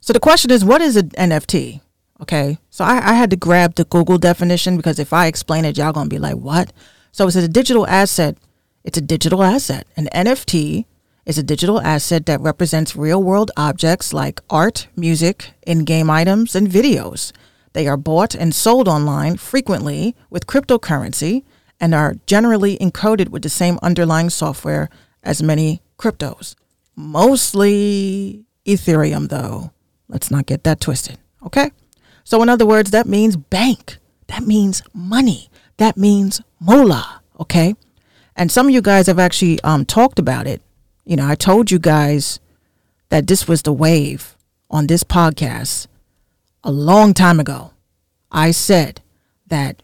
So 0.00 0.12
the 0.12 0.20
question 0.20 0.50
is, 0.50 0.64
what 0.64 0.80
is 0.80 0.96
an 0.96 1.10
NFT? 1.10 1.80
Okay, 2.20 2.58
so 2.68 2.84
I, 2.84 3.10
I 3.10 3.14
had 3.14 3.30
to 3.30 3.36
grab 3.36 3.74
the 3.74 3.84
Google 3.84 4.18
definition 4.18 4.76
because 4.76 4.98
if 4.98 5.12
I 5.12 5.26
explain 5.26 5.64
it, 5.64 5.78
y'all 5.78 5.92
gonna 5.92 6.08
be 6.08 6.18
like, 6.18 6.36
what? 6.36 6.72
So 7.12 7.26
it's 7.26 7.36
a 7.36 7.48
digital 7.48 7.86
asset. 7.86 8.36
It's 8.84 8.98
a 8.98 9.02
digital 9.02 9.42
asset. 9.42 9.86
An 9.96 10.08
NFT 10.12 10.84
is 11.26 11.38
a 11.38 11.42
digital 11.42 11.80
asset 11.80 12.26
that 12.26 12.40
represents 12.40 12.96
real 12.96 13.22
world 13.22 13.50
objects 13.56 14.12
like 14.12 14.40
art, 14.50 14.88
music, 14.96 15.52
in 15.66 15.84
game 15.84 16.10
items, 16.10 16.56
and 16.56 16.68
videos. 16.68 17.32
They 17.72 17.86
are 17.86 17.96
bought 17.96 18.34
and 18.34 18.54
sold 18.54 18.88
online 18.88 19.36
frequently 19.36 20.16
with 20.30 20.46
cryptocurrency 20.46 21.44
and 21.78 21.94
are 21.94 22.16
generally 22.26 22.76
encoded 22.78 23.28
with 23.28 23.42
the 23.42 23.48
same 23.48 23.78
underlying 23.82 24.30
software 24.30 24.88
as 25.22 25.42
many 25.42 25.82
cryptos. 25.98 26.54
Mostly 26.96 28.44
Ethereum, 28.66 29.28
though. 29.28 29.70
Let's 30.08 30.30
not 30.30 30.46
get 30.46 30.64
that 30.64 30.80
twisted. 30.80 31.18
Okay? 31.44 31.70
So, 32.28 32.42
in 32.42 32.50
other 32.50 32.66
words, 32.66 32.90
that 32.90 33.06
means 33.06 33.38
bank. 33.38 33.96
That 34.26 34.42
means 34.42 34.82
money. 34.92 35.48
That 35.78 35.96
means 35.96 36.42
moolah. 36.60 37.22
Okay? 37.40 37.74
And 38.36 38.52
some 38.52 38.66
of 38.66 38.74
you 38.74 38.82
guys 38.82 39.06
have 39.06 39.18
actually 39.18 39.58
um, 39.62 39.86
talked 39.86 40.18
about 40.18 40.46
it. 40.46 40.60
You 41.06 41.16
know, 41.16 41.26
I 41.26 41.36
told 41.36 41.70
you 41.70 41.78
guys 41.78 42.38
that 43.08 43.28
this 43.28 43.48
was 43.48 43.62
the 43.62 43.72
wave 43.72 44.36
on 44.70 44.88
this 44.88 45.04
podcast 45.04 45.86
a 46.62 46.70
long 46.70 47.14
time 47.14 47.40
ago. 47.40 47.72
I 48.30 48.50
said 48.50 49.00
that 49.46 49.82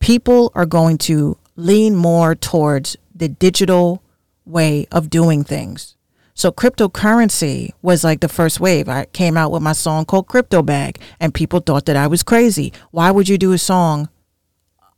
people 0.00 0.50
are 0.56 0.66
going 0.66 0.98
to 1.06 1.38
lean 1.54 1.94
more 1.94 2.34
towards 2.34 2.96
the 3.14 3.28
digital 3.28 4.02
way 4.44 4.88
of 4.90 5.10
doing 5.10 5.44
things. 5.44 5.94
So 6.34 6.50
cryptocurrency 6.50 7.70
was 7.82 8.04
like 8.04 8.20
the 8.20 8.28
first 8.28 8.58
wave. 8.60 8.88
I 8.88 9.04
came 9.06 9.36
out 9.36 9.52
with 9.52 9.62
my 9.62 9.72
song 9.72 10.04
called 10.04 10.28
Crypto 10.28 10.62
Bag 10.62 10.98
and 11.20 11.34
people 11.34 11.60
thought 11.60 11.84
that 11.86 11.96
I 11.96 12.06
was 12.06 12.22
crazy. 12.22 12.72
Why 12.90 13.10
would 13.10 13.28
you 13.28 13.38
do 13.38 13.52
a 13.52 13.58
song 13.58 14.08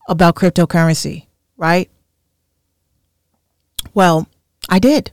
about 0.08 0.36
cryptocurrency, 0.36 1.26
right? 1.56 1.90
Well, 3.92 4.28
I 4.68 4.78
did. 4.78 5.10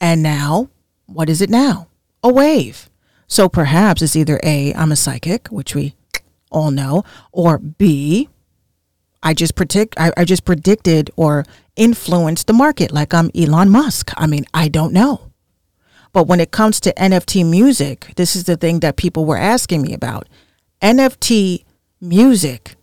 And 0.00 0.22
now, 0.22 0.68
what 1.06 1.30
is 1.30 1.40
it 1.40 1.50
now? 1.50 1.88
A 2.22 2.32
wave. 2.32 2.90
So 3.28 3.48
perhaps 3.48 4.02
it's 4.02 4.16
either 4.16 4.40
A, 4.42 4.74
I'm 4.74 4.92
a 4.92 4.96
psychic, 4.96 5.48
which 5.48 5.74
we 5.74 5.94
all 6.50 6.70
know, 6.70 7.04
or 7.32 7.58
B, 7.58 8.28
I 9.22 9.34
just 9.34 9.56
predict 9.56 9.94
I, 9.98 10.12
I 10.16 10.24
just 10.24 10.44
predicted 10.44 11.10
or 11.16 11.44
influenced 11.74 12.46
the 12.46 12.52
market 12.52 12.92
like 12.92 13.12
I'm 13.12 13.30
Elon 13.34 13.70
Musk. 13.70 14.12
I 14.16 14.26
mean, 14.26 14.44
I 14.54 14.68
don't 14.68 14.92
know. 14.92 15.25
But 16.16 16.28
when 16.28 16.40
it 16.40 16.50
comes 16.50 16.80
to 16.80 16.94
NFT 16.94 17.44
music, 17.44 18.14
this 18.16 18.34
is 18.34 18.44
the 18.44 18.56
thing 18.56 18.80
that 18.80 18.96
people 18.96 19.26
were 19.26 19.36
asking 19.36 19.82
me 19.82 19.92
about. 19.92 20.26
NFT 20.80 21.62
music. 22.00 22.74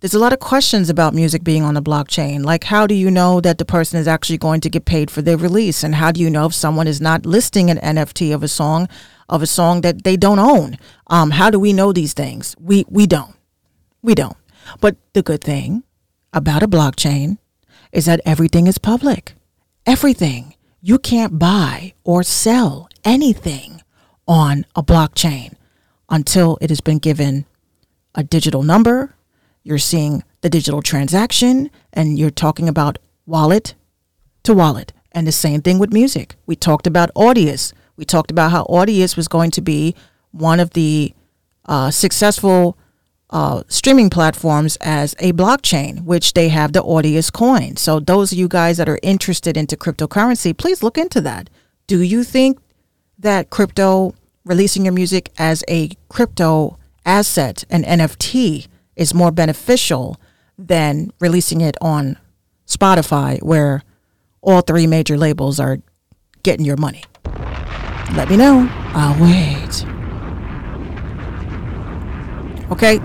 There's 0.00 0.14
a 0.14 0.18
lot 0.18 0.32
of 0.32 0.40
questions 0.40 0.88
about 0.88 1.12
music 1.12 1.44
being 1.44 1.62
on 1.62 1.74
the 1.74 1.82
blockchain. 1.82 2.42
Like, 2.42 2.64
how 2.64 2.86
do 2.86 2.94
you 2.94 3.10
know 3.10 3.42
that 3.42 3.58
the 3.58 3.66
person 3.66 4.00
is 4.00 4.08
actually 4.08 4.38
going 4.38 4.62
to 4.62 4.70
get 4.70 4.86
paid 4.86 5.10
for 5.10 5.20
their 5.20 5.36
release? 5.36 5.84
And 5.84 5.96
how 5.96 6.10
do 6.10 6.22
you 6.22 6.30
know 6.30 6.46
if 6.46 6.54
someone 6.54 6.86
is 6.86 7.02
not 7.02 7.26
listing 7.26 7.68
an 7.68 7.76
NFT 7.80 8.34
of 8.34 8.42
a 8.42 8.48
song, 8.48 8.88
of 9.28 9.42
a 9.42 9.46
song 9.46 9.82
that 9.82 10.04
they 10.04 10.16
don't 10.16 10.38
own? 10.38 10.78
Um, 11.08 11.32
how 11.32 11.50
do 11.50 11.60
we 11.60 11.74
know 11.74 11.92
these 11.92 12.14
things? 12.14 12.56
We 12.58 12.86
we 12.88 13.06
don't. 13.06 13.36
We 14.00 14.14
don't. 14.14 14.38
But 14.80 14.96
the 15.12 15.22
good 15.22 15.44
thing 15.44 15.82
about 16.32 16.62
a 16.62 16.66
blockchain 16.66 17.36
is 17.92 18.06
that 18.06 18.22
everything 18.24 18.68
is 18.68 18.78
public. 18.78 19.34
Everything. 19.84 20.54
You 20.86 20.98
can't 20.98 21.38
buy 21.38 21.94
or 22.04 22.22
sell 22.22 22.90
anything 23.04 23.80
on 24.28 24.66
a 24.76 24.82
blockchain 24.82 25.54
until 26.10 26.58
it 26.60 26.68
has 26.68 26.82
been 26.82 26.98
given 26.98 27.46
a 28.14 28.22
digital 28.22 28.62
number. 28.62 29.14
You're 29.62 29.78
seeing 29.78 30.24
the 30.42 30.50
digital 30.50 30.82
transaction 30.82 31.70
and 31.94 32.18
you're 32.18 32.28
talking 32.28 32.68
about 32.68 32.98
wallet 33.24 33.72
to 34.42 34.52
wallet. 34.52 34.92
And 35.10 35.26
the 35.26 35.32
same 35.32 35.62
thing 35.62 35.78
with 35.78 35.90
music. 35.90 36.36
We 36.44 36.54
talked 36.54 36.86
about 36.86 37.14
Audius. 37.14 37.72
We 37.96 38.04
talked 38.04 38.30
about 38.30 38.50
how 38.50 38.64
Audius 38.64 39.16
was 39.16 39.26
going 39.26 39.52
to 39.52 39.62
be 39.62 39.94
one 40.32 40.60
of 40.60 40.72
the 40.74 41.14
uh, 41.64 41.92
successful 41.92 42.76
uh, 43.34 43.64
streaming 43.66 44.08
platforms 44.08 44.78
as 44.80 45.16
a 45.18 45.32
blockchain, 45.32 46.04
which 46.04 46.34
they 46.34 46.50
have 46.50 46.72
the 46.72 46.80
Audius 46.80 47.32
coin. 47.32 47.76
So 47.76 47.98
those 47.98 48.30
of 48.30 48.38
you 48.38 48.46
guys 48.46 48.76
that 48.76 48.88
are 48.88 49.00
interested 49.02 49.56
into 49.56 49.76
cryptocurrency, 49.76 50.56
please 50.56 50.84
look 50.84 50.96
into 50.96 51.20
that. 51.22 51.50
Do 51.88 52.00
you 52.00 52.22
think 52.22 52.60
that 53.18 53.50
crypto 53.50 54.14
releasing 54.44 54.84
your 54.84 54.94
music 54.94 55.32
as 55.36 55.64
a 55.68 55.90
crypto 56.08 56.78
asset, 57.04 57.64
an 57.70 57.82
NFT, 57.82 58.68
is 58.94 59.12
more 59.12 59.32
beneficial 59.32 60.16
than 60.56 61.10
releasing 61.18 61.60
it 61.60 61.76
on 61.80 62.16
Spotify, 62.68 63.42
where 63.42 63.82
all 64.42 64.60
three 64.60 64.86
major 64.86 65.18
labels 65.18 65.58
are 65.58 65.78
getting 66.44 66.64
your 66.64 66.76
money? 66.76 67.02
Let 68.14 68.30
me 68.30 68.36
know. 68.36 68.68
I'll 68.94 69.20
wait. 69.20 69.84
Okay. 72.70 73.00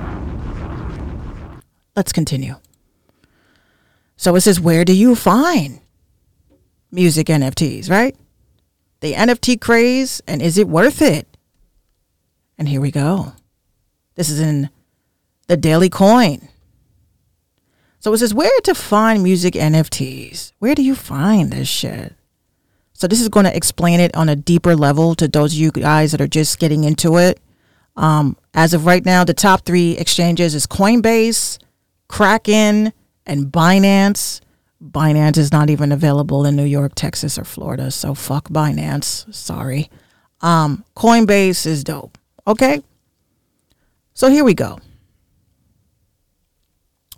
Let's 1.99 2.13
continue. 2.13 2.55
So 4.15 4.33
it 4.35 4.39
says, 4.39 4.57
where 4.57 4.85
do 4.85 4.93
you 4.93 5.15
find 5.15 5.81
music 6.93 7.27
NFTs, 7.27 7.89
right? 7.89 8.15
The 9.01 9.15
NFT 9.15 9.59
craze, 9.59 10.21
and 10.25 10.41
is 10.41 10.57
it 10.57 10.69
worth 10.69 11.01
it? 11.01 11.27
And 12.57 12.69
here 12.69 12.79
we 12.79 12.89
go. 12.89 13.33
This 14.15 14.29
is 14.29 14.39
in 14.39 14.69
the 15.47 15.57
Daily 15.57 15.89
Coin. 15.89 16.47
So 17.99 18.13
it 18.13 18.19
says, 18.19 18.33
where 18.33 18.61
to 18.61 18.73
find 18.73 19.21
music 19.21 19.55
NFTs? 19.55 20.53
Where 20.59 20.75
do 20.75 20.83
you 20.83 20.95
find 20.95 21.51
this 21.51 21.67
shit? 21.67 22.15
So 22.93 23.07
this 23.07 23.19
is 23.19 23.27
going 23.27 23.45
to 23.45 23.53
explain 23.53 23.99
it 23.99 24.15
on 24.15 24.29
a 24.29 24.37
deeper 24.37 24.73
level 24.73 25.15
to 25.15 25.27
those 25.27 25.51
of 25.51 25.59
you 25.59 25.71
guys 25.71 26.13
that 26.13 26.21
are 26.21 26.27
just 26.27 26.59
getting 26.59 26.85
into 26.85 27.17
it. 27.17 27.41
Um, 27.97 28.37
as 28.53 28.73
of 28.73 28.85
right 28.85 29.03
now, 29.03 29.25
the 29.25 29.33
top 29.33 29.65
three 29.65 29.97
exchanges 29.97 30.55
is 30.55 30.65
Coinbase, 30.65 31.59
Kraken, 32.09 32.91
and 33.25 33.45
Binance. 33.45 34.41
Binance 34.83 35.37
is 35.37 35.51
not 35.51 35.69
even 35.69 35.91
available 35.91 36.45
in 36.45 36.55
New 36.55 36.65
York, 36.65 36.93
Texas, 36.95 37.37
or 37.37 37.45
Florida, 37.45 37.91
so 37.91 38.13
fuck 38.13 38.49
Binance. 38.49 39.33
Sorry. 39.33 39.89
Um, 40.41 40.83
Coinbase 40.95 41.65
is 41.65 41.83
dope. 41.83 42.17
Okay. 42.47 42.81
So 44.13 44.29
here 44.29 44.43
we 44.43 44.53
go. 44.53 44.79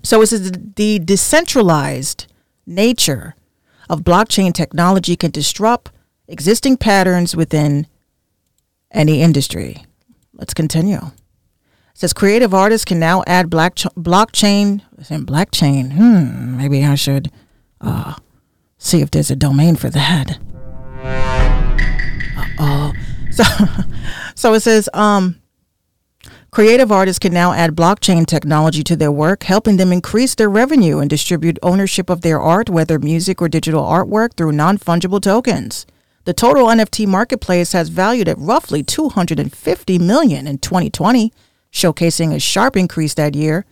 So 0.04 0.22
it 0.22 0.28
says 0.28 0.52
the 0.76 1.00
decentralized 1.00 2.28
nature 2.66 3.36
of 3.90 4.02
blockchain 4.02 4.54
technology 4.54 5.16
can 5.16 5.32
disrupt 5.32 5.92
existing 6.28 6.78
patterns 6.78 7.36
within 7.36 7.88
any 8.92 9.22
industry. 9.22 9.86
Let's 10.34 10.54
continue. 10.54 11.12
Says 12.02 12.14
creative 12.14 12.52
artists 12.52 12.84
can 12.84 12.98
now 12.98 13.22
add 13.28 13.48
black 13.48 13.76
ch- 13.76 13.84
blockchain. 13.96 14.82
Blockchain. 14.98 15.92
Hmm. 15.92 16.58
Maybe 16.58 16.84
I 16.84 16.96
should 16.96 17.30
uh, 17.80 18.16
see 18.80 19.02
if 19.02 19.12
there's 19.12 19.30
a 19.30 19.36
domain 19.36 19.76
for 19.76 19.92
that. 19.92 20.40
Oh. 22.60 22.94
So, 23.32 23.44
so 24.36 24.54
it 24.56 24.60
says 24.60 24.90
um, 24.94 25.40
Creative 26.50 26.92
artists 26.92 27.20
can 27.20 27.32
now 27.32 27.54
add 27.54 27.78
blockchain 27.78 28.26
technology 28.26 28.84
to 28.84 28.96
their 28.96 29.12
work, 29.12 29.44
helping 29.44 29.78
them 29.78 29.94
increase 29.94 30.36
their 30.36 30.50
revenue 30.50 30.98
and 31.00 31.10
distribute 31.10 31.60
ownership 31.64 32.10
of 32.10 32.22
their 32.22 32.42
art, 32.42 32.70
whether 32.70 32.98
music 33.00 33.42
or 33.42 33.48
digital 33.48 33.84
artwork, 33.84 34.34
through 34.34 34.52
non 34.52 34.80
fungible 34.80 35.22
tokens. 35.22 35.86
The 36.26 36.34
total 36.34 36.66
NFT 36.66 37.08
marketplace 37.08 37.72
has 37.74 37.90
valued 37.90 38.28
at 38.28 38.40
roughly 38.40 38.84
250 38.84 40.00
million 40.00 40.46
in 40.46 40.58
2020, 40.58 41.32
showcasing 41.72 42.34
a 42.34 42.40
sharp 42.40 42.76
increase 42.76 43.14
that 43.16 43.36
year. 43.36 43.66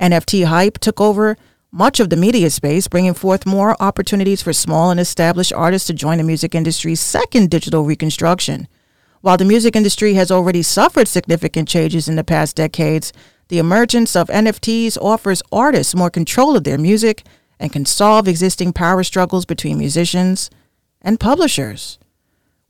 NFT 0.00 0.46
hype 0.46 0.78
took 0.78 1.00
over 1.00 1.36
much 1.70 2.00
of 2.00 2.10
the 2.10 2.16
media 2.16 2.50
space, 2.50 2.86
bringing 2.86 3.14
forth 3.14 3.46
more 3.46 3.80
opportunities 3.80 4.42
for 4.42 4.52
small 4.52 4.90
and 4.90 5.00
established 5.00 5.52
artists 5.52 5.86
to 5.86 5.94
join 5.94 6.18
the 6.18 6.24
music 6.24 6.54
industry's 6.54 7.00
second 7.00 7.50
digital 7.50 7.84
reconstruction. 7.84 8.68
While 9.22 9.36
the 9.36 9.44
music 9.44 9.74
industry 9.74 10.14
has 10.14 10.30
already 10.30 10.62
suffered 10.62 11.08
significant 11.08 11.68
changes 11.68 12.08
in 12.08 12.16
the 12.16 12.24
past 12.24 12.56
decades, 12.56 13.12
the 13.48 13.58
emergence 13.58 14.16
of 14.16 14.28
NFTs 14.28 14.98
offers 15.00 15.42
artists 15.52 15.94
more 15.94 16.10
control 16.10 16.56
of 16.56 16.64
their 16.64 16.78
music 16.78 17.22
and 17.60 17.72
can 17.72 17.84
solve 17.86 18.26
existing 18.26 18.72
power 18.72 19.04
struggles 19.04 19.44
between 19.44 19.78
musicians 19.78 20.50
and 21.00 21.20
publishers. 21.20 21.98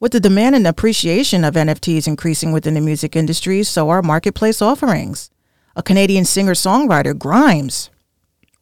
With 0.03 0.11
the 0.11 0.19
demand 0.19 0.57
and 0.57 0.67
appreciation 0.67 1.45
of 1.45 1.55
NFTs 1.55 2.09
increasing 2.09 2.51
within 2.51 2.75
the 2.75 2.81
music 2.81 3.15
industry, 3.15 3.63
so 3.63 3.89
are 3.89 4.03
marketplace 4.03 4.61
offerings. 4.61 5.31
A 5.77 5.83
Canadian 5.85 6.25
singer 6.25 6.55
songwriter, 6.55 7.17
Grimes, 7.17 7.89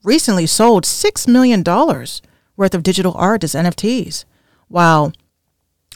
recently 0.05 0.45
sold 0.45 0.85
$6 0.85 1.27
million 1.27 1.65
worth 1.65 2.75
of 2.75 2.83
digital 2.83 3.15
art 3.15 3.43
as 3.43 3.55
NFTs, 3.55 4.27
while 4.69 5.15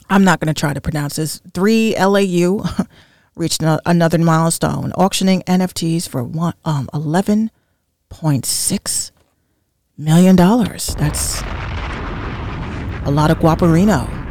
I'm 0.09 0.23
not 0.23 0.39
going 0.39 0.51
to 0.51 0.59
try 0.59 0.73
to 0.73 0.81
pronounce 0.81 1.17
this. 1.17 1.41
3LAU 1.51 2.87
reached 3.35 3.61
another 3.61 4.17
milestone, 4.17 4.93
auctioning 4.93 5.43
NFTs 5.43 6.09
for 6.09 6.23
one, 6.23 6.55
um, 6.65 6.89
$11.6 6.91 9.11
million. 9.95 10.35
That's 10.35 11.41
a 13.03 13.11
lot 13.11 13.29
of 13.29 13.37
guaparino. 13.37 14.24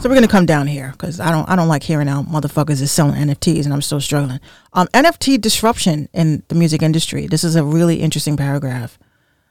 So 0.00 0.08
we're 0.08 0.14
gonna 0.14 0.28
come 0.28 0.46
down 0.46 0.66
here 0.66 0.92
because 0.92 1.20
I 1.20 1.30
don't 1.30 1.46
I 1.46 1.56
don't 1.56 1.68
like 1.68 1.82
hearing 1.82 2.06
how 2.06 2.22
motherfuckers 2.22 2.80
is 2.80 2.90
selling 2.90 3.16
NFTs 3.16 3.66
and 3.66 3.74
I'm 3.74 3.82
still 3.82 4.00
struggling. 4.00 4.40
Um, 4.72 4.86
NFT 4.94 5.38
disruption 5.38 6.08
in 6.14 6.42
the 6.48 6.54
music 6.54 6.80
industry. 6.80 7.26
This 7.26 7.44
is 7.44 7.54
a 7.54 7.62
really 7.62 8.00
interesting 8.00 8.34
paragraph. 8.34 8.98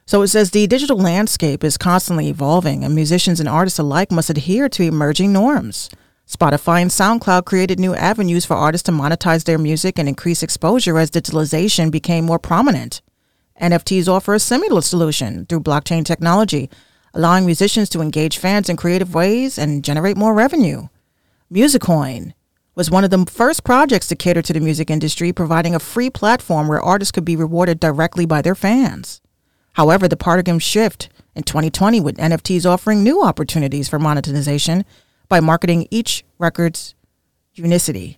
So 0.07 0.23
it 0.23 0.29
says 0.29 0.49
the 0.49 0.65
digital 0.65 0.97
landscape 0.97 1.63
is 1.63 1.77
constantly 1.77 2.29
evolving, 2.29 2.83
and 2.83 2.95
musicians 2.95 3.39
and 3.39 3.47
artists 3.47 3.77
alike 3.77 4.11
must 4.11 4.31
adhere 4.31 4.67
to 4.69 4.81
emerging 4.81 5.31
norms. 5.31 5.87
Spotify 6.27 6.81
and 6.81 6.89
SoundCloud 6.89 7.45
created 7.45 7.79
new 7.79 7.93
avenues 7.93 8.43
for 8.43 8.55
artists 8.55 8.87
to 8.87 8.91
monetize 8.91 9.43
their 9.43 9.59
music 9.59 9.99
and 9.99 10.09
increase 10.09 10.41
exposure 10.41 10.97
as 10.97 11.11
digitalization 11.11 11.91
became 11.91 12.25
more 12.25 12.39
prominent. 12.39 13.03
NFTs 13.61 14.07
offer 14.07 14.33
a 14.33 14.39
similar 14.39 14.81
solution 14.81 15.45
through 15.45 15.59
blockchain 15.59 16.03
technology, 16.03 16.71
allowing 17.13 17.45
musicians 17.45 17.89
to 17.89 18.01
engage 18.01 18.37
fans 18.37 18.69
in 18.69 18.77
creative 18.77 19.13
ways 19.13 19.57
and 19.57 19.83
generate 19.83 20.17
more 20.17 20.33
revenue. 20.33 20.87
Musicoin 21.51 22.33
was 22.75 22.91
one 22.91 23.03
of 23.03 23.09
the 23.09 23.25
first 23.25 23.63
projects 23.63 24.07
to 24.07 24.15
cater 24.15 24.41
to 24.41 24.53
the 24.53 24.59
music 24.59 24.89
industry, 24.89 25.33
providing 25.33 25.75
a 25.75 25.79
free 25.79 26.09
platform 26.09 26.67
where 26.67 26.81
artists 26.81 27.11
could 27.11 27.25
be 27.25 27.35
rewarded 27.35 27.79
directly 27.79 28.25
by 28.25 28.41
their 28.41 28.55
fans. 28.55 29.19
However, 29.73 30.07
the 30.07 30.17
paradigm 30.17 30.59
shift 30.59 31.09
in 31.35 31.43
2020 31.43 31.99
with 32.01 32.17
NFTs 32.17 32.65
offering 32.65 33.03
new 33.03 33.23
opportunities 33.23 33.89
for 33.89 33.99
monetization 33.99 34.85
by 35.27 35.39
marketing 35.39 35.87
each 35.91 36.23
record's 36.37 36.95
unicity. 37.53 38.17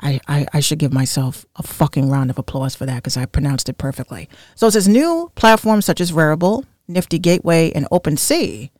I, 0.00 0.20
I, 0.26 0.46
I 0.54 0.60
should 0.60 0.78
give 0.78 0.92
myself 0.92 1.44
a 1.56 1.62
fucking 1.62 2.08
round 2.08 2.30
of 2.30 2.38
applause 2.38 2.74
for 2.74 2.86
that 2.86 2.96
because 2.96 3.16
I 3.16 3.26
pronounced 3.26 3.68
it 3.68 3.78
perfectly. 3.78 4.28
So 4.54 4.66
it 4.66 4.72
says 4.72 4.88
new 4.88 5.30
platforms 5.34 5.84
such 5.84 6.00
as 6.00 6.12
Rarible, 6.12 6.64
Nifty 6.90 7.18
Gateway, 7.18 7.70
and 7.72 7.86
OpenSea, 7.90 8.70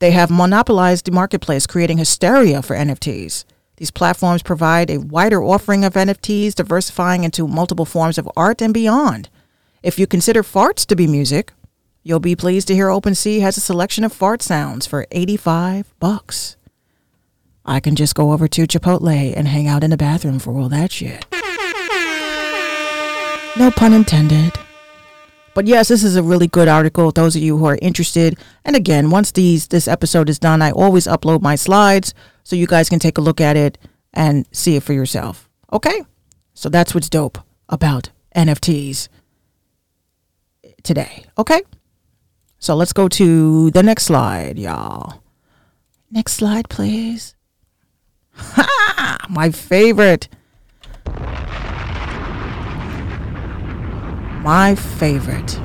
they 0.00 0.10
have 0.10 0.30
monopolized 0.30 1.04
the 1.04 1.12
marketplace, 1.12 1.66
creating 1.66 1.98
hysteria 1.98 2.62
for 2.62 2.74
NFTs. 2.74 3.44
These 3.76 3.90
platforms 3.90 4.42
provide 4.42 4.90
a 4.90 4.98
wider 4.98 5.42
offering 5.42 5.84
of 5.84 5.94
NFTs, 5.94 6.54
diversifying 6.54 7.24
into 7.24 7.46
multiple 7.46 7.84
forms 7.84 8.18
of 8.18 8.28
art 8.36 8.60
and 8.60 8.74
beyond. 8.74 9.28
If 9.82 9.98
you 9.98 10.06
consider 10.06 10.42
farts 10.42 10.84
to 10.86 10.96
be 10.96 11.06
music, 11.06 11.52
you'll 12.02 12.20
be 12.20 12.36
pleased 12.36 12.68
to 12.68 12.74
hear 12.74 12.88
OpenSea 12.88 13.40
has 13.40 13.56
a 13.56 13.60
selection 13.60 14.04
of 14.04 14.12
fart 14.12 14.42
sounds 14.42 14.86
for 14.86 15.06
85 15.10 15.94
bucks. 15.98 16.56
I 17.64 17.78
can 17.78 17.94
just 17.94 18.14
go 18.14 18.32
over 18.32 18.48
to 18.48 18.66
Chipotle 18.66 19.34
and 19.36 19.48
hang 19.48 19.68
out 19.68 19.84
in 19.84 19.90
the 19.90 19.96
bathroom 19.96 20.38
for 20.38 20.58
all 20.58 20.68
that 20.70 20.92
shit. 20.92 21.26
No 23.56 23.70
pun 23.70 23.92
intended. 23.92 24.52
But 25.54 25.66
yes, 25.66 25.88
this 25.88 26.04
is 26.04 26.16
a 26.16 26.22
really 26.22 26.46
good 26.46 26.68
article. 26.68 27.10
Those 27.10 27.34
of 27.36 27.42
you 27.42 27.56
who 27.56 27.64
are 27.64 27.78
interested, 27.82 28.38
and 28.64 28.76
again, 28.76 29.10
once 29.10 29.32
these 29.32 29.68
this 29.68 29.88
episode 29.88 30.28
is 30.28 30.38
done, 30.38 30.62
I 30.62 30.70
always 30.70 31.06
upload 31.06 31.42
my 31.42 31.56
slides 31.56 32.14
so 32.44 32.56
you 32.56 32.66
guys 32.66 32.88
can 32.88 32.98
take 32.98 33.18
a 33.18 33.20
look 33.20 33.40
at 33.40 33.56
it 33.56 33.78
and 34.12 34.46
see 34.52 34.76
it 34.76 34.82
for 34.82 34.92
yourself. 34.92 35.48
Okay? 35.72 36.02
So 36.54 36.68
that's 36.68 36.94
what's 36.94 37.08
dope 37.08 37.38
about 37.68 38.10
NFTs 38.36 39.08
today. 40.82 41.24
Okay? 41.36 41.62
So 42.58 42.74
let's 42.76 42.92
go 42.92 43.08
to 43.08 43.70
the 43.70 43.82
next 43.82 44.04
slide, 44.04 44.58
y'all. 44.58 45.22
Next 46.10 46.34
slide, 46.34 46.68
please. 46.68 47.34
Ha! 48.34 49.26
My 49.30 49.50
favorite. 49.50 50.28
My 54.42 54.74
favorite. 54.74 55.60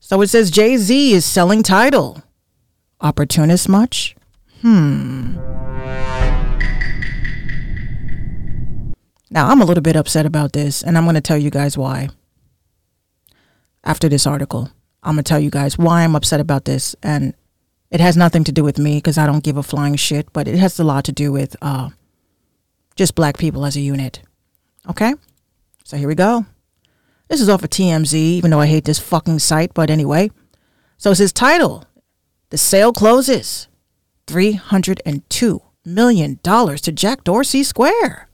So 0.00 0.20
it 0.22 0.28
says 0.28 0.50
Jay 0.50 0.76
Z 0.76 1.12
is 1.12 1.24
selling 1.24 1.62
Tidal. 1.62 2.22
Opportunist 3.00 3.68
much? 3.68 4.16
Hmm. 4.62 5.36
Now, 9.30 9.48
I'm 9.48 9.60
a 9.60 9.64
little 9.64 9.82
bit 9.82 9.96
upset 9.96 10.24
about 10.24 10.52
this, 10.52 10.82
and 10.82 10.96
I'm 10.96 11.04
going 11.04 11.14
to 11.16 11.20
tell 11.20 11.36
you 11.36 11.50
guys 11.50 11.76
why 11.76 12.08
after 13.86 14.08
this 14.08 14.26
article. 14.26 14.70
I'm 15.02 15.12
gonna 15.12 15.22
tell 15.22 15.38
you 15.40 15.50
guys 15.50 15.78
why 15.78 16.02
I'm 16.02 16.16
upset 16.16 16.40
about 16.40 16.64
this, 16.64 16.96
and 17.02 17.32
it 17.90 18.00
has 18.00 18.16
nothing 18.16 18.42
to 18.44 18.52
do 18.52 18.64
with 18.64 18.78
me 18.78 18.96
because 18.96 19.16
I 19.16 19.24
don't 19.24 19.44
give 19.44 19.56
a 19.56 19.62
flying 19.62 19.94
shit, 19.94 20.30
but 20.32 20.48
it 20.48 20.56
has 20.56 20.78
a 20.80 20.84
lot 20.84 21.04
to 21.04 21.12
do 21.12 21.30
with 21.32 21.56
uh, 21.62 21.90
just 22.96 23.14
black 23.14 23.38
people 23.38 23.64
as 23.64 23.76
a 23.76 23.80
unit. 23.80 24.20
Okay, 24.90 25.14
so 25.86 25.96
here 25.96 26.08
we 26.08 26.16
go. 26.16 26.46
This 27.28 27.40
is 27.40 27.48
off 27.48 27.62
of 27.62 27.70
TMZ, 27.70 28.12
even 28.12 28.50
though 28.50 28.58
I 28.58 28.66
hate 28.66 28.86
this 28.86 28.98
fucking 28.98 29.38
site, 29.38 29.72
but 29.72 29.88
anyway. 29.88 30.32
So 30.98 31.12
it's 31.12 31.20
his 31.20 31.32
Tidal. 31.32 31.84
The 32.50 32.58
sale 32.58 32.92
closes. 32.92 33.68
$302 34.26 35.60
million 35.84 36.38
to 36.38 36.92
Jack 36.92 37.22
Dorsey 37.22 37.62
Square. 37.62 38.28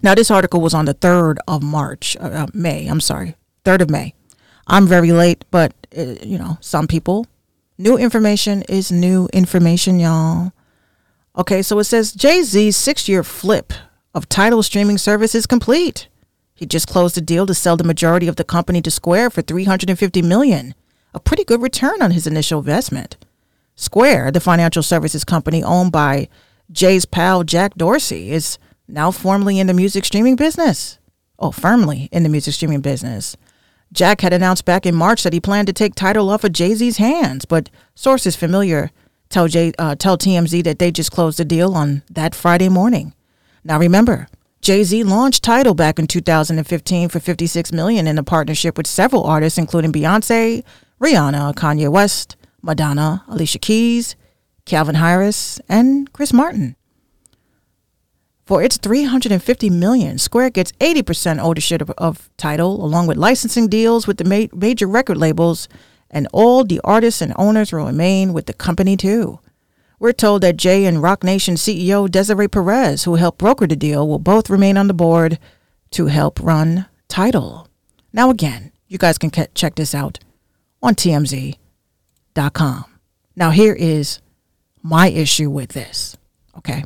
Now, 0.00 0.14
this 0.14 0.30
article 0.30 0.62
was 0.62 0.72
on 0.72 0.86
the 0.86 0.94
3rd 0.94 1.36
of 1.46 1.62
March, 1.62 2.16
uh, 2.18 2.24
uh, 2.24 2.46
May, 2.54 2.86
I'm 2.86 3.02
sorry, 3.02 3.36
3rd 3.66 3.82
of 3.82 3.90
May. 3.90 4.14
I'm 4.68 4.86
very 4.86 5.12
late, 5.12 5.44
but, 5.50 5.74
uh, 5.94 6.14
you 6.22 6.38
know, 6.38 6.56
some 6.62 6.86
people, 6.86 7.26
new 7.76 7.98
information 7.98 8.62
is 8.70 8.90
new 8.90 9.28
information, 9.34 10.00
y'all. 10.00 10.50
Okay, 11.36 11.60
so 11.60 11.78
it 11.78 11.84
says 11.84 12.12
Jay 12.14 12.42
Z's 12.42 12.74
six 12.74 13.06
year 13.06 13.22
flip 13.22 13.74
of 14.18 14.28
Tidal 14.28 14.62
streaming 14.64 14.98
service 14.98 15.34
is 15.34 15.46
complete. 15.46 16.08
He 16.52 16.66
just 16.66 16.88
closed 16.88 17.16
a 17.16 17.20
deal 17.20 17.46
to 17.46 17.54
sell 17.54 17.76
the 17.76 17.84
majority 17.84 18.26
of 18.26 18.34
the 18.34 18.42
company 18.44 18.82
to 18.82 18.90
Square 18.90 19.30
for 19.30 19.42
350 19.42 20.22
million, 20.22 20.74
a 21.14 21.20
pretty 21.20 21.44
good 21.44 21.62
return 21.62 22.02
on 22.02 22.10
his 22.10 22.26
initial 22.26 22.58
investment. 22.58 23.16
Square, 23.76 24.32
the 24.32 24.40
financial 24.40 24.82
services 24.82 25.22
company 25.22 25.62
owned 25.62 25.92
by 25.92 26.28
Jay's 26.70 27.06
pal 27.06 27.44
Jack 27.44 27.76
Dorsey, 27.76 28.32
is 28.32 28.58
now 28.88 29.12
formally 29.12 29.60
in 29.60 29.68
the 29.68 29.72
music 29.72 30.04
streaming 30.04 30.34
business. 30.34 30.98
Oh, 31.38 31.52
firmly 31.52 32.08
in 32.10 32.24
the 32.24 32.28
music 32.28 32.54
streaming 32.54 32.80
business. 32.80 33.36
Jack 33.92 34.20
had 34.22 34.32
announced 34.32 34.64
back 34.64 34.84
in 34.84 34.96
March 34.96 35.22
that 35.22 35.32
he 35.32 35.40
planned 35.40 35.68
to 35.68 35.72
take 35.72 35.94
Tidal 35.94 36.28
off 36.28 36.42
of 36.42 36.52
Jay 36.52 36.74
Z's 36.74 36.96
hands, 36.96 37.44
but 37.44 37.70
sources 37.94 38.34
familiar 38.34 38.90
tell, 39.28 39.46
Jay, 39.46 39.72
uh, 39.78 39.94
tell 39.94 40.18
TMZ 40.18 40.64
that 40.64 40.80
they 40.80 40.90
just 40.90 41.12
closed 41.12 41.38
the 41.38 41.44
deal 41.44 41.74
on 41.74 42.02
that 42.10 42.34
Friday 42.34 42.68
morning. 42.68 43.14
Now 43.68 43.78
remember, 43.78 44.28
Jay 44.62 44.82
Z 44.82 45.04
launched 45.04 45.42
Tidal 45.44 45.74
back 45.74 45.98
in 45.98 46.06
2015 46.06 47.10
for 47.10 47.20
56 47.20 47.70
million 47.70 48.06
in 48.06 48.16
a 48.16 48.22
partnership 48.22 48.78
with 48.78 48.86
several 48.86 49.24
artists, 49.24 49.58
including 49.58 49.92
Beyonce, 49.92 50.64
Rihanna, 50.98 51.54
Kanye 51.54 51.92
West, 51.92 52.36
Madonna, 52.62 53.24
Alicia 53.28 53.58
Keys, 53.58 54.16
Calvin 54.64 54.94
Harris, 54.94 55.60
and 55.68 56.10
Chris 56.14 56.32
Martin. 56.32 56.76
For 58.46 58.62
its 58.62 58.78
350 58.78 59.68
million, 59.68 60.16
Square 60.16 60.50
gets 60.50 60.72
80% 60.72 61.38
ownership 61.38 61.82
of, 61.82 61.90
of 61.98 62.30
Tidal, 62.38 62.82
along 62.82 63.06
with 63.06 63.18
licensing 63.18 63.68
deals 63.68 64.06
with 64.06 64.16
the 64.16 64.24
ma- 64.24 64.58
major 64.58 64.86
record 64.86 65.18
labels, 65.18 65.68
and 66.10 66.26
all 66.32 66.64
the 66.64 66.80
artists 66.84 67.20
and 67.20 67.34
owners 67.36 67.70
will 67.70 67.84
remain 67.84 68.32
with 68.32 68.46
the 68.46 68.54
company 68.54 68.96
too. 68.96 69.40
We're 70.00 70.12
told 70.12 70.42
that 70.42 70.56
Jay 70.56 70.84
and 70.84 71.02
Roc 71.02 71.24
Nation 71.24 71.56
CEO 71.56 72.08
Desiree 72.08 72.46
Perez, 72.48 73.02
who 73.04 73.16
helped 73.16 73.38
broker 73.38 73.66
the 73.66 73.74
deal, 73.74 74.06
will 74.06 74.20
both 74.20 74.48
remain 74.48 74.76
on 74.76 74.86
the 74.86 74.94
board 74.94 75.38
to 75.90 76.06
help 76.06 76.38
run 76.40 76.86
Tidal. 77.08 77.68
Now, 78.12 78.30
again, 78.30 78.70
you 78.86 78.96
guys 78.96 79.18
can 79.18 79.32
check 79.54 79.74
this 79.74 79.94
out 79.94 80.20
on 80.82 80.94
TMZ.com. 80.94 82.84
Now, 83.34 83.50
here 83.50 83.74
is 83.74 84.20
my 84.82 85.08
issue 85.08 85.50
with 85.50 85.70
this. 85.70 86.16
Okay. 86.56 86.84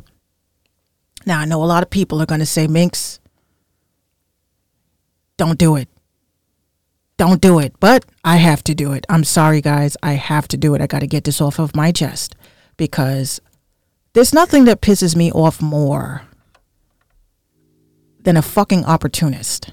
Now, 1.25 1.39
I 1.39 1.45
know 1.45 1.63
a 1.63 1.65
lot 1.65 1.83
of 1.83 1.89
people 1.89 2.21
are 2.21 2.25
going 2.25 2.39
to 2.39 2.45
say, 2.45 2.65
Minx, 2.67 3.19
don't 5.37 5.59
do 5.59 5.75
it. 5.75 5.87
Don't 7.17 7.41
do 7.41 7.59
it. 7.59 7.75
But 7.79 8.05
I 8.23 8.37
have 8.37 8.63
to 8.63 8.73
do 8.73 8.93
it. 8.93 9.05
I'm 9.07 9.23
sorry, 9.23 9.61
guys. 9.61 9.95
I 10.01 10.13
have 10.13 10.47
to 10.49 10.57
do 10.57 10.73
it. 10.73 10.81
I 10.81 10.87
got 10.87 10.99
to 10.99 11.07
get 11.07 11.25
this 11.25 11.41
off 11.41 11.59
of 11.59 11.75
my 11.75 11.91
chest 11.91 12.35
because 12.77 13.41
there's 14.13 14.33
nothing 14.33 14.65
that 14.65 14.81
pisses 14.81 15.15
me 15.15 15.31
off 15.31 15.61
more 15.61 16.23
than 18.21 18.37
a 18.37 18.41
fucking 18.41 18.85
opportunist. 18.85 19.71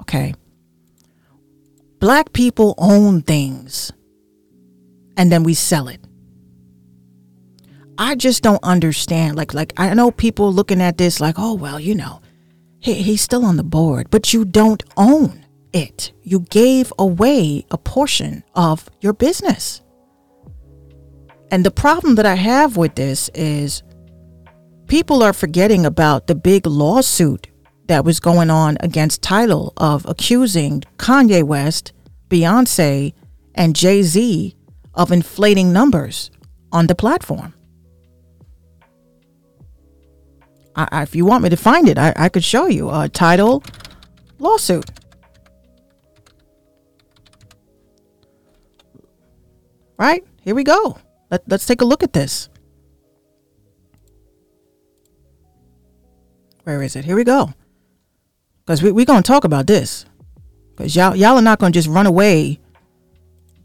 Okay? 0.00 0.34
Black 1.98 2.32
people 2.32 2.74
own 2.78 3.22
things 3.22 3.92
and 5.16 5.30
then 5.30 5.42
we 5.42 5.54
sell 5.54 5.88
it. 5.88 6.00
I 7.98 8.14
just 8.14 8.42
don't 8.42 8.62
understand. 8.62 9.36
Like, 9.36 9.52
like 9.52 9.74
I 9.76 9.92
know 9.92 10.10
people 10.10 10.52
looking 10.52 10.80
at 10.80 10.96
this 10.96 11.20
like, 11.20 11.34
oh 11.38 11.54
well, 11.54 11.78
you 11.78 11.94
know, 11.94 12.22
he, 12.78 12.94
he's 12.94 13.20
still 13.20 13.44
on 13.44 13.56
the 13.56 13.62
board, 13.62 14.08
but 14.10 14.32
you 14.32 14.46
don't 14.46 14.82
own 14.96 15.44
it. 15.72 16.12
You 16.22 16.40
gave 16.40 16.92
away 16.98 17.66
a 17.70 17.76
portion 17.76 18.42
of 18.54 18.88
your 19.00 19.12
business. 19.12 19.82
And 21.50 21.66
the 21.66 21.70
problem 21.70 22.14
that 22.14 22.26
I 22.26 22.36
have 22.36 22.76
with 22.76 22.94
this 22.94 23.28
is 23.34 23.82
people 24.86 25.22
are 25.22 25.32
forgetting 25.32 25.84
about 25.84 26.26
the 26.28 26.34
big 26.34 26.66
lawsuit 26.66 27.48
that 27.86 28.04
was 28.04 28.20
going 28.20 28.50
on 28.50 28.76
against 28.80 29.20
Tidal 29.20 29.72
of 29.76 30.06
accusing 30.06 30.84
Kanye 30.96 31.42
West, 31.42 31.92
Beyonce, 32.28 33.12
and 33.56 33.74
Jay 33.74 34.02
Z 34.02 34.54
of 34.94 35.10
inflating 35.10 35.72
numbers 35.72 36.30
on 36.70 36.86
the 36.86 36.94
platform. 36.94 37.52
I, 40.76 40.88
I, 40.92 41.02
if 41.02 41.16
you 41.16 41.24
want 41.24 41.42
me 41.42 41.48
to 41.50 41.56
find 41.56 41.88
it, 41.88 41.98
I, 41.98 42.12
I 42.14 42.28
could 42.28 42.44
show 42.44 42.66
you 42.66 42.90
a 42.90 43.08
Tidal 43.08 43.64
lawsuit. 44.38 44.88
Right? 49.98 50.24
Here 50.42 50.54
we 50.54 50.62
go. 50.62 50.96
Let, 51.30 51.42
let's 51.48 51.66
take 51.66 51.80
a 51.80 51.84
look 51.84 52.02
at 52.02 52.12
this. 52.12 52.48
Where 56.64 56.82
is 56.82 56.96
it? 56.96 57.04
Here 57.04 57.16
we 57.16 57.24
go. 57.24 57.54
Because 58.64 58.82
we're 58.82 58.92
we 58.92 59.04
going 59.04 59.22
to 59.22 59.26
talk 59.26 59.44
about 59.44 59.66
this. 59.66 60.04
Because 60.76 60.94
y'all, 60.94 61.16
y'all 61.16 61.36
are 61.36 61.42
not 61.42 61.58
going 61.58 61.72
to 61.72 61.78
just 61.78 61.88
run 61.88 62.06
away 62.06 62.60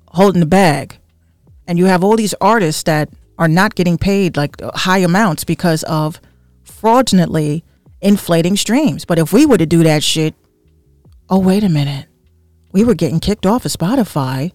holding 0.08 0.40
the 0.40 0.46
bag. 0.46 0.98
And 1.68 1.78
you 1.78 1.86
have 1.86 2.04
all 2.04 2.16
these 2.16 2.36
artists 2.40 2.84
that 2.84 3.10
are 3.38 3.48
not 3.48 3.76
getting 3.76 3.98
paid 3.98 4.38
like 4.38 4.62
uh, 4.62 4.72
high 4.74 5.00
amounts 5.00 5.44
because 5.44 5.84
of 5.84 6.22
fraudulently 6.64 7.64
inflating 8.02 8.56
streams. 8.56 9.06
But 9.06 9.20
if 9.20 9.34
we 9.34 9.46
were 9.46 9.58
to 9.58 9.66
do 9.66 9.84
that 9.84 10.04
shit, 10.04 10.36
oh, 11.30 11.40
wait 11.40 11.64
a 11.64 11.70
minute. 11.70 12.08
We 12.72 12.84
were 12.84 12.94
getting 12.94 13.20
kicked 13.20 13.46
off 13.46 13.66
of 13.66 13.72
Spotify 13.72 14.52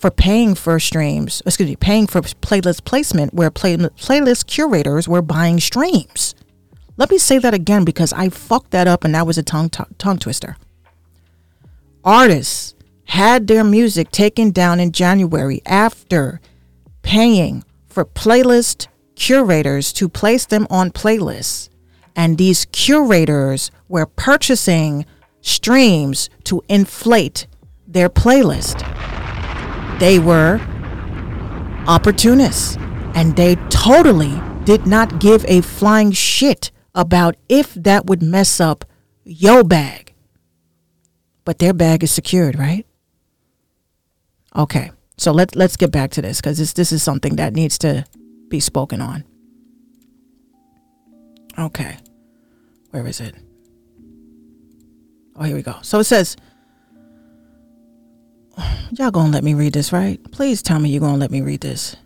for 0.00 0.10
paying 0.10 0.54
for 0.54 0.80
streams, 0.80 1.42
excuse 1.44 1.68
me, 1.68 1.76
paying 1.76 2.06
for 2.06 2.22
playlist 2.22 2.84
placement 2.86 3.34
where 3.34 3.50
play, 3.50 3.76
playlist 3.76 4.46
curators 4.46 5.06
were 5.06 5.20
buying 5.20 5.60
streams. 5.60 6.34
Let 6.96 7.10
me 7.10 7.18
say 7.18 7.36
that 7.36 7.52
again 7.52 7.84
because 7.84 8.10
I 8.14 8.30
fucked 8.30 8.70
that 8.70 8.88
up 8.88 9.04
and 9.04 9.14
that 9.14 9.26
was 9.26 9.36
a 9.36 9.42
tongue, 9.42 9.68
t- 9.68 9.84
tongue 9.98 10.18
twister. 10.18 10.56
Artists 12.02 12.74
had 13.04 13.46
their 13.46 13.62
music 13.62 14.10
taken 14.10 14.52
down 14.52 14.80
in 14.80 14.92
January 14.92 15.60
after 15.66 16.40
paying 17.02 17.62
for 17.86 18.06
playlist 18.06 18.86
curators 19.16 19.92
to 19.92 20.08
place 20.08 20.46
them 20.46 20.66
on 20.70 20.92
playlists. 20.92 21.68
And 22.16 22.38
these 22.38 22.64
curators 22.72 23.70
were 23.86 24.06
purchasing 24.06 25.04
streams 25.42 26.30
to 26.44 26.62
inflate 26.70 27.46
their 27.86 28.08
playlist. 28.08 29.19
They 30.00 30.18
were 30.18 30.58
opportunists 31.86 32.76
and 33.14 33.36
they 33.36 33.56
totally 33.68 34.40
did 34.64 34.86
not 34.86 35.20
give 35.20 35.44
a 35.46 35.60
flying 35.60 36.10
shit 36.12 36.70
about 36.94 37.36
if 37.48 37.74
that 37.74 38.06
would 38.06 38.22
mess 38.22 38.60
up 38.60 38.84
your 39.24 39.62
bag. 39.62 40.14
But 41.44 41.58
their 41.58 41.74
bag 41.74 42.02
is 42.02 42.10
secured, 42.10 42.58
right? 42.58 42.86
Okay. 44.56 44.90
So 45.16 45.32
let 45.32 45.54
let's 45.54 45.76
get 45.76 45.92
back 45.92 46.10
to 46.12 46.22
this 46.22 46.40
cuz 46.40 46.56
this 46.56 46.72
this 46.72 46.92
is 46.92 47.02
something 47.02 47.36
that 47.36 47.52
needs 47.52 47.76
to 47.78 48.06
be 48.48 48.58
spoken 48.58 49.00
on. 49.00 49.24
Okay. 51.58 51.98
Where 52.90 53.06
is 53.06 53.20
it? 53.20 53.34
Oh, 55.36 55.44
here 55.44 55.56
we 55.56 55.62
go. 55.62 55.76
So 55.82 56.00
it 56.00 56.04
says 56.04 56.36
Y'all 58.92 59.10
gonna 59.10 59.32
let 59.32 59.44
me 59.44 59.54
read 59.54 59.72
this, 59.72 59.92
right? 59.92 60.20
Please 60.32 60.62
tell 60.62 60.78
me 60.78 60.90
you're 60.90 61.00
gonna 61.00 61.18
let 61.18 61.30
me 61.30 61.40
read 61.40 61.60
this. 61.60 61.96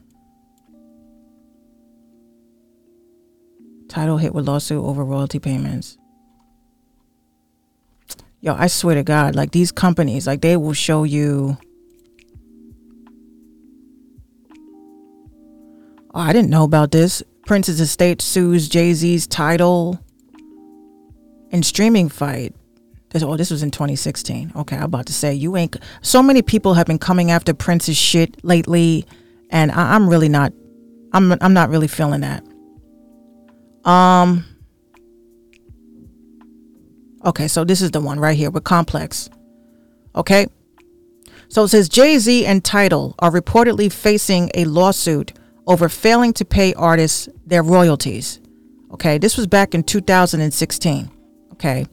Tidal 3.88 4.18
hit 4.18 4.34
with 4.34 4.46
lawsuit 4.46 4.82
over 4.82 5.04
royalty 5.04 5.38
payments. 5.38 5.98
Yo, 8.40 8.54
I 8.54 8.66
swear 8.66 8.96
to 8.96 9.02
God, 9.02 9.34
like 9.34 9.52
these 9.52 9.72
companies, 9.72 10.26
like 10.26 10.40
they 10.40 10.56
will 10.56 10.72
show 10.72 11.04
you. 11.04 11.56
Oh, 16.14 16.20
I 16.20 16.32
didn't 16.32 16.50
know 16.50 16.64
about 16.64 16.90
this. 16.90 17.22
Prince's 17.46 17.80
estate 17.80 18.20
sues 18.20 18.68
Jay 18.68 18.92
Z's 18.92 19.26
Tidal 19.26 19.98
and 21.50 21.64
streaming 21.64 22.08
fight 22.08 22.54
Oh, 23.22 23.36
this 23.36 23.50
was 23.50 23.62
in 23.62 23.70
2016. 23.70 24.52
Okay, 24.56 24.76
I'm 24.76 24.84
about 24.84 25.06
to 25.06 25.12
say 25.12 25.34
you 25.34 25.56
ain't. 25.56 25.76
So 26.02 26.22
many 26.22 26.42
people 26.42 26.74
have 26.74 26.86
been 26.86 26.98
coming 26.98 27.30
after 27.30 27.54
Prince's 27.54 27.96
shit 27.96 28.42
lately, 28.44 29.06
and 29.50 29.70
I, 29.70 29.94
I'm 29.94 30.08
really 30.08 30.28
not. 30.28 30.52
I'm 31.12 31.32
I'm 31.40 31.54
not 31.54 31.70
really 31.70 31.88
feeling 31.88 32.22
that. 32.22 32.44
Um. 33.88 34.44
Okay, 37.24 37.48
so 37.48 37.64
this 37.64 37.80
is 37.80 37.92
the 37.92 38.00
one 38.00 38.18
right 38.18 38.36
here 38.36 38.50
with 38.50 38.64
Complex. 38.64 39.30
Okay. 40.16 40.46
So 41.48 41.64
it 41.64 41.68
says 41.68 41.88
Jay 41.88 42.18
Z 42.18 42.44
and 42.46 42.64
Tidal 42.64 43.14
are 43.20 43.30
reportedly 43.30 43.92
facing 43.92 44.50
a 44.54 44.64
lawsuit 44.64 45.32
over 45.66 45.88
failing 45.88 46.32
to 46.34 46.44
pay 46.44 46.74
artists 46.74 47.28
their 47.46 47.62
royalties. 47.62 48.40
Okay, 48.90 49.18
this 49.18 49.36
was 49.36 49.46
back 49.46 49.74
in 49.74 49.82
2016. 49.82 51.10
Okay. 51.52 51.86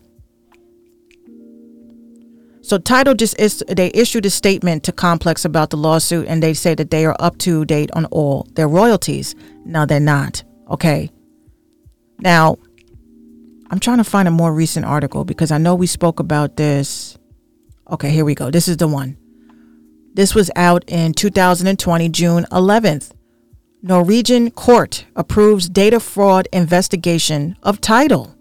So 2.72 2.78
Tidal 2.78 3.16
just 3.16 3.38
is 3.38 3.62
they 3.68 3.92
issued 3.94 4.26
a 4.26 4.30
statement 4.30 4.86
to 4.86 4.94
Complex 4.94 5.44
about 5.44 5.72
the 5.72 5.76
lawsuit 5.76 6.26
and 6.30 6.42
they 6.42 6.54
say 6.54 6.74
that 6.76 6.90
they 6.90 7.06
are 7.06 7.18
up 7.20 7.38
to 7.40 7.66
date 7.66 7.92
on 7.92 8.06
all 8.06 8.48
their 8.54 8.70
royalties. 8.70 9.36
No, 9.66 9.86
they're 9.86 10.00
not. 10.00 10.42
Okay. 10.70 11.10
Now, 12.20 12.56
I'm 13.70 13.82
trying 13.82 13.98
to 13.98 14.06
find 14.06 14.26
a 14.26 14.32
more 14.32 14.54
recent 14.54 14.86
article 14.86 15.26
because 15.26 15.52
I 15.52 15.58
know 15.58 15.76
we 15.76 15.86
spoke 15.86 16.22
about 16.22 16.56
this. 16.56 17.18
Okay, 17.92 18.10
here 18.10 18.24
we 18.24 18.36
go. 18.36 18.50
This 18.50 18.70
is 18.70 18.78
the 18.78 18.88
one. 18.88 19.18
This 20.14 20.34
was 20.34 20.50
out 20.56 20.86
in 20.88 21.12
2020, 21.14 22.08
June 22.08 22.46
11th. 22.54 23.12
Norwegian 23.82 24.50
court 24.50 25.08
approves 25.18 25.68
data 25.68 26.00
fraud 26.00 26.48
investigation 26.54 27.58
of 27.64 27.82
Tidal. 27.82 28.34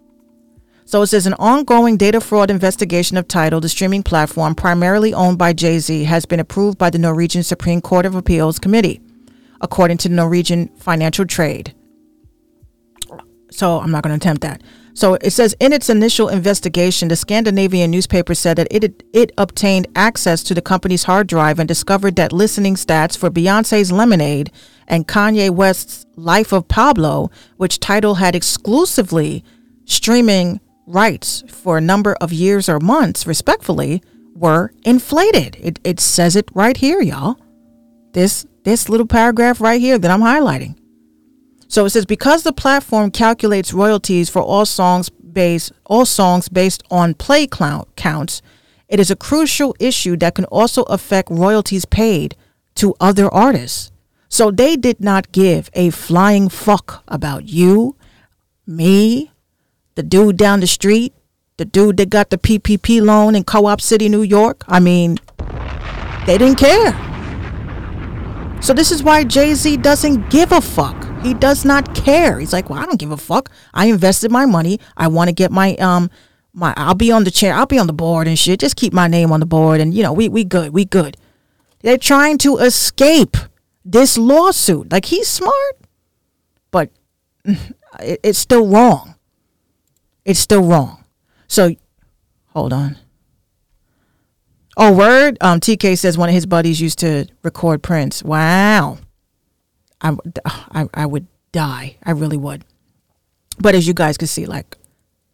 So 0.91 1.03
it 1.03 1.07
says 1.07 1.25
an 1.25 1.35
ongoing 1.35 1.97
data 1.97 2.21
fraud 2.21 2.51
investigation 2.51 3.17
of 3.17 3.29
Tidal, 3.29 3.61
the 3.61 3.69
streaming 3.69 4.03
platform 4.03 4.57
primarily 4.57 5.15
owned 5.15 5.39
by 5.39 5.53
Jay 5.53 5.79
Z, 5.79 6.03
has 6.03 6.27
been 6.27 6.41
approved 6.41 6.79
by 6.79 6.91
the 6.91 6.99
Norwegian 6.99 7.45
Supreme 7.45 7.81
Court 7.81 8.07
of 8.07 8.17
Appeals 8.17 8.59
Committee, 8.59 9.01
according 9.61 9.99
to 9.99 10.09
Norwegian 10.09 10.67
Financial 10.79 11.25
Trade. 11.25 11.77
So 13.53 13.79
I'm 13.79 13.93
not 13.93 14.03
going 14.03 14.11
to 14.11 14.17
attempt 14.17 14.43
that. 14.43 14.65
So 14.95 15.15
it 15.15 15.31
says 15.31 15.55
in 15.61 15.73
its 15.73 15.89
initial 15.91 16.29
investigation, 16.29 17.07
the 17.07 17.15
Scandinavian 17.15 17.93
newspaper 17.93 18.35
said 18.35 18.57
that 18.57 18.67
it 18.73 19.05
it 19.13 19.31
obtained 19.39 19.87
access 19.95 20.43
to 20.43 20.55
the 20.55 20.61
company's 20.61 21.05
hard 21.05 21.29
drive 21.29 21.61
and 21.61 21.69
discovered 21.69 22.17
that 22.17 22.33
listening 22.33 22.75
stats 22.75 23.17
for 23.17 23.31
Beyonce's 23.31 23.93
Lemonade 23.93 24.51
and 24.89 25.07
Kanye 25.07 25.51
West's 25.51 26.05
Life 26.17 26.53
of 26.53 26.67
Pablo, 26.67 27.31
which 27.59 27.79
Tidal 27.79 28.17
had 28.17 28.35
exclusively 28.35 29.45
streaming 29.85 30.59
rights 30.91 31.45
for 31.49 31.79
a 31.79 31.81
number 31.81 32.15
of 32.21 32.33
years 32.33 32.69
or 32.69 32.81
months, 32.81 33.27
respectfully, 33.27 34.03
were 34.35 34.73
inflated. 34.85 35.57
It, 35.61 35.79
it 35.85 36.01
says 36.01 36.37
it 36.37 36.49
right 36.55 36.77
here, 36.77 37.01
y'all. 37.01 37.39
This 38.13 38.47
this 38.65 38.89
little 38.89 39.07
paragraph 39.07 39.61
right 39.61 39.81
here 39.81 39.99
that 39.99 40.11
I'm 40.11 40.21
highlighting. 40.21 40.77
So 41.69 41.85
it 41.85 41.91
says 41.91 42.05
because 42.05 42.43
the 42.43 42.53
platform 42.53 43.11
calculates 43.11 43.73
royalties 43.73 44.29
for 44.29 44.43
all 44.43 44.67
songs 44.67 45.09
based 45.09 45.73
all 45.87 46.05
songs 46.05 46.49
based 46.49 46.83
on 46.91 47.15
play 47.15 47.47
count 47.47 47.95
counts, 47.97 48.43
it 48.89 48.99
is 48.99 49.11
a 49.11 49.17
crucial 49.17 49.75
issue 49.79 50.17
that 50.17 50.35
can 50.35 50.45
also 50.47 50.83
affect 50.85 51.31
royalties 51.31 51.85
paid 51.85 52.37
to 52.75 52.95
other 53.01 53.33
artists. 53.33 53.93
So 54.29 54.51
they 54.51 54.77
did 54.77 55.01
not 55.01 55.33
give 55.33 55.71
a 55.75 55.91
flying 55.91 56.49
fuck 56.49 57.03
about 57.09 57.49
you, 57.49 57.97
me, 58.67 59.30
the 60.01 60.07
dude 60.07 60.39
down 60.39 60.61
the 60.61 60.67
street, 60.67 61.13
the 61.59 61.67
dude 61.67 61.99
that 61.99 62.09
got 62.09 62.31
the 62.31 62.39
PPP 62.39 63.03
loan 63.03 63.35
in 63.35 63.45
Co-op 63.45 63.83
City, 63.83 64.09
New 64.09 64.23
York. 64.23 64.65
I 64.67 64.81
mean, 64.81 65.19
they 66.25 66.39
didn't 66.39 66.57
care. 66.57 66.93
So 68.63 68.73
this 68.73 68.91
is 68.91 69.03
why 69.03 69.25
Jay-Z 69.25 69.77
doesn't 69.77 70.31
give 70.31 70.53
a 70.53 70.63
fuck. 70.63 70.97
He 71.23 71.35
does 71.35 71.67
not 71.67 71.95
care. 71.95 72.41
He's 72.41 72.55
like, 72.55 72.71
"Well, 72.71 72.79
I 72.79 72.87
don't 72.87 72.99
give 72.99 73.11
a 73.11 73.19
fuck. 73.19 73.51
I 73.75 73.87
invested 73.87 74.31
my 74.31 74.47
money. 74.47 74.81
I 74.97 75.09
want 75.09 75.29
to 75.29 75.35
get 75.35 75.51
my 75.53 75.75
um 75.77 76.09
my 76.55 76.73
I'll 76.79 76.95
be 76.95 77.13
on 77.13 77.25
the 77.25 77.31
chair. 77.31 77.53
I'll 77.53 77.67
be 77.67 77.79
on 77.79 77.87
the 77.87 77.93
board 77.93 78.27
and 78.27 78.39
shit. 78.39 78.59
Just 78.59 78.77
keep 78.77 78.95
my 78.95 79.07
name 79.07 79.31
on 79.33 79.41
the 79.41 79.47
board 79.47 79.83
and 79.83 79.93
you 79.93 80.03
know, 80.03 80.15
we 80.15 80.31
we 80.31 80.45
good. 80.45 80.73
We 80.73 80.87
good." 80.87 81.19
They're 81.83 81.99
trying 81.99 82.39
to 82.39 82.57
escape 82.57 83.37
this 83.85 84.17
lawsuit. 84.17 84.91
Like 84.91 85.05
he's 85.05 85.29
smart, 85.29 85.77
but 86.71 86.89
it's 88.01 88.39
still 88.39 88.67
wrong. 88.67 89.17
It's 90.25 90.41
still 90.41 90.63
wrong. 90.63 91.05
So, 91.49 91.75
hold 92.49 92.73
on. 92.73 92.97
Oh, 94.77 94.97
word. 94.97 95.37
Um, 95.41 95.61
TK 95.61 95.99
says 95.99 96.17
one 96.17 96.29
of 96.29 96.35
his 96.35 96.47
buddies 96.47 96.81
used 96.81 96.99
to 97.01 97.27
record 97.43 97.83
Prince. 97.83 98.23
Wow. 98.23 98.99
I, 100.01 100.17
I, 100.45 100.89
I 100.95 101.07
would 101.07 101.27
die. 101.53 101.97
I 102.03 102.13
really 102.13 102.37
would. 102.37 102.65
But 103.59 103.75
as 103.75 103.87
you 103.87 103.95
guys 103.95 104.17
can 104.17 104.29
see, 104.29 104.47
like 104.47 104.77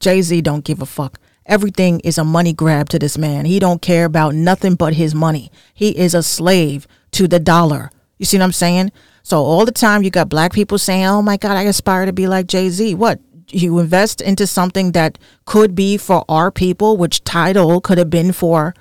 Jay 0.01 0.21
Z 0.23 0.41
don't 0.43 0.65
give 0.65 0.83
a 0.83 0.87
fuck. 0.87 1.21
Everything 1.47 2.01
is 2.01 2.19
a 2.19 2.25
money 2.25 2.53
grab 2.53 2.89
to 2.89 2.99
this 2.99 3.17
man. 3.17 3.45
He 3.45 3.61
don't 3.61 3.81
care 3.81 4.05
about 4.05 4.35
nothing 4.35 4.75
but 4.75 4.95
his 4.95 5.15
money. 5.15 5.53
He 5.75 5.97
is 5.97 6.13
a 6.13 6.23
slave 6.23 6.89
to 7.13 7.29
the 7.29 7.39
dollar. 7.39 7.91
You 8.19 8.27
see 8.27 8.39
what 8.39 8.45
I'm 8.45 8.53
saying? 8.53 8.91
So 9.23 9.43
all 9.43 9.65
the 9.65 9.73
time 9.73 10.03
you 10.03 10.11
got 10.11 10.29
black 10.29 10.53
people 10.53 10.79
saying, 10.79 11.07
"Oh 11.07 11.23
my 11.23 11.37
God, 11.37 11.57
I 11.57 11.63
aspire 11.63 12.07
to 12.07 12.13
be 12.13 12.27
like 12.27 12.47
Jay 12.47 12.69
Z." 12.69 12.95
What? 12.95 13.21
You 13.49 13.79
invest 13.79 14.21
into 14.21 14.47
something 14.47 14.93
that 14.93 15.19
could 15.45 15.75
be 15.75 15.97
for 15.97 16.25
our 16.29 16.51
people, 16.51 16.97
which 16.97 17.23
Tidal 17.23 17.81
could 17.81 17.99
have 17.99 18.11
been 18.11 18.33
for 18.33 18.75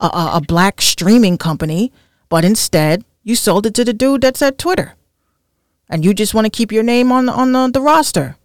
a, 0.00 0.06
a, 0.34 0.40
black 0.46 0.80
streaming 0.80 1.38
company, 1.38 1.92
but 2.28 2.44
instead 2.44 3.04
you 3.22 3.34
sold 3.34 3.66
it 3.66 3.74
to 3.74 3.84
the 3.84 3.92
dude 3.92 4.22
that's 4.22 4.42
at 4.42 4.58
Twitter, 4.58 4.94
and 5.88 6.04
you 6.04 6.14
just 6.14 6.34
want 6.34 6.44
to 6.46 6.50
keep 6.50 6.72
your 6.72 6.82
name 6.82 7.10
on 7.12 7.28
on 7.28 7.52
the, 7.52 7.68
the 7.68 7.80
roster. 7.80 8.36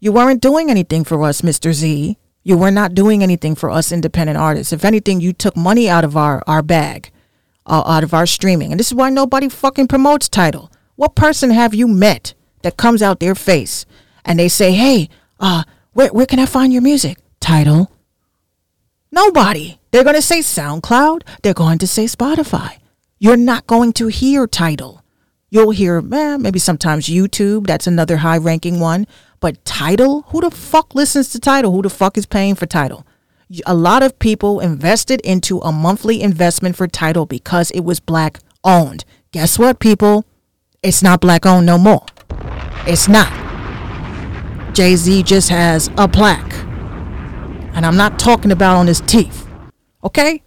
You 0.00 0.10
weren't 0.12 0.42
doing 0.42 0.70
anything 0.70 1.04
for 1.04 1.22
us, 1.22 1.42
Mr. 1.42 1.72
Z. 1.72 2.16
You 2.42 2.56
were 2.56 2.72
not 2.72 2.94
doing 2.94 3.22
anything 3.22 3.54
for 3.54 3.70
us 3.70 3.92
independent 3.92 4.36
artists. 4.36 4.72
If 4.72 4.84
anything, 4.84 5.20
you 5.20 5.32
took 5.32 5.56
money 5.56 5.88
out 5.88 6.04
of 6.04 6.16
our, 6.16 6.42
our 6.48 6.62
bag, 6.62 7.12
uh, 7.66 7.84
out 7.86 8.02
of 8.02 8.12
our 8.12 8.26
streaming. 8.26 8.72
And 8.72 8.80
this 8.80 8.88
is 8.88 8.94
why 8.94 9.10
nobody 9.10 9.48
fucking 9.48 9.86
promotes 9.86 10.28
Tidal. 10.28 10.72
What 10.96 11.14
person 11.14 11.50
have 11.50 11.72
you 11.72 11.86
met 11.86 12.34
that 12.62 12.76
comes 12.76 13.00
out 13.00 13.20
their 13.20 13.36
face 13.36 13.86
and 14.24 14.38
they 14.38 14.48
say, 14.48 14.72
hey, 14.72 15.08
uh, 15.40 15.64
where, 15.92 16.08
where 16.08 16.26
can 16.26 16.38
I 16.38 16.46
find 16.46 16.72
your 16.72 16.82
music? 16.82 17.18
Tidal. 17.40 17.90
Nobody. 19.10 19.78
They're 19.90 20.04
going 20.04 20.16
to 20.16 20.22
say 20.22 20.38
SoundCloud. 20.38 21.22
They're 21.42 21.52
going 21.52 21.78
to 21.78 21.86
say 21.86 22.04
Spotify. 22.04 22.78
You're 23.18 23.36
not 23.36 23.66
going 23.66 23.92
to 23.94 24.08
hear 24.08 24.46
Tidal. 24.46 25.02
You'll 25.50 25.72
hear 25.72 25.98
eh, 25.98 26.38
maybe 26.38 26.58
sometimes 26.58 27.08
YouTube. 27.08 27.66
That's 27.66 27.86
another 27.86 28.18
high 28.18 28.38
ranking 28.38 28.80
one. 28.80 29.06
But 29.38 29.62
Tidal, 29.64 30.22
who 30.28 30.40
the 30.40 30.50
fuck 30.50 30.94
listens 30.94 31.28
to 31.30 31.38
Tidal? 31.40 31.72
Who 31.72 31.82
the 31.82 31.90
fuck 31.90 32.16
is 32.16 32.24
paying 32.24 32.54
for 32.54 32.64
Tidal? 32.64 33.06
A 33.66 33.74
lot 33.74 34.02
of 34.02 34.18
people 34.18 34.60
invested 34.60 35.20
into 35.20 35.58
a 35.58 35.70
monthly 35.70 36.22
investment 36.22 36.74
for 36.74 36.86
Tidal 36.86 37.26
because 37.26 37.70
it 37.72 37.80
was 37.80 38.00
black 38.00 38.38
owned. 38.64 39.04
Guess 39.32 39.58
what, 39.58 39.78
people? 39.78 40.24
It's 40.82 41.02
not 41.02 41.20
black 41.20 41.44
owned 41.44 41.66
no 41.66 41.76
more. 41.76 42.06
It's 42.86 43.08
not. 43.08 43.41
Jay 44.74 44.96
Z 44.96 45.22
just 45.24 45.48
has 45.50 45.90
a 45.98 46.08
plaque. 46.08 46.52
And 47.74 47.86
I'm 47.86 47.96
not 47.96 48.18
talking 48.18 48.50
about 48.52 48.76
on 48.76 48.86
his 48.86 49.00
teeth. 49.00 49.46
Okay? 50.04 50.42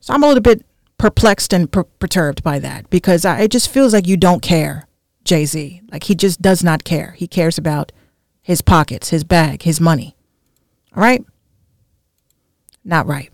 So 0.00 0.14
I'm 0.14 0.22
a 0.22 0.26
little 0.26 0.42
bit 0.42 0.64
perplexed 0.98 1.52
and 1.52 1.70
per- 1.70 1.84
perturbed 1.84 2.42
by 2.42 2.58
that 2.58 2.90
because 2.90 3.24
I, 3.24 3.42
it 3.42 3.50
just 3.50 3.70
feels 3.70 3.92
like 3.92 4.06
you 4.06 4.16
don't 4.16 4.42
care, 4.42 4.88
Jay 5.24 5.44
Z. 5.44 5.82
Like 5.90 6.04
he 6.04 6.14
just 6.14 6.42
does 6.42 6.64
not 6.64 6.84
care. 6.84 7.12
He 7.12 7.26
cares 7.26 7.58
about 7.58 7.92
his 8.42 8.62
pockets, 8.62 9.10
his 9.10 9.24
bag, 9.24 9.62
his 9.62 9.80
money. 9.80 10.16
All 10.96 11.02
right? 11.02 11.24
Not 12.84 13.06
right. 13.06 13.30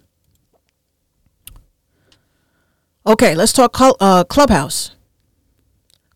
Okay, 3.06 3.34
let's 3.34 3.52
talk 3.52 3.76
uh, 3.80 4.24
Clubhouse. 4.24 4.92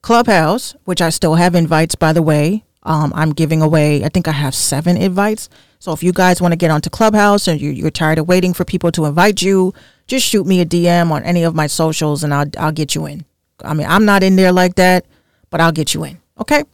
Clubhouse, 0.00 0.74
which 0.84 1.02
I 1.02 1.10
still 1.10 1.34
have 1.34 1.54
invites, 1.54 1.94
by 1.94 2.12
the 2.12 2.22
way. 2.22 2.64
Um, 2.82 3.12
I'm 3.14 3.32
giving 3.32 3.60
away, 3.60 4.04
I 4.04 4.08
think 4.08 4.28
I 4.28 4.32
have 4.32 4.54
seven 4.54 4.96
invites. 4.96 5.48
So 5.78 5.92
if 5.92 6.02
you 6.02 6.12
guys 6.12 6.40
want 6.40 6.52
to 6.52 6.56
get 6.56 6.70
onto 6.70 6.90
Clubhouse 6.90 7.48
and 7.48 7.60
you, 7.60 7.70
you're 7.70 7.90
tired 7.90 8.18
of 8.18 8.28
waiting 8.28 8.54
for 8.54 8.64
people 8.64 8.90
to 8.92 9.04
invite 9.04 9.42
you, 9.42 9.74
just 10.06 10.26
shoot 10.26 10.46
me 10.46 10.60
a 10.60 10.66
DM 10.66 11.10
on 11.10 11.22
any 11.24 11.44
of 11.44 11.54
my 11.54 11.66
socials 11.66 12.24
and 12.24 12.32
I'll, 12.32 12.46
I'll 12.58 12.72
get 12.72 12.94
you 12.94 13.06
in. 13.06 13.24
I 13.64 13.74
mean, 13.74 13.86
I'm 13.86 14.04
not 14.04 14.22
in 14.22 14.36
there 14.36 14.52
like 14.52 14.76
that, 14.76 15.06
but 15.50 15.60
I'll 15.60 15.72
get 15.72 15.94
you 15.94 16.04
in. 16.04 16.20
Okay? 16.40 16.64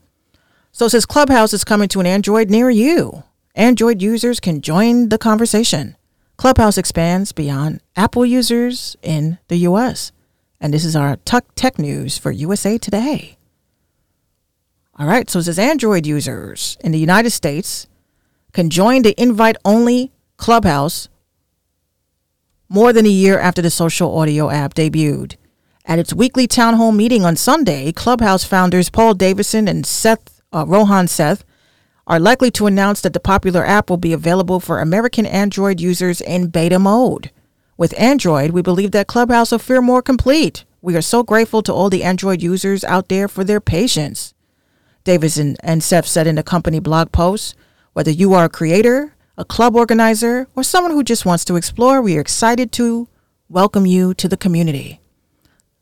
So 0.73 0.87
it 0.87 0.91
says 0.91 1.07
Clubhouse 1.07 1.53
is 1.53 1.65
coming 1.65 1.89
to 1.89 2.01
an 2.01 2.07
Android 2.07 2.51
near 2.51 2.71
you. 2.71 3.25
Android 3.55 4.03
users 4.03 4.41
can 4.41 4.61
join 4.61 5.09
the 5.09 5.19
conversation. 5.19 5.97
Clubhouse 6.37 6.77
expands 6.77 7.33
beyond 7.33 7.81
Apple 7.97 8.27
users 8.27 8.97
in 9.03 9.39
the 9.49 9.59
US. 9.59 10.13
And 10.61 10.75
this 10.75 10.85
is 10.85 10.97
our 10.97 11.17
tech 11.17 11.79
news 11.79 12.19
for 12.19 12.33
USA 12.33 12.79
Today. 12.79 13.37
All 14.97 15.09
right, 15.09 15.29
so 15.29 15.41
it 15.41 15.45
says 15.45 15.59
Android 15.59 16.07
users 16.07 16.77
in 16.85 16.93
the 16.93 16.99
United 16.99 17.31
States 17.31 17.89
can 18.53 18.71
join 18.71 19.03
the 19.03 19.21
invite 19.21 19.57
only 19.65 20.13
Clubhouse 20.37 21.09
more 22.69 22.93
than 22.93 23.05
a 23.05 23.11
year 23.11 23.39
after 23.39 23.61
the 23.61 23.71
social 23.71 24.17
audio 24.17 24.51
app 24.51 24.75
debuted. 24.75 25.35
At 25.85 25.99
its 25.99 26.15
weekly 26.15 26.47
town 26.47 26.75
hall 26.75 26.93
meeting 26.93 27.25
on 27.25 27.35
Sunday, 27.35 27.91
Clubhouse 27.91 28.45
founders 28.45 28.89
Paul 28.89 29.15
Davison 29.15 29.67
and 29.67 29.85
Seth 29.85 30.41
uh, 30.53 30.65
Rohan 30.67 31.09
Seth 31.09 31.45
are 32.07 32.21
likely 32.21 32.51
to 32.53 32.67
announce 32.67 33.01
that 33.01 33.13
the 33.15 33.21
popular 33.21 33.67
app 33.67 33.91
will 33.91 33.97
be 33.97 34.13
available 34.13 34.61
for 34.61 34.81
American 34.81 35.27
Android 35.27 35.81
users 35.81 36.21
in 36.21 36.49
beta 36.49 36.79
mode. 36.79 37.33
With 37.77 37.99
Android, 37.99 38.51
we 38.51 38.63
believe 38.63 38.93
that 38.93 39.09
Clubhouse 39.09 39.51
will 39.51 39.59
feel 39.59 39.83
more 39.83 40.03
complete. 40.03 40.65
We 40.81 40.97
are 40.97 41.03
so 41.03 41.23
grateful 41.23 41.63
to 41.63 41.73
all 41.73 41.91
the 41.91 42.05
Android 42.05 42.43
users 42.43 42.85
out 42.85 43.09
there 43.09 43.27
for 43.27 43.43
their 43.43 43.61
patience. 43.61 44.34
Davison 45.05 45.57
and 45.61 45.83
Seth 45.83 46.07
said 46.07 46.27
in 46.27 46.39
a 46.39 46.43
company 46.43 46.81
blog 46.81 47.13
post, 47.13 47.55
whether 47.93 48.11
you 48.11 48.33
are 48.33 48.47
a 48.47 48.49
creator, 48.49 49.15
a 49.37 49.45
club 49.45 49.77
organizer, 49.77 50.49
or 50.57 50.63
someone 50.63 50.93
who 50.93 51.05
just 51.05 51.27
wants 51.27 51.45
to 51.45 51.57
explore, 51.57 52.01
we 52.01 52.17
are 52.17 52.21
excited 52.21 52.73
to 52.73 53.07
welcome 53.51 53.85
you 53.85 54.15
to 54.15 54.29
the 54.29 54.37
community. 54.37 55.01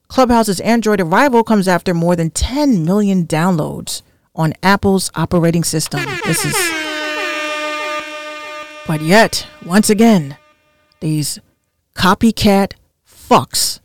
Clubhouse's 0.08 0.60
Android 0.60 1.00
arrival 1.00 1.44
comes 1.44 1.68
after 1.68 1.94
more 1.94 2.16
than 2.16 2.30
10 2.30 2.84
million 2.84 3.24
downloads 3.26 4.02
on 4.34 4.54
Apple's 4.62 5.10
operating 5.14 5.64
system. 5.64 6.00
This 6.26 6.44
is. 6.44 6.54
But 8.86 9.00
yet, 9.02 9.46
once 9.64 9.88
again, 9.88 10.36
these 11.00 11.38
copycat 11.94 12.72
fucks. 13.08 13.78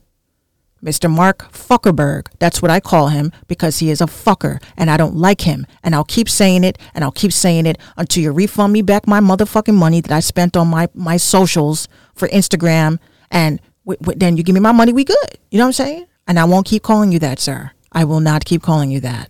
Mr. 0.88 1.14
Mark 1.14 1.52
Fuckerberg. 1.52 2.28
That's 2.40 2.62
what 2.62 2.72
I 2.72 2.80
call 2.80 3.10
him 3.10 3.34
because 3.50 3.80
he 3.80 3.90
is 3.90 4.00
a 4.00 4.06
fucker 4.06 4.64
and 4.78 4.90
I 4.90 4.96
don't 4.96 5.18
like 5.18 5.42
him. 5.42 5.68
And 5.84 5.94
I'll 5.94 6.06
keep 6.06 6.30
saying 6.30 6.64
it 6.64 6.78
and 6.94 7.04
I'll 7.04 7.12
keep 7.12 7.34
saying 7.34 7.66
it 7.66 7.78
until 7.98 8.24
you 8.24 8.32
refund 8.32 8.72
me 8.72 8.82
back 8.82 9.06
my 9.06 9.20
motherfucking 9.20 9.76
money 9.76 10.00
that 10.00 10.12
I 10.14 10.22
spent 10.22 10.56
on 10.56 10.70
my, 10.70 10.88
my 10.94 11.18
socials 11.18 11.90
for 12.16 12.30
Instagram. 12.30 13.00
And 13.30 13.60
w- 13.86 14.00
w- 14.00 14.18
then 14.18 14.38
you 14.38 14.44
give 14.44 14.54
me 14.56 14.62
my 14.62 14.72
money, 14.72 14.94
we 14.94 15.04
good. 15.04 15.18
You 15.52 15.58
know 15.58 15.66
what 15.66 15.80
I'm 15.80 15.86
saying? 15.86 16.06
And 16.26 16.40
I 16.40 16.46
won't 16.46 16.66
keep 16.66 16.84
calling 16.84 17.12
you 17.12 17.20
that, 17.20 17.40
sir. 17.40 17.72
I 17.92 18.06
will 18.06 18.22
not 18.22 18.46
keep 18.46 18.62
calling 18.62 18.90
you 18.90 19.02
that. 19.02 19.30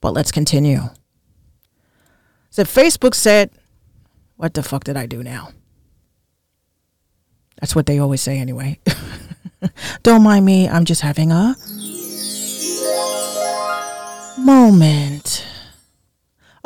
But 0.00 0.12
let's 0.12 0.32
continue. 0.32 0.90
So 2.50 2.64
Facebook 2.64 3.14
said, 3.14 3.50
what 4.36 4.54
the 4.54 4.64
fuck 4.64 4.82
did 4.82 4.96
I 4.96 5.06
do 5.06 5.22
now? 5.22 5.50
That's 7.60 7.76
what 7.76 7.86
they 7.86 8.00
always 8.00 8.22
say 8.22 8.38
anyway. 8.38 8.80
Don't 10.02 10.22
mind 10.22 10.44
me, 10.44 10.68
I'm 10.68 10.84
just 10.84 11.00
having 11.00 11.32
a 11.32 11.56
moment. 14.38 15.46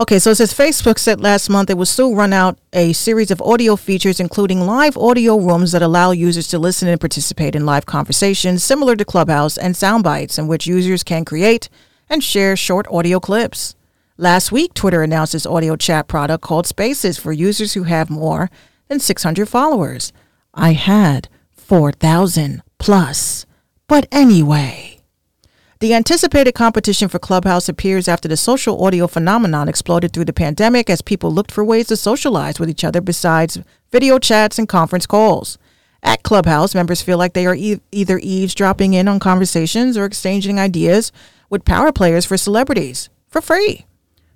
Okay, 0.00 0.20
so 0.20 0.30
it 0.30 0.36
says 0.36 0.54
Facebook 0.54 0.96
said 0.96 1.20
last 1.20 1.50
month 1.50 1.70
it 1.70 1.76
will 1.76 1.84
still 1.84 2.14
run 2.14 2.32
out 2.32 2.56
a 2.72 2.92
series 2.92 3.32
of 3.32 3.42
audio 3.42 3.74
features, 3.74 4.20
including 4.20 4.60
live 4.60 4.96
audio 4.96 5.36
rooms 5.36 5.72
that 5.72 5.82
allow 5.82 6.12
users 6.12 6.46
to 6.48 6.58
listen 6.58 6.86
and 6.86 7.00
participate 7.00 7.56
in 7.56 7.66
live 7.66 7.84
conversations 7.84 8.62
similar 8.62 8.94
to 8.94 9.04
Clubhouse 9.04 9.58
and 9.58 9.76
sound 9.76 10.04
bites, 10.04 10.38
in 10.38 10.46
which 10.46 10.68
users 10.68 11.02
can 11.02 11.24
create 11.24 11.68
and 12.08 12.22
share 12.22 12.56
short 12.56 12.86
audio 12.92 13.18
clips. 13.18 13.74
Last 14.16 14.52
week, 14.52 14.72
Twitter 14.72 15.02
announced 15.02 15.34
its 15.34 15.46
audio 15.46 15.74
chat 15.74 16.06
product 16.06 16.44
called 16.44 16.66
Spaces 16.68 17.18
for 17.18 17.32
users 17.32 17.74
who 17.74 17.82
have 17.82 18.08
more 18.08 18.50
than 18.86 19.00
600 19.00 19.48
followers. 19.48 20.12
I 20.54 20.74
had 20.74 21.28
4,000 21.56 22.62
plus. 22.78 23.46
But 23.86 24.06
anyway. 24.10 24.98
The 25.80 25.94
anticipated 25.94 26.52
competition 26.52 27.08
for 27.08 27.20
Clubhouse 27.20 27.68
appears 27.68 28.08
after 28.08 28.26
the 28.26 28.36
social 28.36 28.84
audio 28.84 29.06
phenomenon 29.06 29.68
exploded 29.68 30.12
through 30.12 30.24
the 30.24 30.32
pandemic 30.32 30.90
as 30.90 31.02
people 31.02 31.32
looked 31.32 31.52
for 31.52 31.64
ways 31.64 31.86
to 31.86 31.96
socialize 31.96 32.58
with 32.58 32.68
each 32.68 32.82
other 32.82 33.00
besides 33.00 33.60
video 33.92 34.18
chats 34.18 34.58
and 34.58 34.68
conference 34.68 35.06
calls. 35.06 35.56
At 36.02 36.24
Clubhouse, 36.24 36.74
members 36.74 37.00
feel 37.00 37.16
like 37.16 37.32
they 37.32 37.46
are 37.46 37.54
e- 37.54 37.80
either 37.92 38.18
eavesdropping 38.20 38.92
in 38.94 39.06
on 39.06 39.20
conversations 39.20 39.96
or 39.96 40.04
exchanging 40.04 40.58
ideas 40.58 41.12
with 41.48 41.64
power 41.64 41.92
players 41.92 42.24
for 42.24 42.36
celebrities 42.36 43.08
for 43.28 43.40
free. 43.40 43.86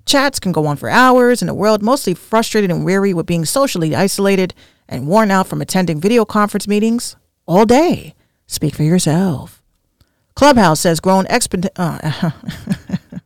Chats 0.07 0.39
can 0.39 0.53
go 0.53 0.67
on 0.67 0.77
for 0.77 0.89
hours 0.89 1.43
in 1.43 1.49
a 1.49 1.55
world 1.55 1.83
mostly 1.83 2.15
frustrated 2.15 2.71
and 2.71 2.85
weary 2.85 3.13
with 3.13 3.27
being 3.27 3.45
socially 3.45 3.97
isolated 3.97 4.55
and 4.89 5.07
worn 5.09 5.31
out 5.31 5.49
from 5.49 5.61
attending 5.61 6.01
video 6.01 6.25
conference 6.25 6.69
meetings 6.69 7.17
all 7.47 7.65
day. 7.65 8.15
Speak 8.53 8.75
for 8.75 8.83
yourself. 8.83 9.63
Clubhouse 10.35 10.81
says 10.81 11.01
grown 11.01 11.25
expo- 11.25 11.71
uh, 11.77 12.33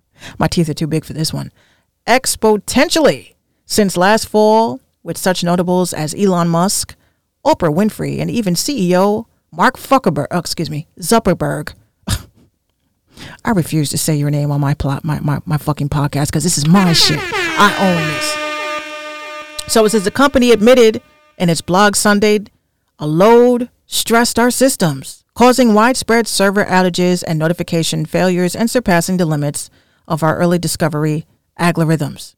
my 0.39 0.47
teeth 0.47 0.69
are 0.69 0.75
too 0.75 0.87
big 0.87 1.05
for 1.05 1.15
this 1.15 1.33
one. 1.33 1.51
Exponentially 2.07 3.35
since 3.65 3.97
last 3.97 4.29
fall, 4.29 4.79
with 5.03 5.19
such 5.19 5.43
notables 5.43 5.93
as 5.93 6.15
Elon 6.15 6.49
Musk, 6.49 6.95
Oprah 7.45 7.75
Winfrey, 7.75 8.21
and 8.21 8.31
even 8.31 8.55
CEO 8.55 9.27
Mark 9.51 9.79
Zuckerberg. 9.79 10.29
Oh, 10.31 10.39
excuse 10.39 10.71
me, 10.71 10.87
Zuckerberg. 11.01 11.75
I 13.45 13.51
refuse 13.51 13.91
to 13.91 13.99
say 13.99 14.15
your 14.15 14.31
name 14.31 14.53
on 14.53 14.61
my 14.61 14.75
plot, 14.75 15.05
my, 15.05 15.19
my, 15.19 15.41
my 15.45 15.59
fucking 15.59 15.89
podcast, 15.89 16.27
because 16.27 16.45
this 16.45 16.57
is 16.57 16.69
my 16.69 16.93
shit. 16.93 17.19
I 17.21 17.75
own 17.81 19.65
this. 19.65 19.73
So 19.73 19.85
it 19.85 19.91
says 19.91 20.05
the 20.05 20.13
company 20.13 20.53
admitted 20.53 21.03
in 21.37 21.51
its 21.51 21.63
blog 21.63 21.97
Sunday 21.97 22.45
a 23.01 23.09
load 23.09 23.71
stressed 23.87 24.39
our 24.39 24.51
systems, 24.51 25.25
causing 25.35 25.75
widespread 25.75 26.27
server 26.27 26.65
outages 26.65 27.23
and 27.27 27.39
notification 27.39 28.05
failures 28.05 28.57
and 28.57 28.71
surpassing 28.71 29.17
the 29.17 29.27
limits 29.27 29.71
of 30.09 30.23
our 30.23 30.37
early 30.37 30.59
discovery 30.59 31.27
algorithms. 31.59 32.35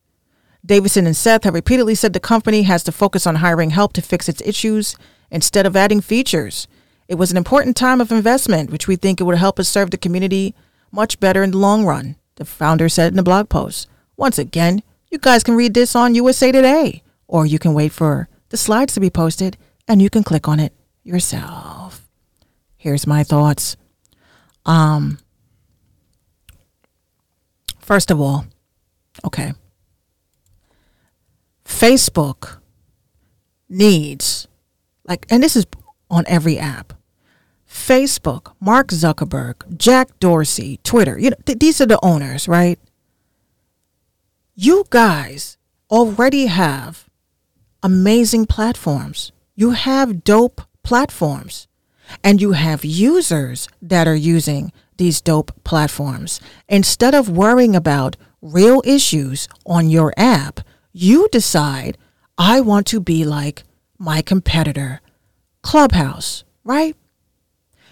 Davison 0.64 1.06
and 1.06 1.16
Seth 1.16 1.44
have 1.44 1.54
repeatedly 1.54 1.94
said 1.94 2.12
the 2.12 2.20
company 2.20 2.62
has 2.62 2.82
to 2.84 2.92
focus 2.92 3.26
on 3.26 3.36
hiring 3.36 3.70
help 3.70 3.92
to 3.94 4.02
fix 4.02 4.28
its 4.28 4.42
issues 4.42 4.96
instead 5.30 5.66
of 5.66 5.76
adding 5.76 6.00
features. 6.00 6.66
It 7.06 7.14
was 7.14 7.30
an 7.30 7.36
important 7.36 7.76
time 7.76 8.00
of 8.00 8.12
investment, 8.12 8.70
which 8.70 8.86
we 8.86 8.96
think 8.96 9.20
it 9.20 9.24
would 9.24 9.38
help 9.38 9.58
us 9.58 9.68
serve 9.68 9.90
the 9.90 9.96
community 9.96 10.54
much 10.90 11.20
better 11.20 11.42
in 11.42 11.52
the 11.52 11.58
long 11.58 11.84
run, 11.84 12.16
the 12.36 12.44
founder 12.44 12.88
said 12.88 13.12
in 13.12 13.18
a 13.18 13.22
blog 13.22 13.48
post. 13.48 13.88
Once 14.16 14.38
again, 14.38 14.82
you 15.10 15.18
guys 15.18 15.42
can 15.42 15.54
read 15.54 15.74
this 15.74 15.96
on 15.96 16.14
USA 16.14 16.52
Today, 16.52 17.02
or 17.26 17.46
you 17.46 17.58
can 17.58 17.72
wait 17.72 17.92
for 17.92 18.28
the 18.50 18.56
slides 18.56 18.94
to 18.94 19.00
be 19.00 19.10
posted 19.10 19.56
and 19.86 20.02
you 20.02 20.10
can 20.10 20.22
click 20.22 20.48
on 20.48 20.60
it 20.60 20.72
yourself. 21.08 22.06
Here's 22.76 23.06
my 23.06 23.24
thoughts. 23.24 23.76
Um, 24.64 25.18
first 27.80 28.10
of 28.10 28.20
all, 28.20 28.46
okay. 29.24 29.54
Facebook 31.64 32.58
needs, 33.68 34.46
like, 35.04 35.26
and 35.30 35.42
this 35.42 35.56
is 35.56 35.66
on 36.10 36.24
every 36.28 36.58
app. 36.58 36.92
Facebook, 37.68 38.54
Mark 38.60 38.88
Zuckerberg, 38.88 39.76
Jack 39.76 40.18
Dorsey, 40.20 40.80
Twitter, 40.84 41.18
you 41.18 41.30
know, 41.30 41.36
th- 41.44 41.58
these 41.58 41.80
are 41.80 41.86
the 41.86 41.98
owners, 42.02 42.48
right? 42.48 42.78
You 44.54 44.84
guys 44.90 45.58
already 45.90 46.46
have 46.46 47.08
amazing 47.82 48.46
platforms. 48.46 49.32
You 49.54 49.72
have 49.72 50.24
dope 50.24 50.62
platforms 50.88 51.68
and 52.24 52.40
you 52.40 52.52
have 52.52 52.82
users 52.82 53.68
that 53.82 54.08
are 54.08 54.16
using 54.16 54.72
these 54.96 55.20
dope 55.20 55.52
platforms. 55.62 56.40
Instead 56.66 57.14
of 57.14 57.28
worrying 57.28 57.76
about 57.76 58.16
real 58.40 58.80
issues 58.86 59.48
on 59.66 59.90
your 59.90 60.14
app, 60.16 60.60
you 60.94 61.28
decide, 61.30 61.98
I 62.38 62.62
want 62.62 62.86
to 62.86 63.00
be 63.00 63.22
like 63.26 63.64
my 63.98 64.22
competitor, 64.22 65.02
Clubhouse, 65.60 66.44
right? 66.64 66.96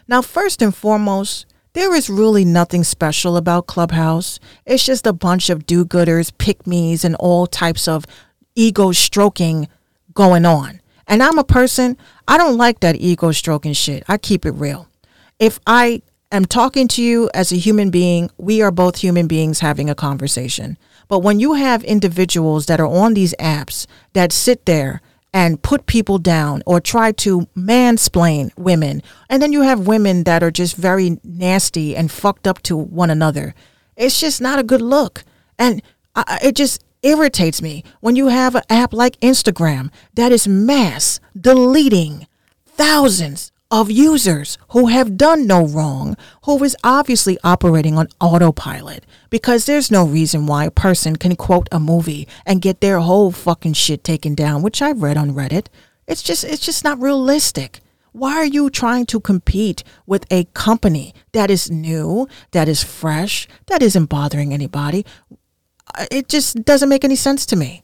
Now, 0.08 0.22
first 0.22 0.62
and 0.62 0.74
foremost, 0.74 1.44
there 1.74 1.94
is 1.94 2.08
really 2.08 2.46
nothing 2.46 2.82
special 2.82 3.36
about 3.36 3.66
Clubhouse. 3.66 4.40
It's 4.64 4.86
just 4.86 5.06
a 5.06 5.12
bunch 5.12 5.50
of 5.50 5.66
do 5.66 5.84
gooders, 5.84 6.32
pick 6.38 6.66
me's, 6.66 7.04
and 7.04 7.14
all 7.16 7.46
types 7.46 7.86
of 7.88 8.06
ego 8.54 8.92
stroking 8.92 9.68
going 10.14 10.46
on. 10.46 10.80
And 11.06 11.22
I'm 11.22 11.38
a 11.38 11.44
person, 11.44 11.96
I 12.28 12.38
don't 12.38 12.56
like 12.56 12.80
that 12.80 12.96
ego 12.96 13.32
stroking 13.32 13.72
shit. 13.72 14.04
I 14.08 14.18
keep 14.18 14.44
it 14.44 14.52
real. 14.52 14.88
If 15.38 15.60
I 15.66 16.02
am 16.32 16.44
talking 16.44 16.88
to 16.88 17.02
you 17.02 17.30
as 17.34 17.52
a 17.52 17.56
human 17.56 17.90
being, 17.90 18.30
we 18.36 18.62
are 18.62 18.70
both 18.70 18.98
human 18.98 19.26
beings 19.26 19.60
having 19.60 19.88
a 19.88 19.94
conversation. 19.94 20.76
But 21.08 21.20
when 21.20 21.38
you 21.38 21.54
have 21.54 21.84
individuals 21.84 22.66
that 22.66 22.80
are 22.80 22.86
on 22.86 23.14
these 23.14 23.34
apps 23.38 23.86
that 24.12 24.32
sit 24.32 24.66
there 24.66 25.00
and 25.32 25.62
put 25.62 25.86
people 25.86 26.18
down 26.18 26.62
or 26.66 26.80
try 26.80 27.12
to 27.12 27.46
mansplain 27.56 28.50
women, 28.56 29.02
and 29.28 29.40
then 29.40 29.52
you 29.52 29.62
have 29.62 29.86
women 29.86 30.24
that 30.24 30.42
are 30.42 30.50
just 30.50 30.76
very 30.76 31.20
nasty 31.22 31.94
and 31.94 32.10
fucked 32.10 32.46
up 32.46 32.62
to 32.62 32.76
one 32.76 33.10
another, 33.10 33.54
it's 33.96 34.18
just 34.18 34.40
not 34.40 34.58
a 34.58 34.64
good 34.64 34.82
look. 34.82 35.24
And 35.58 35.80
I, 36.14 36.38
it 36.42 36.56
just 36.56 36.82
irritates 37.06 37.62
me 37.62 37.84
when 38.00 38.16
you 38.16 38.28
have 38.28 38.54
an 38.54 38.62
app 38.68 38.92
like 38.92 39.20
Instagram 39.20 39.90
that 40.14 40.32
is 40.32 40.48
mass 40.48 41.20
deleting 41.38 42.26
thousands 42.66 43.52
of 43.70 43.90
users 43.90 44.58
who 44.70 44.86
have 44.86 45.16
done 45.16 45.46
no 45.46 45.66
wrong, 45.66 46.16
who 46.44 46.62
is 46.62 46.76
obviously 46.84 47.38
operating 47.42 47.98
on 47.98 48.08
autopilot 48.20 49.04
because 49.30 49.66
there's 49.66 49.90
no 49.90 50.04
reason 50.04 50.46
why 50.46 50.64
a 50.64 50.70
person 50.70 51.16
can 51.16 51.34
quote 51.36 51.68
a 51.72 51.80
movie 51.80 52.28
and 52.44 52.62
get 52.62 52.80
their 52.80 53.00
whole 53.00 53.32
fucking 53.32 53.72
shit 53.72 54.04
taken 54.04 54.34
down, 54.34 54.62
which 54.62 54.82
I've 54.82 55.02
read 55.02 55.16
on 55.16 55.32
Reddit. 55.32 55.66
It's 56.06 56.22
just 56.22 56.44
it's 56.44 56.64
just 56.64 56.84
not 56.84 57.00
realistic. 57.00 57.80
Why 58.12 58.36
are 58.36 58.46
you 58.46 58.70
trying 58.70 59.04
to 59.06 59.20
compete 59.20 59.84
with 60.06 60.24
a 60.30 60.44
company 60.54 61.12
that 61.32 61.50
is 61.50 61.70
new, 61.70 62.28
that 62.52 62.66
is 62.66 62.82
fresh, 62.82 63.46
that 63.66 63.82
isn't 63.82 64.06
bothering 64.06 64.54
anybody? 64.54 65.04
It 66.10 66.28
just 66.28 66.64
doesn't 66.64 66.88
make 66.88 67.04
any 67.04 67.16
sense 67.16 67.46
to 67.46 67.56
me. 67.56 67.82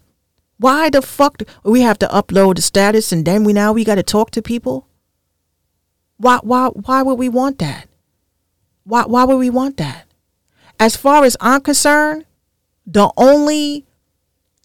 Why 0.59 0.91
the 0.91 1.03
fuck 1.03 1.39
do 1.39 1.45
we 1.65 1.81
have 1.81 1.99
to 2.01 2.07
upload 2.09 2.57
the 2.57 2.63
status 2.63 3.13
and 3.13 3.25
then 3.25 3.45
we 3.45 3.53
now 3.53 3.73
we 3.73 3.85
got 3.85 3.97
to 3.97 4.03
talk 4.03 4.31
to 4.33 4.43
people? 4.43 4.87
Why 6.19 6.39
why 6.43 6.69
why 6.69 7.03
would 7.03 7.19
we 7.19 7.29
want 7.29 7.59
that? 7.59 7.89
Why 8.85 9.03
why 9.03 9.25
would 9.25 9.39
we 9.39 9.51
want 9.51 9.77
that? 9.79 10.07
As 10.79 10.97
far 10.97 11.25
as 11.25 11.37
I'm 11.41 11.61
concerned, 11.63 12.27
the 12.87 13.11
only 13.17 13.87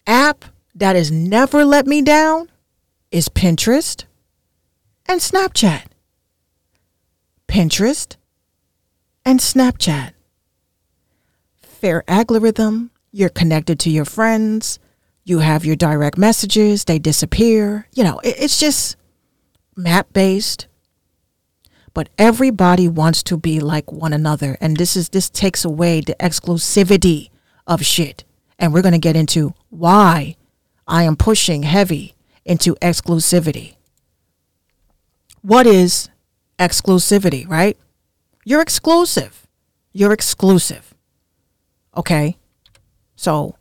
app 0.06 0.46
that 0.76 0.96
has 0.96 1.12
never 1.12 1.66
let 1.66 1.88
me 1.88 2.02
down 2.02 2.50
is 3.12 3.30
Pinterest 3.30 4.06
and 5.08 5.20
Snapchat. 5.20 5.86
Pinterest 7.48 8.18
and 9.26 9.40
Snapchat. 9.40 10.14
Fair 11.62 12.04
algorithm, 12.08 12.92
you're 13.18 13.30
connected 13.30 13.80
to 13.80 13.90
your 13.90 14.06
friends, 14.06 14.78
you 15.24 15.40
have 15.40 15.66
your 15.66 15.76
direct 15.76 16.20
messages, 16.20 16.86
they 16.86 17.00
disappear. 17.00 17.88
You 17.94 18.04
know, 18.04 18.20
it- 18.20 18.36
it's 18.38 18.60
just 18.60 18.96
map 19.76 20.14
based. 20.14 20.68
But 21.96 22.10
everybody 22.20 22.88
wants 22.88 23.24
to 23.24 23.38
be 23.38 23.60
like 23.60 23.92
one 23.92 24.14
another. 24.14 24.56
And 24.62 24.78
this 24.78 24.96
is 24.96 25.10
this 25.10 25.32
takes 25.32 25.66
away 25.66 26.02
the 26.02 26.16
exclusivity 26.20 27.30
of 27.66 27.84
shit. 27.84 28.24
And 28.60 28.72
we're 28.72 28.84
gonna 28.84 29.00
get 29.00 29.16
into 29.16 29.56
why 29.70 30.36
I 30.88 31.04
am 31.04 31.16
pushing 31.16 31.64
heavy 31.64 32.16
into 32.46 32.76
exclusivity. 32.76 33.78
What 35.42 35.66
is 35.66 36.10
exclusivity, 36.60 37.48
right? 37.50 37.78
You're 38.46 38.62
exclusive. 38.62 39.48
You're 39.92 40.14
exclusive. 40.14 40.94
Okay? 41.96 42.38
So 43.18 43.58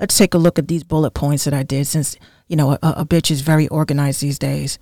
let's 0.00 0.18
take 0.18 0.34
a 0.34 0.38
look 0.38 0.58
at 0.58 0.66
these 0.66 0.82
bullet 0.82 1.12
points 1.12 1.44
that 1.44 1.54
I 1.54 1.62
did 1.62 1.86
since, 1.86 2.16
you 2.48 2.56
know, 2.56 2.72
a, 2.72 2.78
a 2.82 3.06
bitch 3.06 3.30
is 3.30 3.42
very 3.42 3.68
organized 3.68 4.20
these 4.20 4.38
days. 4.38 4.80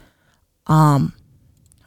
Um, 0.66 1.12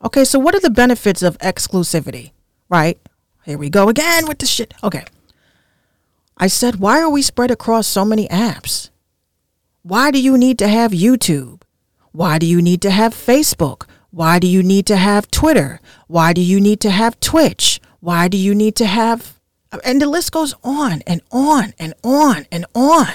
okay, 0.04 0.24
so 0.26 0.38
what 0.38 0.54
are 0.54 0.60
the 0.60 0.70
benefits 0.70 1.24
of 1.24 1.38
exclusivity, 1.40 2.34
right? 2.70 3.00
Here 3.46 3.58
we 3.58 3.72
go 3.72 3.90
again 3.90 4.28
with 4.28 4.38
the 4.38 4.46
shit. 4.46 4.74
Okay. 4.84 5.06
I 6.38 6.48
said, 6.48 6.76
why 6.76 7.02
are 7.02 7.10
we 7.10 7.22
spread 7.22 7.50
across 7.50 7.88
so 7.88 8.06
many 8.06 8.28
apps? 8.28 8.90
Why 9.84 10.12
do 10.12 10.22
you 10.22 10.38
need 10.38 10.60
to 10.60 10.68
have 10.68 10.92
YouTube? 10.92 11.62
Why 12.12 12.38
do 12.38 12.46
you 12.46 12.62
need 12.62 12.82
to 12.82 12.92
have 12.92 13.14
Facebook? 13.14 13.88
Why 14.12 14.38
do 14.38 14.48
you 14.48 14.62
need 14.62 14.86
to 14.88 14.98
have 14.98 15.32
Twitter? 15.32 15.80
Why 16.08 16.34
do 16.34 16.42
you 16.42 16.60
need 16.60 16.82
to 16.82 16.92
have 16.92 17.20
Twitch? 17.20 17.80
Why 18.00 18.28
do 18.28 18.38
you 18.38 18.54
need 18.54 18.76
to 18.76 18.86
have 18.86 19.40
and 19.84 20.02
the 20.02 20.08
list 20.08 20.32
goes 20.32 20.54
on 20.64 21.02
and 21.08 21.22
on 21.32 21.74
and 21.80 21.94
on 22.04 22.46
and 22.52 22.66
on. 22.76 23.14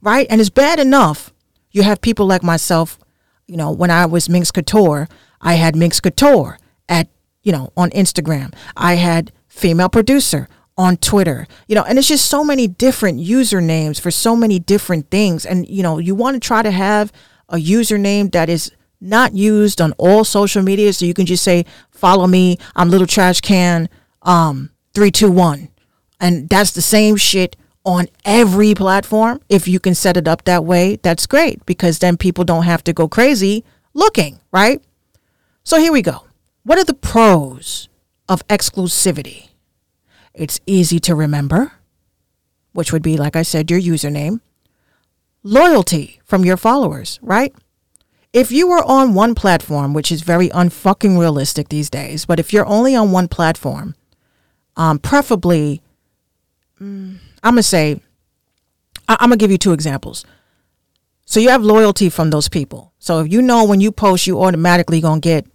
Right? 0.00 0.26
And 0.30 0.40
it's 0.40 0.50
bad 0.50 0.78
enough 0.78 1.32
you 1.72 1.82
have 1.82 2.00
people 2.00 2.26
like 2.26 2.42
myself, 2.42 2.98
you 3.46 3.56
know, 3.56 3.72
when 3.72 3.90
I 3.90 4.06
was 4.06 4.28
Minx 4.28 4.50
Couture, 4.50 5.08
I 5.40 5.54
had 5.54 5.74
Minx 5.74 6.00
Couture 6.00 6.58
at, 6.88 7.08
you 7.42 7.50
know, 7.50 7.72
on 7.76 7.90
Instagram. 7.90 8.54
I 8.76 8.94
had 8.94 9.32
female 9.48 9.88
producer 9.88 10.48
on 10.76 10.96
Twitter, 10.98 11.46
you 11.66 11.74
know, 11.74 11.82
and 11.82 11.98
it's 11.98 12.08
just 12.08 12.26
so 12.26 12.44
many 12.44 12.68
different 12.68 13.18
usernames 13.18 14.00
for 14.00 14.10
so 14.10 14.36
many 14.36 14.58
different 14.58 15.10
things. 15.10 15.44
And, 15.44 15.68
you 15.68 15.82
know, 15.82 15.98
you 15.98 16.14
want 16.14 16.34
to 16.34 16.46
try 16.46 16.62
to 16.62 16.70
have 16.70 17.12
a 17.48 17.56
username 17.56 18.30
that 18.32 18.48
is 18.48 18.70
not 19.00 19.34
used 19.34 19.80
on 19.80 19.92
all 19.98 20.24
social 20.24 20.62
media. 20.62 20.92
So 20.92 21.04
you 21.04 21.14
can 21.14 21.26
just 21.26 21.42
say, 21.42 21.64
follow 21.90 22.26
me. 22.26 22.58
I'm 22.76 22.90
little 22.90 23.06
trash 23.06 23.40
can, 23.40 23.88
um, 24.22 24.70
321. 24.94 25.68
And 26.22 26.48
that's 26.48 26.70
the 26.70 26.80
same 26.80 27.16
shit 27.16 27.56
on 27.84 28.06
every 28.24 28.74
platform. 28.74 29.40
If 29.48 29.66
you 29.66 29.80
can 29.80 29.96
set 29.96 30.16
it 30.16 30.28
up 30.28 30.44
that 30.44 30.64
way, 30.64 30.96
that's 31.02 31.26
great 31.26 31.66
because 31.66 31.98
then 31.98 32.16
people 32.16 32.44
don't 32.44 32.62
have 32.62 32.84
to 32.84 32.92
go 32.92 33.08
crazy 33.08 33.64
looking, 33.92 34.38
right? 34.52 34.80
So 35.64 35.78
here 35.78 35.92
we 35.92 36.00
go. 36.00 36.24
What 36.62 36.78
are 36.78 36.84
the 36.84 36.94
pros 36.94 37.88
of 38.28 38.46
exclusivity? 38.46 39.48
It's 40.32 40.60
easy 40.64 41.00
to 41.00 41.14
remember, 41.16 41.72
which 42.72 42.92
would 42.92 43.02
be, 43.02 43.16
like 43.16 43.34
I 43.34 43.42
said, 43.42 43.68
your 43.68 43.80
username. 43.80 44.40
Loyalty 45.42 46.20
from 46.24 46.44
your 46.44 46.56
followers, 46.56 47.18
right? 47.20 47.52
If 48.32 48.52
you 48.52 48.68
were 48.68 48.84
on 48.84 49.12
one 49.12 49.34
platform, 49.34 49.92
which 49.92 50.12
is 50.12 50.22
very 50.22 50.48
unfucking 50.50 51.18
realistic 51.18 51.68
these 51.68 51.90
days, 51.90 52.24
but 52.26 52.38
if 52.38 52.52
you're 52.52 52.66
only 52.66 52.94
on 52.94 53.10
one 53.10 53.26
platform, 53.26 53.96
um, 54.76 55.00
preferably, 55.00 55.82
mm, 56.82 57.16
I'm 57.42 57.52
gonna 57.54 57.62
say, 57.62 58.00
I- 59.08 59.16
I'm 59.20 59.28
gonna 59.28 59.36
give 59.36 59.50
you 59.50 59.58
two 59.58 59.72
examples. 59.72 60.24
So 61.24 61.40
you 61.40 61.48
have 61.50 61.62
loyalty 61.62 62.08
from 62.10 62.30
those 62.30 62.48
people. 62.48 62.92
So 62.98 63.20
if 63.20 63.32
you 63.32 63.40
know 63.40 63.64
when 63.64 63.80
you 63.80 63.92
post, 63.92 64.26
you 64.26 64.42
automatically 64.42 65.00
gonna 65.00 65.20
get 65.20 65.46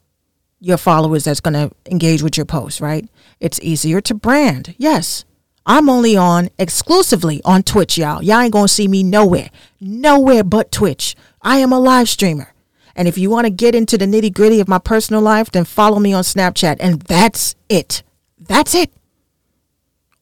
your 0.59 0.77
followers 0.77 1.23
that's 1.25 1.39
gonna 1.39 1.71
engage 1.85 2.23
with 2.23 2.37
your 2.37 2.45
post, 2.45 2.81
right? 2.81 3.07
It's 3.39 3.59
easier 3.61 4.01
to 4.01 4.13
brand. 4.15 4.73
Yes. 4.77 5.23
I'm 5.69 5.89
only 5.89 6.15
on 6.15 6.49
exclusively 6.57 7.41
on 7.43 7.61
Twitch, 7.61 7.97
y'all. 7.97 8.23
Y'all 8.23 8.39
ain't 8.39 8.53
gonna 8.53 8.69
see 8.69 8.87
me 8.87 9.03
nowhere. 9.03 9.49
Nowhere 9.81 10.43
but 10.43 10.71
Twitch. 10.71 11.15
I 11.41 11.57
am 11.57 11.73
a 11.73 11.79
live 11.79 12.07
streamer. 12.09 12.53
And 12.95 13.07
if 13.07 13.17
you 13.17 13.29
want 13.29 13.45
to 13.45 13.51
get 13.51 13.75
into 13.75 13.97
the 13.97 14.05
nitty 14.05 14.33
gritty 14.33 14.59
of 14.59 14.67
my 14.67 14.79
personal 14.79 15.21
life, 15.21 15.51
then 15.51 15.65
follow 15.65 15.99
me 15.99 16.13
on 16.13 16.23
Snapchat. 16.23 16.77
And 16.79 17.01
that's 17.03 17.53
it. 17.69 18.01
That's 18.39 18.73
it. 18.73 18.91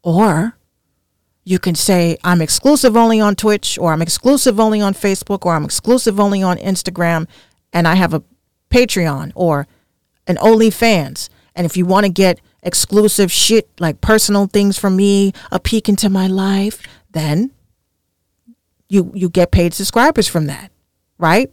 Or 0.03 0.57
you 1.45 1.59
can 1.59 1.75
say, 1.75 2.17
I'm 2.23 2.41
exclusive 2.41 2.97
only 2.97 3.21
on 3.21 3.35
Twitch, 3.35 3.77
or 3.77 3.93
I'm 3.93 4.01
exclusive 4.01 4.59
only 4.59 4.81
on 4.81 4.95
Facebook, 4.95 5.45
or 5.45 5.53
I'm 5.53 5.63
exclusive 5.63 6.19
only 6.19 6.41
on 6.41 6.57
Instagram, 6.57 7.27
and 7.71 7.87
I 7.87 7.95
have 7.95 8.13
a 8.13 8.23
Patreon 8.71 9.31
or 9.35 9.67
an 10.25 10.37
OnlyFans. 10.37 11.29
And 11.55 11.65
if 11.65 11.77
you 11.77 11.85
want 11.85 12.05
to 12.05 12.11
get 12.11 12.41
exclusive 12.63 13.31
shit 13.31 13.69
like 13.79 14.01
personal 14.01 14.47
things 14.47 14.77
from 14.77 14.95
me, 14.95 15.33
a 15.51 15.59
peek 15.59 15.87
into 15.87 16.09
my 16.09 16.27
life, 16.27 16.81
then 17.11 17.51
you 18.89 19.11
you 19.13 19.29
get 19.29 19.51
paid 19.51 19.73
subscribers 19.73 20.27
from 20.27 20.47
that, 20.47 20.71
right? 21.19 21.51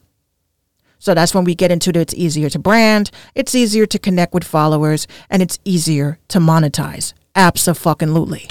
So 0.99 1.15
that's 1.15 1.35
when 1.35 1.45
we 1.45 1.55
get 1.55 1.71
into 1.71 1.93
the, 1.93 2.01
it's 2.01 2.15
easier 2.15 2.49
to 2.51 2.59
brand, 2.59 3.11
it's 3.35 3.55
easier 3.55 3.87
to 3.87 3.99
connect 3.99 4.33
with 4.33 4.45
followers, 4.45 5.07
and 5.29 5.43
it's 5.43 5.59
easier 5.65 6.19
to 6.29 6.39
monetize. 6.39 7.13
Absolutely. 7.35 8.49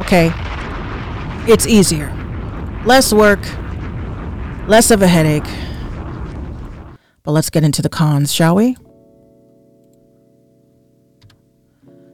Okay? 0.00 0.32
It's 1.48 1.66
easier. 1.66 2.12
Less 2.84 3.12
work, 3.12 3.40
less 4.66 4.90
of 4.90 5.00
a 5.02 5.06
headache. 5.06 5.46
But 7.22 7.32
let's 7.32 7.50
get 7.50 7.62
into 7.62 7.82
the 7.82 7.88
cons, 7.88 8.32
shall 8.32 8.56
we? 8.56 8.76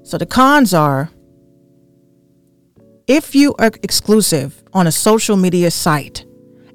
So 0.02 0.18
the 0.18 0.26
cons 0.26 0.74
are 0.74 1.10
if 3.06 3.34
you 3.34 3.54
are 3.58 3.70
exclusive 3.82 4.62
on 4.74 4.86
a 4.86 4.92
social 4.92 5.36
media 5.36 5.70
site 5.70 6.26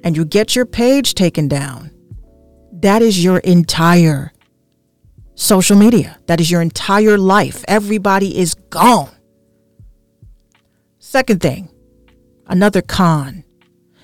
and 0.04 0.18
you 0.18 0.26
get 0.26 0.56
your 0.56 0.66
page 0.66 1.14
taken 1.14 1.48
down, 1.48 1.92
that 2.74 3.02
is 3.02 3.24
your 3.24 3.38
entire 3.40 4.34
social 5.36 5.78
media. 5.78 6.18
That 6.26 6.42
is 6.42 6.50
your 6.50 6.62
entire 6.62 7.18
life. 7.20 7.64
Everybody 7.68 8.38
is 8.38 8.56
gone. 8.56 9.12
Second 11.00 11.42
thing, 11.42 11.70
another 12.48 12.82
con. 12.82 13.44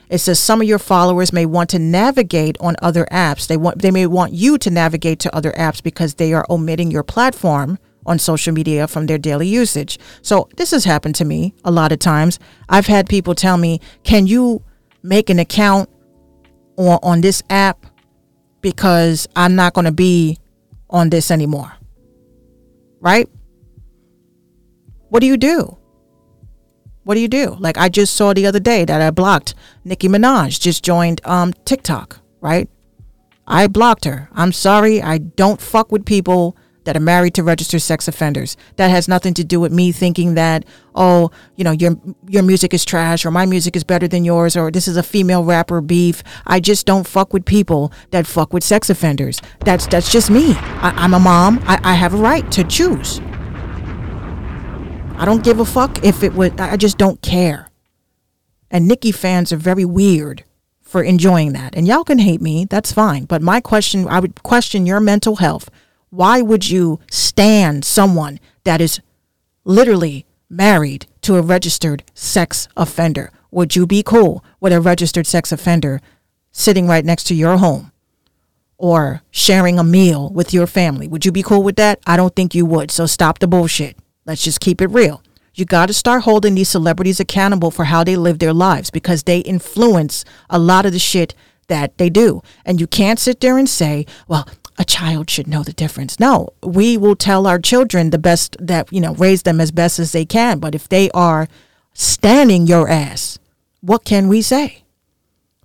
It 0.10 0.20
says 0.20 0.40
some 0.40 0.62
of 0.62 0.68
your 0.68 0.80
followers 0.80 1.34
may 1.34 1.46
want 1.46 1.70
to 1.72 1.80
navigate 1.80 2.58
on 2.60 2.76
other 2.82 3.08
apps. 3.12 3.48
They 3.48 3.58
want 3.58 3.82
they 3.82 3.90
may 3.90 4.06
want 4.06 4.34
you 4.34 4.58
to 4.60 4.70
navigate 4.70 5.20
to 5.20 5.36
other 5.36 5.52
apps 5.54 5.82
because 5.82 6.16
they 6.16 6.34
are 6.34 6.46
omitting 6.50 6.92
your 6.92 7.04
platform 7.04 7.80
on 8.06 8.20
social 8.20 8.54
media 8.54 8.88
from 8.88 9.08
their 9.08 9.18
daily 9.18 9.48
usage. 9.48 9.98
So 10.22 10.50
this 10.58 10.72
has 10.72 10.84
happened 10.84 11.16
to 11.16 11.26
me 11.26 11.56
a 11.64 11.72
lot 11.72 11.92
of 11.92 12.00
times. 12.00 12.38
I've 12.70 12.88
had 12.88 13.10
people 13.10 13.34
tell 13.34 13.58
me, 13.58 13.80
"Can 14.04 14.28
you 14.28 14.62
make 15.02 15.30
an 15.30 15.40
account 15.40 15.90
on 16.78 17.00
on 17.02 17.22
this 17.22 17.42
app 17.50 17.86
because 18.62 19.28
I'm 19.36 19.56
not 19.56 19.74
going 19.74 19.86
to 19.86 19.92
be 19.92 20.38
on 20.90 21.10
this 21.10 21.32
anymore." 21.32 21.72
Right? 23.00 23.28
What 25.10 25.22
do 25.22 25.28
you 25.28 25.38
do? 25.38 25.78
What 27.04 27.16
do 27.16 27.20
you 27.22 27.28
do? 27.28 27.56
Like 27.60 27.78
I 27.78 27.90
just 27.90 28.16
saw 28.16 28.34
the 28.34 28.46
other 28.46 28.60
day 28.60 28.86
that 28.86 29.02
I 29.02 29.12
blocked 29.12 29.56
Nicki 29.84 30.08
Minaj 30.08 30.60
just 30.60 30.84
joined 30.84 31.22
um 31.26 31.54
TikTok, 31.66 32.20
right? 32.42 32.70
I 33.46 33.68
blocked 33.68 34.06
her. 34.06 34.30
I'm 34.34 34.54
sorry. 34.54 35.02
I 35.02 35.18
don't 35.18 35.60
fuck 35.60 35.92
with 35.92 36.06
people 36.06 36.56
that 36.86 36.98
are 36.98 37.02
married 37.02 37.34
to 37.36 37.44
registered 37.44 37.82
sex 37.82 38.08
offenders. 38.08 38.58
That 38.76 38.90
has 38.90 39.08
nothing 39.08 39.34
to 39.36 39.44
do 39.44 39.60
with 39.60 39.72
me 39.72 39.92
thinking 39.92 40.36
that, 40.36 40.66
oh, 40.96 41.32
you 41.56 41.64
know, 41.64 41.72
your 41.72 41.98
your 42.28 42.44
music 42.44 42.74
is 42.74 42.86
trash 42.86 43.26
or 43.26 43.32
my 43.32 43.46
music 43.46 43.76
is 43.76 43.84
better 43.84 44.08
than 44.08 44.24
yours 44.26 44.56
or 44.56 44.72
this 44.72 44.88
is 44.88 44.98
a 44.98 45.04
female 45.04 45.44
rapper 45.44 45.82
beef. 45.82 46.24
I 46.46 46.60
just 46.60 46.86
don't 46.86 47.08
fuck 47.08 47.34
with 47.34 47.46
people 47.46 47.92
that 48.12 48.28
fuck 48.28 48.54
with 48.54 48.64
sex 48.64 48.90
offenders. 48.90 49.42
That's 49.60 49.88
that's 49.88 50.12
just 50.12 50.30
me. 50.30 50.54
I, 50.56 50.94
I'm 50.96 51.14
a 51.14 51.20
mom. 51.20 51.62
I, 51.66 51.80
I 51.84 51.94
have 51.96 52.14
a 52.14 52.18
right 52.18 52.50
to 52.52 52.64
choose. 52.64 53.20
I 55.16 55.26
don't 55.26 55.44
give 55.44 55.60
a 55.60 55.66
fuck 55.66 56.04
if 56.04 56.24
it 56.24 56.34
would. 56.34 56.60
I 56.60 56.76
just 56.76 56.98
don't 56.98 57.22
care. 57.22 57.70
And 58.70 58.88
Nicki 58.88 59.12
fans 59.12 59.54
are 59.54 59.58
very 59.58 59.86
weird 59.86 60.44
for 60.82 61.04
enjoying 61.04 61.54
that. 61.54 61.76
And 61.76 61.88
y'all 61.88 62.04
can 62.04 62.20
hate 62.20 62.42
me, 62.42 62.66
that's 62.66 62.92
fine. 62.92 63.26
But 63.26 63.42
my 63.42 63.62
question, 63.62 64.08
I 64.08 64.20
would 64.20 64.44
question 64.44 64.86
your 64.86 65.00
mental 65.00 65.38
health. 65.38 65.70
Why 66.10 66.42
would 66.42 66.70
you 66.70 67.00
stand 67.10 67.86
someone 67.86 68.40
that 68.64 68.82
is 68.82 69.00
literally 69.64 70.26
married 70.50 71.08
to 71.22 71.36
a 71.36 71.42
registered 71.42 72.04
sex 72.14 72.68
offender? 72.78 73.32
Would 73.50 73.76
you 73.76 73.88
be 73.88 74.04
cool 74.04 74.44
with 74.60 74.74
a 74.74 74.82
registered 74.82 75.26
sex 75.26 75.52
offender 75.52 76.02
sitting 76.52 76.88
right 76.88 77.06
next 77.06 77.24
to 77.26 77.36
your 77.36 77.58
home 77.58 77.92
or 78.78 79.22
sharing 79.32 79.80
a 79.80 79.84
meal 79.84 80.30
with 80.30 80.54
your 80.54 80.68
family? 80.68 81.08
Would 81.08 81.26
you 81.26 81.32
be 81.32 81.44
cool 81.44 81.64
with 81.64 81.76
that? 81.78 82.00
I 82.06 82.18
don't 82.18 82.36
think 82.36 82.54
you 82.54 82.66
would. 82.66 82.92
So 82.92 83.06
stop 83.06 83.40
the 83.40 83.48
bullshit. 83.48 83.98
Let's 84.26 84.44
just 84.44 84.60
keep 84.60 84.82
it 84.82 84.88
real. 84.88 85.22
You 85.56 85.66
got 85.66 85.88
to 85.88 85.94
start 85.94 86.24
holding 86.24 86.56
these 86.56 86.70
celebrities 86.70 87.20
accountable 87.20 87.70
for 87.70 87.86
how 87.86 88.04
they 88.04 88.16
live 88.16 88.40
their 88.40 88.54
lives 88.54 88.90
because 88.90 89.24
they 89.24 89.40
influence 89.40 90.26
a 90.50 90.58
lot 90.58 90.86
of 90.86 90.94
the 90.94 91.00
shit 91.00 91.36
that 91.68 91.98
they 91.98 92.10
do. 92.10 92.42
And 92.66 92.80
you 92.80 92.88
can't 92.88 93.20
sit 93.20 93.40
there 93.40 93.58
and 93.58 93.70
say, 93.70 94.06
well, 94.28 94.48
a 94.78 94.84
child 94.84 95.30
should 95.30 95.48
know 95.48 95.62
the 95.62 95.74
difference. 95.74 96.20
No, 96.20 96.50
we 96.64 96.98
will 96.98 97.16
tell 97.16 97.46
our 97.46 97.60
children 97.60 98.10
the 98.10 98.18
best 98.18 98.58
that, 98.60 98.92
you 98.92 99.00
know, 99.00 99.14
raise 99.16 99.44
them 99.44 99.62
as 99.62 99.72
best 99.72 100.00
as 100.00 100.12
they 100.12 100.26
can. 100.26 100.60
But 100.60 100.74
if 100.74 100.90
they 100.90 101.12
are 101.12 101.48
standing 101.94 102.66
your 102.66 102.90
ass, 102.90 103.38
what 103.82 104.04
can 104.04 104.28
we 104.28 104.42
say? 104.42 104.84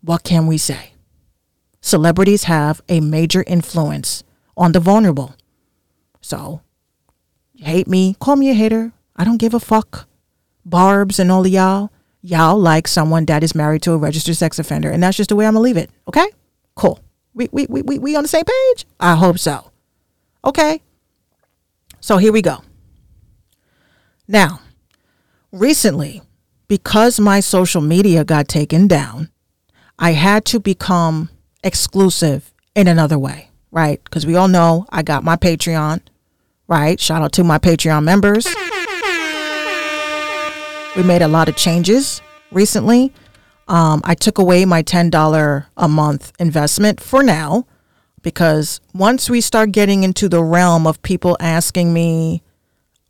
What 0.02 0.22
can 0.22 0.46
we 0.46 0.58
say? 0.58 0.92
Celebrities 1.80 2.44
have 2.44 2.82
a 2.88 3.00
major 3.00 3.44
influence 3.46 4.24
on 4.56 4.72
the 4.72 4.80
vulnerable. 4.80 5.34
So, 6.20 6.60
you 7.58 7.64
hate 7.64 7.88
me, 7.88 8.14
call 8.20 8.36
me 8.36 8.50
a 8.50 8.54
hater. 8.54 8.92
I 9.16 9.24
don't 9.24 9.38
give 9.38 9.52
a 9.52 9.58
fuck. 9.58 10.06
Barbs 10.64 11.18
and 11.18 11.32
all 11.32 11.44
of 11.44 11.50
y'all, 11.50 11.90
y'all 12.22 12.56
like 12.56 12.86
someone 12.86 13.24
that 13.24 13.42
is 13.42 13.52
married 13.52 13.82
to 13.82 13.92
a 13.92 13.96
registered 13.96 14.36
sex 14.36 14.60
offender. 14.60 14.90
And 14.92 15.02
that's 15.02 15.16
just 15.16 15.30
the 15.30 15.36
way 15.36 15.44
I'm 15.44 15.54
going 15.54 15.62
to 15.62 15.64
leave 15.64 15.76
it. 15.76 15.90
Okay? 16.06 16.28
Cool. 16.76 17.00
We, 17.34 17.48
we, 17.50 17.66
we, 17.68 17.82
we, 17.82 17.98
we 17.98 18.16
on 18.16 18.22
the 18.22 18.28
same 18.28 18.44
page? 18.44 18.86
I 19.00 19.16
hope 19.16 19.40
so. 19.40 19.72
Okay. 20.44 20.80
So 21.98 22.18
here 22.18 22.30
we 22.32 22.42
go. 22.42 22.62
Now, 24.28 24.60
recently, 25.50 26.22
because 26.68 27.18
my 27.18 27.40
social 27.40 27.80
media 27.80 28.24
got 28.24 28.46
taken 28.46 28.86
down, 28.86 29.30
I 29.98 30.12
had 30.12 30.44
to 30.46 30.60
become 30.60 31.30
exclusive 31.64 32.54
in 32.76 32.86
another 32.86 33.18
way, 33.18 33.50
right? 33.72 34.00
Because 34.04 34.26
we 34.26 34.36
all 34.36 34.46
know 34.46 34.86
I 34.90 35.02
got 35.02 35.24
my 35.24 35.34
Patreon, 35.34 36.02
right? 36.68 37.00
Shout 37.00 37.22
out 37.22 37.32
to 37.32 37.44
my 37.44 37.58
Patreon 37.58 38.04
members. 38.04 38.46
We 40.96 41.02
made 41.02 41.22
a 41.22 41.28
lot 41.28 41.48
of 41.48 41.56
changes 41.56 42.20
recently. 42.52 43.12
Um, 43.66 44.00
I 44.04 44.14
took 44.14 44.38
away 44.38 44.64
my 44.64 44.82
$10 44.82 45.66
a 45.76 45.88
month 45.88 46.32
investment 46.38 47.00
for 47.00 47.22
now 47.22 47.66
because 48.22 48.80
once 48.94 49.28
we 49.28 49.40
start 49.40 49.72
getting 49.72 50.02
into 50.02 50.28
the 50.28 50.42
realm 50.42 50.86
of 50.86 51.00
people 51.02 51.36
asking 51.40 51.92
me 51.92 52.42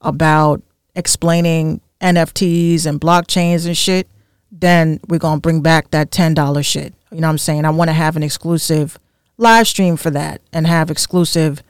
about 0.00 0.62
explaining 0.94 1.80
NFTs 2.00 2.86
and 2.86 3.00
blockchains 3.00 3.66
and 3.66 3.76
shit, 3.76 4.08
then 4.50 5.00
we're 5.08 5.18
going 5.18 5.38
to 5.38 5.40
bring 5.40 5.60
back 5.62 5.90
that 5.90 6.10
$10 6.10 6.64
shit. 6.64 6.94
You 7.10 7.20
know 7.20 7.28
what 7.28 7.32
I'm 7.32 7.38
saying? 7.38 7.64
I 7.64 7.70
want 7.70 7.88
to 7.88 7.94
have 7.94 8.16
an 8.16 8.22
exclusive 8.22 8.98
live 9.36 9.66
stream 9.66 9.96
for 9.96 10.10
that 10.10 10.40
and 10.52 10.66
have 10.66 10.90
exclusive 10.90 11.62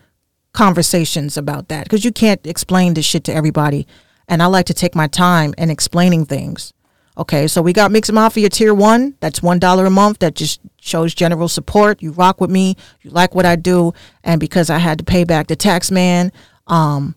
conversations 0.59 1.36
about 1.36 1.68
that 1.68 1.84
because 1.84 2.04
you 2.04 2.11
can't 2.11 2.44
explain 2.44 2.94
this 2.94 3.04
shit 3.04 3.22
to 3.22 3.32
everybody. 3.32 3.86
And 4.26 4.42
I 4.42 4.46
like 4.46 4.66
to 4.66 4.74
take 4.74 4.96
my 4.96 5.06
time 5.06 5.54
in 5.56 5.70
explaining 5.70 6.24
things. 6.26 6.74
Okay, 7.16 7.46
so 7.46 7.62
we 7.62 7.72
got 7.72 7.92
Minx 7.92 8.11
Mafia 8.11 8.48
Tier 8.48 8.74
1. 8.74 9.14
That's 9.20 9.38
$1 9.38 9.86
a 9.86 9.90
month. 9.90 10.18
That 10.18 10.34
just 10.34 10.61
shows 10.80 11.14
general 11.14 11.46
support. 11.46 12.02
You 12.02 12.11
rock 12.11 12.40
with 12.40 12.50
me. 12.50 12.76
You 13.02 13.11
like 13.12 13.36
what 13.36 13.46
I 13.46 13.54
do. 13.54 13.92
And 14.24 14.40
because 14.40 14.68
I 14.68 14.78
had 14.78 14.98
to 14.98 15.04
pay 15.04 15.22
back 15.22 15.46
the 15.46 15.54
tax 15.54 15.92
man 15.92 16.32
um, 16.66 17.14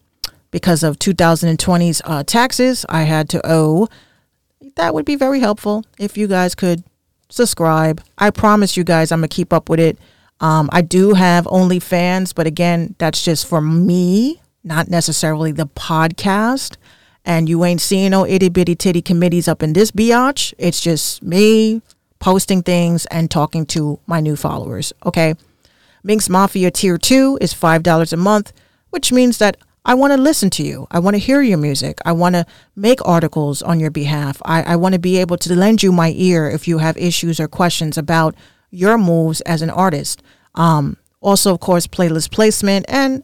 because 0.51 0.83
of 0.83 0.99
2020's 0.99 1.99
uh, 2.05 2.23
taxes, 2.23 2.85
I 2.89 3.03
had 3.03 3.27
to 3.29 3.41
owe. 3.43 3.87
That 4.75 4.93
would 4.93 5.05
be 5.05 5.15
very 5.15 5.39
helpful 5.39 5.83
if 5.97 6.15
you 6.15 6.27
guys 6.27 6.53
could 6.53 6.83
subscribe. 7.29 8.03
I 8.19 8.29
promise 8.29 8.77
you 8.77 8.83
guys 8.83 9.11
I'm 9.11 9.21
going 9.21 9.29
to 9.29 9.35
keep 9.35 9.51
up 9.51 9.67
with 9.67 9.79
it. 9.79 9.97
Um, 10.41 10.69
I 10.73 10.81
do 10.81 11.13
have 11.13 11.45
OnlyFans, 11.45 12.33
but 12.33 12.47
again, 12.47 12.95
that's 12.97 13.23
just 13.23 13.47
for 13.47 13.61
me, 13.61 14.41
not 14.63 14.89
necessarily 14.89 15.51
the 15.51 15.67
podcast. 15.67 16.77
And 17.23 17.47
you 17.47 17.63
ain't 17.63 17.81
seeing 17.81 18.11
no 18.11 18.25
itty 18.25 18.49
bitty 18.49 18.75
titty 18.75 19.03
committees 19.03 19.47
up 19.47 19.61
in 19.61 19.73
this 19.73 19.91
biatch. 19.91 20.55
It's 20.57 20.81
just 20.81 21.21
me 21.21 21.83
posting 22.17 22.63
things 22.63 23.05
and 23.07 23.29
talking 23.29 23.65
to 23.67 23.99
my 24.07 24.19
new 24.19 24.35
followers. 24.35 24.91
Okay. 25.05 25.35
Minx 26.03 26.27
Mafia 26.29 26.71
Tier 26.71 26.97
2 26.97 27.37
is 27.39 27.53
$5 27.53 28.13
a 28.13 28.17
month, 28.17 28.51
which 28.89 29.11
means 29.11 29.37
that 29.37 29.57
I 29.85 29.93
want 29.93 30.13
to 30.13 30.17
listen 30.17 30.49
to 30.51 30.63
you. 30.63 30.87
I 30.89 30.97
want 30.97 31.13
to 31.15 31.19
hear 31.19 31.41
your 31.43 31.59
music. 31.59 31.99
I 32.05 32.11
want 32.11 32.33
to 32.35 32.45
make 32.75 33.05
articles 33.07 33.61
on 33.61 33.79
your 33.79 33.91
behalf. 33.91 34.41
I, 34.45 34.63
I 34.63 34.75
want 34.75 34.93
to 34.93 34.99
be 34.99 35.17
able 35.17 35.37
to 35.37 35.55
lend 35.55 35.83
you 35.83 35.91
my 35.91 36.13
ear 36.15 36.49
if 36.49 36.67
you 36.67 36.79
have 36.79 36.97
issues 36.97 37.39
or 37.39 37.47
questions 37.47 37.97
about 37.97 38.35
your 38.72 38.97
moves 38.97 39.41
as 39.41 39.61
an 39.61 39.69
artist. 39.69 40.24
Um, 40.55 40.97
also, 41.19 41.53
of 41.53 41.59
course, 41.59 41.86
playlist 41.86 42.32
placement. 42.32 42.86
And 42.87 43.24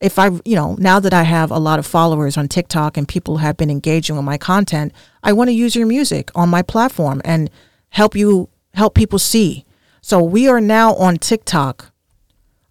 if 0.00 0.18
I, 0.18 0.28
you 0.44 0.54
know, 0.54 0.76
now 0.78 1.00
that 1.00 1.12
I 1.12 1.22
have 1.22 1.50
a 1.50 1.58
lot 1.58 1.78
of 1.78 1.86
followers 1.86 2.36
on 2.36 2.48
TikTok 2.48 2.96
and 2.96 3.08
people 3.08 3.38
have 3.38 3.56
been 3.56 3.70
engaging 3.70 4.14
with 4.14 4.24
my 4.24 4.38
content, 4.38 4.92
I 5.22 5.32
want 5.32 5.48
to 5.48 5.54
use 5.54 5.74
your 5.74 5.86
music 5.86 6.30
on 6.34 6.48
my 6.48 6.62
platform 6.62 7.20
and 7.24 7.50
help 7.88 8.14
you, 8.14 8.48
help 8.74 8.94
people 8.94 9.18
see. 9.18 9.64
So 10.02 10.22
we 10.22 10.48
are 10.48 10.60
now 10.60 10.94
on 10.94 11.16
TikTok. 11.16 11.90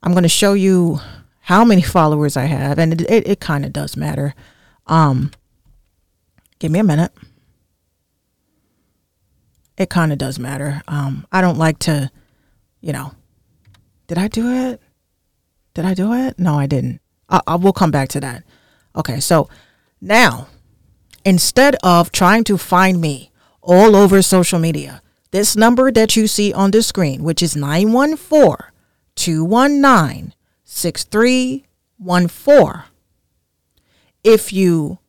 I'm 0.02 0.12
going 0.12 0.24
to 0.24 0.30
show 0.30 0.54
you 0.54 1.00
how 1.42 1.66
many 1.66 1.82
followers 1.98 2.38
I 2.38 2.46
have, 2.46 2.80
and 2.80 2.94
it, 2.94 3.02
it, 3.10 3.28
it 3.28 3.40
kind 3.40 3.66
of 3.66 3.74
does 3.74 3.98
matter. 3.98 4.36
Um, 4.88 5.32
give 6.60 6.72
me 6.72 6.80
a 6.80 6.84
minute. 6.84 7.12
It 9.78 9.90
kind 9.90 10.12
of 10.12 10.18
does 10.18 10.40
matter. 10.40 10.82
Um, 10.88 11.28
I 11.32 11.42
don't 11.42 11.58
like 11.58 11.80
to, 11.80 12.12
you 12.82 12.94
know, 12.94 13.14
did 14.08 14.18
I 14.18 14.28
do 14.28 14.52
it? 14.52 14.82
Did 15.74 15.86
I 15.86 15.94
do 15.94 16.14
it? 16.14 16.40
No, 16.40 16.58
I 16.58 16.68
didn't. 16.68 17.02
I, 17.30 17.42
I 17.46 17.56
will 17.56 17.74
come 17.74 17.92
back 17.92 18.10
to 18.10 18.20
that. 18.22 18.44
Okay, 18.96 19.20
so 19.20 19.50
now 20.00 20.48
instead 21.26 21.76
of 21.84 22.12
trying 22.12 22.44
to 22.46 22.58
find 22.58 23.02
me 23.02 23.32
all 23.62 23.96
over 23.96 24.22
social 24.22 24.60
media, 24.60 25.02
this 25.32 25.58
number 25.58 25.92
that 25.92 26.16
you 26.16 26.28
see 26.28 26.54
on 26.54 26.72
the 26.72 26.82
screen, 26.82 27.24
which 27.24 27.44
is 27.44 27.56
914 27.56 28.72
219 29.16 30.34
6314, 30.64 32.84
if 34.24 34.54
you 34.54 35.00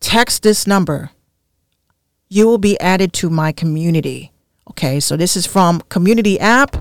text 0.00 0.42
this 0.42 0.66
number, 0.66 1.10
you 2.32 2.46
will 2.46 2.58
be 2.58 2.80
added 2.80 3.12
to 3.12 3.28
my 3.28 3.52
community. 3.52 4.32
Okay, 4.70 5.00
so 5.00 5.18
this 5.18 5.36
is 5.36 5.46
from 5.46 5.82
Community 5.90 6.40
app. 6.40 6.74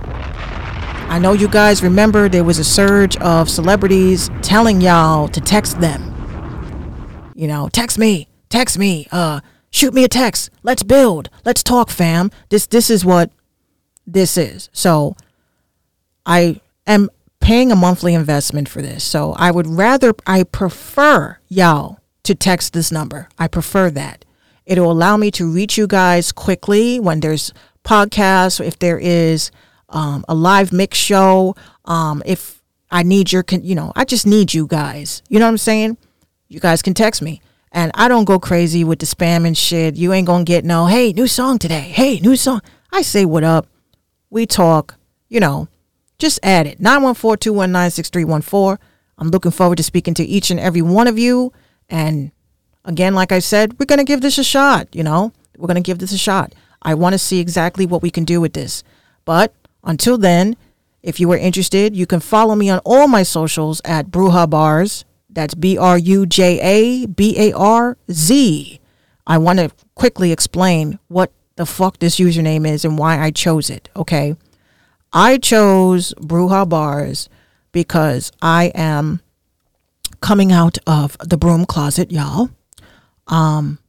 I 1.11 1.19
know 1.19 1.33
you 1.33 1.49
guys 1.49 1.83
remember 1.83 2.29
there 2.29 2.45
was 2.45 2.57
a 2.57 2.63
surge 2.63 3.17
of 3.17 3.49
celebrities 3.49 4.29
telling 4.41 4.79
y'all 4.79 5.27
to 5.27 5.41
text 5.41 5.81
them. 5.81 6.07
You 7.35 7.47
know, 7.47 7.67
text 7.67 7.99
me, 7.99 8.29
text 8.47 8.77
me, 8.77 9.07
uh, 9.11 9.41
shoot 9.71 9.93
me 9.93 10.05
a 10.05 10.07
text. 10.07 10.51
Let's 10.63 10.83
build. 10.83 11.29
Let's 11.43 11.63
talk, 11.63 11.89
fam. 11.89 12.31
This 12.47 12.65
this 12.65 12.89
is 12.89 13.03
what 13.03 13.29
this 14.07 14.37
is. 14.37 14.69
So 14.71 15.17
I 16.25 16.61
am 16.87 17.09
paying 17.41 17.73
a 17.73 17.75
monthly 17.75 18.13
investment 18.13 18.69
for 18.69 18.81
this. 18.81 19.03
So 19.03 19.33
I 19.33 19.51
would 19.51 19.67
rather 19.67 20.13
I 20.25 20.43
prefer 20.43 21.39
y'all 21.49 21.99
to 22.23 22.35
text 22.35 22.71
this 22.71 22.89
number. 22.89 23.27
I 23.37 23.49
prefer 23.49 23.89
that. 23.89 24.23
It'll 24.65 24.91
allow 24.91 25.17
me 25.17 25.31
to 25.31 25.51
reach 25.51 25.77
you 25.77 25.87
guys 25.87 26.31
quickly 26.31 26.99
when 26.99 27.19
there's 27.19 27.53
podcasts, 27.83 28.63
if 28.65 28.79
there 28.79 28.99
is 28.99 29.51
um, 29.89 30.23
a 30.27 30.35
live 30.35 30.71
mix 30.71 30.97
show. 30.97 31.55
Um, 31.85 32.21
if 32.25 32.61
I 32.89 33.03
need 33.03 33.31
your, 33.31 33.43
con- 33.43 33.63
you 33.63 33.75
know, 33.75 33.91
I 33.95 34.05
just 34.05 34.27
need 34.27 34.53
you 34.53 34.67
guys. 34.67 35.23
You 35.29 35.39
know 35.39 35.45
what 35.45 35.51
I'm 35.51 35.57
saying? 35.57 35.97
You 36.47 36.59
guys 36.59 36.81
can 36.81 36.93
text 36.93 37.21
me. 37.21 37.41
And 37.71 37.91
I 37.95 38.07
don't 38.07 38.25
go 38.25 38.37
crazy 38.39 38.83
with 38.83 38.99
the 38.99 39.05
spam 39.05 39.47
and 39.47 39.57
shit. 39.57 39.95
You 39.95 40.11
ain't 40.11 40.27
gonna 40.27 40.43
get 40.43 40.65
no, 40.65 40.87
hey, 40.87 41.13
new 41.13 41.27
song 41.27 41.57
today. 41.57 41.79
Hey, 41.79 42.19
new 42.19 42.35
song. 42.35 42.61
I 42.91 43.01
say 43.01 43.23
what 43.23 43.45
up. 43.45 43.67
We 44.29 44.45
talk, 44.45 44.95
you 45.29 45.39
know, 45.39 45.69
just 46.19 46.39
add 46.43 46.67
it. 46.67 46.79
914 46.81 47.39
219 47.39 47.91
6314. 47.91 48.77
I'm 49.17 49.29
looking 49.29 49.51
forward 49.51 49.77
to 49.77 49.83
speaking 49.83 50.13
to 50.15 50.23
each 50.23 50.51
and 50.51 50.59
every 50.59 50.81
one 50.81 51.07
of 51.07 51.17
you. 51.17 51.53
And 51.89 52.31
again, 52.85 53.13
like 53.15 53.31
I 53.31 53.39
said, 53.39 53.79
we're 53.79 53.85
going 53.85 53.99
to 53.99 54.05
give 54.05 54.21
this 54.21 54.37
a 54.37 54.43
shot. 54.43 54.87
You 54.93 55.03
know, 55.03 55.33
we're 55.57 55.67
going 55.67 55.81
to 55.81 55.87
give 55.87 55.99
this 55.99 56.13
a 56.13 56.17
shot. 56.17 56.53
I 56.81 56.93
want 56.93 57.13
to 57.13 57.19
see 57.19 57.39
exactly 57.39 57.85
what 57.85 58.01
we 58.01 58.09
can 58.09 58.23
do 58.23 58.41
with 58.41 58.53
this. 58.53 58.83
But 59.25 59.53
until 59.83 60.17
then, 60.17 60.57
if 61.03 61.19
you 61.19 61.31
are 61.31 61.37
interested, 61.37 61.95
you 61.95 62.05
can 62.05 62.19
follow 62.19 62.55
me 62.55 62.69
on 62.69 62.79
all 62.79 63.07
my 63.07 63.23
socials 63.23 63.81
at 63.85 64.07
Bruja 64.07 64.47
Barz. 64.47 65.03
That's 65.29 65.53
B 65.53 65.77
R 65.77 65.97
U 65.97 66.25
J 66.25 66.59
A 66.61 67.05
B 67.07 67.35
A 67.37 67.53
R 67.53 67.97
Z. 68.11 68.79
I 69.25 69.37
want 69.37 69.59
to 69.59 69.71
quickly 69.95 70.31
explain 70.31 70.99
what 71.07 71.31
the 71.55 71.65
fuck 71.65 71.99
this 71.99 72.19
username 72.19 72.67
is 72.67 72.83
and 72.83 72.97
why 72.97 73.19
I 73.19 73.31
chose 73.31 73.69
it. 73.69 73.89
Okay. 73.95 74.35
I 75.13 75.37
chose 75.37 76.13
Bruja 76.19 76.67
Barz 76.67 77.27
because 77.71 78.31
I 78.41 78.71
am 78.75 79.21
coming 80.21 80.51
out 80.51 80.77
of 80.85 81.17
the 81.19 81.37
broom 81.37 81.65
closet, 81.65 82.11
y'all. 82.11 82.49
Um, 83.31 83.79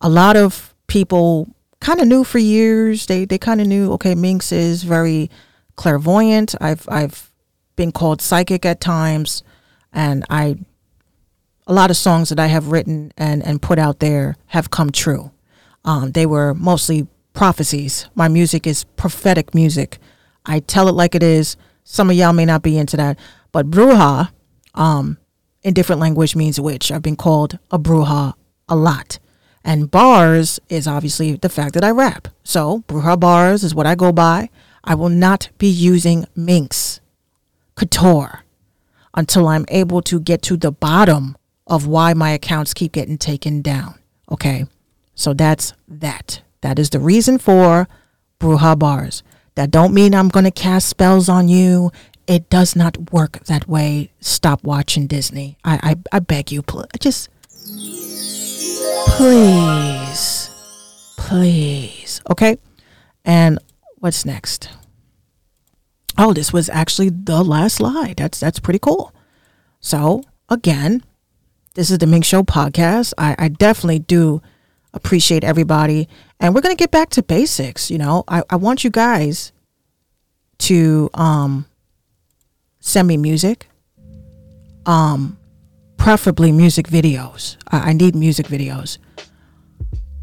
a 0.00 0.10
lot 0.10 0.36
of 0.36 0.74
people 0.88 1.48
kind 1.80 2.00
of 2.00 2.08
knew 2.08 2.24
for 2.24 2.38
years. 2.38 3.06
They 3.06 3.24
they 3.24 3.38
kind 3.38 3.60
of 3.60 3.66
knew. 3.66 3.92
Okay, 3.92 4.14
Minx 4.14 4.52
is 4.52 4.82
very 4.82 5.30
clairvoyant. 5.76 6.54
I've 6.60 6.86
I've 6.88 7.30
been 7.76 7.92
called 7.92 8.20
psychic 8.20 8.66
at 8.66 8.80
times, 8.80 9.42
and 9.92 10.24
I 10.28 10.56
a 11.66 11.72
lot 11.72 11.90
of 11.90 11.96
songs 11.96 12.28
that 12.28 12.40
I 12.40 12.46
have 12.46 12.68
written 12.68 13.12
and 13.16 13.44
and 13.46 13.62
put 13.62 13.78
out 13.78 14.00
there 14.00 14.36
have 14.46 14.70
come 14.70 14.90
true. 14.90 15.30
Um, 15.84 16.12
they 16.12 16.26
were 16.26 16.54
mostly 16.54 17.06
prophecies. 17.32 18.08
My 18.14 18.28
music 18.28 18.66
is 18.66 18.84
prophetic 18.96 19.54
music. 19.54 19.98
I 20.44 20.60
tell 20.60 20.88
it 20.88 20.92
like 20.92 21.14
it 21.14 21.22
is. 21.22 21.56
Some 21.84 22.10
of 22.10 22.16
y'all 22.16 22.32
may 22.32 22.44
not 22.44 22.62
be 22.62 22.78
into 22.78 22.96
that, 22.96 23.18
but 23.50 23.70
bruja, 23.70 24.30
um, 24.74 25.18
in 25.62 25.74
different 25.74 26.00
language 26.00 26.36
means 26.36 26.60
witch. 26.60 26.90
I've 26.90 27.02
been 27.02 27.16
called 27.16 27.58
a 27.70 27.78
bruja 27.78 28.34
a 28.68 28.76
lot. 28.76 29.18
And 29.64 29.90
bars 29.90 30.60
is 30.68 30.88
obviously 30.88 31.34
the 31.34 31.48
fact 31.48 31.74
that 31.74 31.84
I 31.84 31.90
rap. 31.90 32.28
So, 32.42 32.80
Bruja 32.88 33.16
Barz 33.16 33.62
is 33.62 33.74
what 33.74 33.86
I 33.86 33.94
go 33.94 34.12
by. 34.12 34.50
I 34.82 34.94
will 34.96 35.08
not 35.08 35.50
be 35.58 35.68
using 35.68 36.26
Minx, 36.34 37.00
Couture, 37.76 38.40
until 39.14 39.46
I'm 39.46 39.64
able 39.68 40.02
to 40.02 40.18
get 40.18 40.42
to 40.42 40.56
the 40.56 40.72
bottom 40.72 41.36
of 41.66 41.86
why 41.86 42.12
my 42.12 42.30
accounts 42.30 42.74
keep 42.74 42.92
getting 42.92 43.18
taken 43.18 43.62
down. 43.62 43.94
Okay? 44.30 44.66
So 45.14 45.32
that's 45.32 45.74
that. 45.86 46.42
That 46.62 46.78
is 46.78 46.90
the 46.90 46.98
reason 46.98 47.38
for 47.38 47.86
Bruja 48.40 48.76
Barz. 48.76 49.22
That 49.54 49.70
don't 49.70 49.94
mean 49.94 50.14
I'm 50.14 50.28
going 50.28 50.44
to 50.44 50.50
cast 50.50 50.88
spells 50.88 51.28
on 51.28 51.46
you. 51.48 51.92
It 52.26 52.48
does 52.48 52.76
not 52.76 53.12
work 53.12 53.44
that 53.46 53.68
way. 53.68 54.10
Stop 54.20 54.62
watching 54.64 55.06
Disney. 55.06 55.58
I 55.64 55.96
I, 56.12 56.16
I 56.16 56.18
beg 56.20 56.52
you, 56.52 56.62
pl- 56.62 56.86
just 57.00 57.28
please, 59.06 60.50
please. 61.16 62.22
Okay. 62.30 62.56
And 63.24 63.58
what's 63.98 64.24
next? 64.24 64.70
Oh, 66.18 66.32
this 66.32 66.52
was 66.52 66.68
actually 66.68 67.08
the 67.10 67.42
last 67.42 67.76
slide. 67.76 68.16
That's 68.16 68.40
that's 68.40 68.58
pretty 68.60 68.78
cool. 68.78 69.12
So 69.80 70.22
again, 70.48 71.02
this 71.74 71.90
is 71.90 71.98
the 71.98 72.06
Minx 72.06 72.26
Show 72.28 72.42
podcast. 72.42 73.14
I, 73.18 73.34
I 73.38 73.48
definitely 73.48 74.00
do 74.00 74.42
appreciate 74.94 75.42
everybody. 75.44 76.08
And 76.38 76.54
we're 76.54 76.60
gonna 76.60 76.74
get 76.74 76.90
back 76.90 77.10
to 77.10 77.22
basics. 77.22 77.90
You 77.90 77.98
know, 77.98 78.24
I, 78.28 78.42
I 78.50 78.56
want 78.56 78.84
you 78.84 78.90
guys 78.90 79.52
to 80.58 81.10
um 81.14 81.66
send 82.82 83.08
me 83.08 83.16
music. 83.16 83.68
Um 84.84 85.38
preferably 86.02 86.50
music 86.50 86.88
videos. 86.88 87.56
I, 87.68 87.90
I 87.90 87.92
need 87.92 88.16
music 88.16 88.46
videos. 88.46 88.98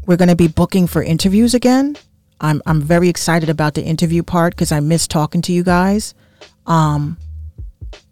We're 0.06 0.18
going 0.18 0.28
to 0.28 0.36
be 0.36 0.48
booking 0.48 0.86
for 0.86 1.02
interviews 1.02 1.54
again. 1.54 1.96
I'm 2.40 2.60
I'm 2.66 2.82
very 2.82 3.08
excited 3.08 3.48
about 3.48 3.74
the 3.74 3.82
interview 3.82 4.22
part 4.22 4.54
because 4.54 4.72
I 4.72 4.80
miss 4.80 5.06
talking 5.06 5.40
to 5.42 5.52
you 5.52 5.62
guys. 5.62 6.14
Um, 6.66 7.16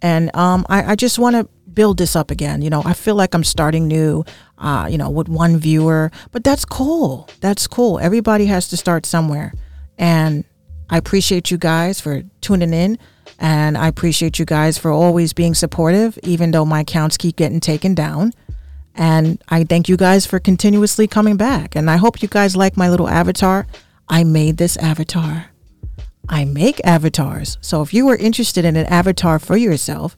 and 0.01 0.35
um, 0.35 0.65
I, 0.69 0.93
I 0.93 0.95
just 0.97 1.19
want 1.19 1.37
to 1.37 1.45
build 1.73 1.99
this 1.99 2.17
up 2.17 2.31
again. 2.31 2.63
You 2.63 2.71
know, 2.71 2.83
I 2.85 2.95
feel 2.95 3.15
like 3.15 3.35
I'm 3.35 3.45
starting 3.45 3.87
new. 3.87 4.25
Uh, 4.57 4.89
you 4.91 4.99
know, 4.99 5.09
with 5.09 5.29
one 5.29 5.57
viewer, 5.57 6.11
but 6.33 6.43
that's 6.43 6.65
cool. 6.65 7.29
That's 7.41 7.69
cool. 7.69 8.01
Everybody 8.01 8.47
has 8.47 8.67
to 8.69 8.77
start 8.77 9.07
somewhere, 9.07 9.55
and 9.97 10.45
I 10.91 10.99
appreciate 10.99 11.53
you 11.53 11.59
guys 11.59 12.01
for 12.01 12.23
tuning 12.41 12.75
in. 12.75 12.99
And 13.39 13.79
I 13.79 13.87
appreciate 13.87 14.39
you 14.39 14.45
guys 14.45 14.79
for 14.79 14.91
always 14.91 15.33
being 15.33 15.55
supportive, 15.55 16.19
even 16.23 16.51
though 16.51 16.65
my 16.65 16.81
accounts 16.81 17.17
keep 17.17 17.37
getting 17.37 17.61
taken 17.61 17.95
down. 17.95 18.33
And 18.95 19.43
I 19.49 19.63
thank 19.63 19.89
you 19.89 19.97
guys 19.97 20.27
for 20.27 20.41
continuously 20.41 21.07
coming 21.07 21.37
back. 21.37 21.77
And 21.77 21.89
I 21.89 21.97
hope 21.97 22.21
you 22.21 22.29
guys 22.29 22.57
like 22.57 22.77
my 22.77 22.91
little 22.91 23.09
avatar. 23.09 23.67
I 24.09 24.25
made 24.25 24.57
this 24.57 24.77
avatar. 24.79 25.51
I 26.29 26.45
make 26.45 26.85
avatars. 26.85 27.59
So 27.61 27.81
if 27.81 27.95
you 27.95 28.07
were 28.07 28.17
interested 28.17 28.65
in 28.65 28.75
an 28.75 28.87
avatar 28.87 29.39
for 29.39 29.57
yourself, 29.57 30.17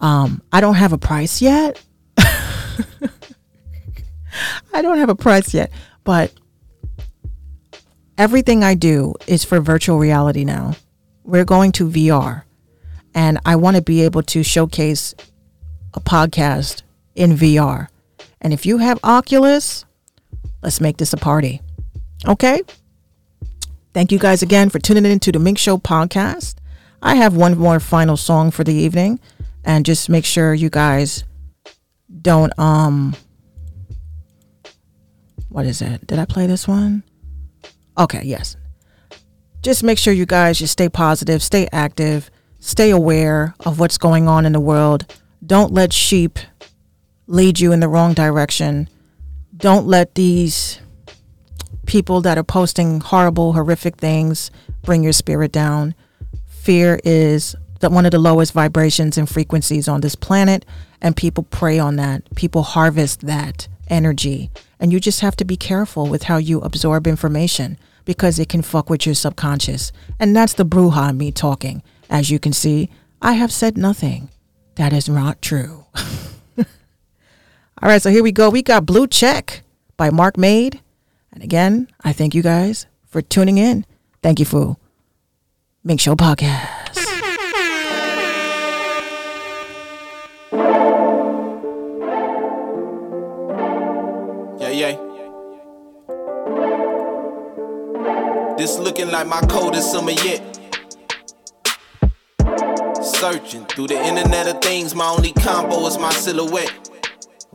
um, 0.00 0.42
I 0.52 0.60
don't 0.60 0.74
have 0.74 0.92
a 0.92 0.98
price 0.98 1.40
yet. 1.40 1.80
I 2.18 3.08
don't 4.82 4.98
have 4.98 5.10
a 5.10 5.14
price 5.14 5.54
yet, 5.54 5.70
but 6.02 6.32
everything 8.18 8.64
I 8.64 8.74
do 8.74 9.14
is 9.28 9.44
for 9.44 9.60
virtual 9.60 9.98
reality 9.98 10.44
now 10.44 10.74
we're 11.24 11.44
going 11.44 11.72
to 11.72 11.88
VR, 11.88 12.42
and 13.14 13.38
I 13.44 13.56
want 13.56 13.76
to 13.76 13.82
be 13.82 14.02
able 14.02 14.22
to 14.24 14.42
showcase 14.42 15.14
a 15.94 16.00
podcast 16.00 16.82
in 17.14 17.32
VR. 17.32 17.88
And 18.40 18.52
if 18.52 18.66
you 18.66 18.78
have 18.78 18.98
Oculus, 19.04 19.84
let's 20.62 20.80
make 20.80 20.96
this 20.96 21.12
a 21.12 21.16
party. 21.16 21.60
Okay? 22.26 22.62
Thank 23.94 24.10
you 24.10 24.18
guys 24.18 24.42
again 24.42 24.70
for 24.70 24.78
tuning 24.78 25.04
in 25.04 25.20
to 25.20 25.32
the 25.32 25.38
Minx 25.38 25.60
Show 25.60 25.78
podcast. 25.78 26.56
I 27.02 27.16
have 27.16 27.36
one 27.36 27.58
more 27.58 27.80
final 27.80 28.16
song 28.16 28.50
for 28.50 28.64
the 28.64 28.74
evening, 28.74 29.20
and 29.64 29.84
just 29.84 30.08
make 30.08 30.24
sure 30.24 30.54
you 30.54 30.70
guys 30.70 31.24
don't 32.20 32.56
um 32.58 33.16
what 35.48 35.66
is 35.66 35.82
it? 35.82 36.06
Did 36.06 36.18
I 36.18 36.24
play 36.24 36.46
this 36.46 36.66
one? 36.66 37.02
Okay, 37.98 38.22
yes 38.24 38.56
just 39.62 39.84
make 39.84 39.98
sure 39.98 40.12
you 40.12 40.26
guys 40.26 40.58
just 40.58 40.72
stay 40.72 40.88
positive, 40.88 41.42
stay 41.42 41.68
active, 41.72 42.30
stay 42.58 42.90
aware 42.90 43.54
of 43.60 43.78
what's 43.78 43.96
going 43.96 44.28
on 44.28 44.44
in 44.44 44.52
the 44.52 44.60
world. 44.60 45.06
Don't 45.44 45.72
let 45.72 45.92
sheep 45.92 46.38
lead 47.26 47.60
you 47.60 47.72
in 47.72 47.80
the 47.80 47.88
wrong 47.88 48.12
direction. 48.12 48.88
Don't 49.56 49.86
let 49.86 50.16
these 50.16 50.80
people 51.86 52.20
that 52.22 52.38
are 52.38 52.44
posting 52.44 53.00
horrible, 53.00 53.52
horrific 53.52 53.96
things 53.96 54.50
bring 54.82 55.02
your 55.02 55.12
spirit 55.12 55.52
down. 55.52 55.94
Fear 56.46 57.00
is 57.04 57.54
one 57.80 58.04
of 58.04 58.12
the 58.12 58.18
lowest 58.18 58.52
vibrations 58.52 59.18
and 59.18 59.28
frequencies 59.28 59.88
on 59.88 60.00
this 60.00 60.14
planet, 60.14 60.64
and 61.00 61.16
people 61.16 61.44
prey 61.44 61.78
on 61.78 61.96
that. 61.96 62.22
People 62.36 62.62
harvest 62.62 63.26
that 63.26 63.66
energy. 63.88 64.50
And 64.78 64.92
you 64.92 65.00
just 65.00 65.20
have 65.20 65.36
to 65.36 65.44
be 65.44 65.56
careful 65.56 66.06
with 66.06 66.24
how 66.24 66.36
you 66.36 66.60
absorb 66.60 67.06
information 67.06 67.78
because 68.04 68.38
it 68.38 68.48
can 68.48 68.62
fuck 68.62 68.90
with 68.90 69.06
your 69.06 69.14
subconscious. 69.14 69.92
And 70.18 70.34
that's 70.34 70.54
the 70.54 70.66
bruja 70.66 71.16
me 71.16 71.32
talking. 71.32 71.82
As 72.10 72.30
you 72.30 72.38
can 72.38 72.52
see, 72.52 72.90
I 73.20 73.32
have 73.32 73.52
said 73.52 73.78
nothing. 73.78 74.28
That 74.76 74.92
is 74.92 75.08
not 75.08 75.42
true. 75.42 75.84
All 76.58 77.88
right, 77.88 78.00
so 78.02 78.10
here 78.10 78.22
we 78.22 78.32
go. 78.32 78.50
We 78.50 78.62
got 78.62 78.86
Blue 78.86 79.06
Check 79.06 79.62
by 79.96 80.10
Marc.Made. 80.10 80.80
And 81.32 81.42
again, 81.42 81.88
I 82.02 82.12
thank 82.12 82.34
you 82.34 82.42
guys 82.42 82.86
for 83.06 83.22
tuning 83.22 83.58
in. 83.58 83.86
Thank 84.22 84.38
you 84.38 84.44
for 84.44 84.76
Minx 85.82 86.02
Show 86.02 86.14
Podcast. 86.14 86.81
Like 99.12 99.28
my 99.28 99.40
coldest 99.42 99.92
summer 99.92 100.10
yet. 100.10 100.40
Searching 103.02 103.66
through 103.66 103.88
the 103.88 104.02
internet 104.02 104.48
of 104.48 104.62
things, 104.62 104.94
my 104.94 105.06
only 105.06 105.32
combo 105.32 105.86
is 105.86 105.98
my 105.98 106.10
silhouette. 106.10 106.72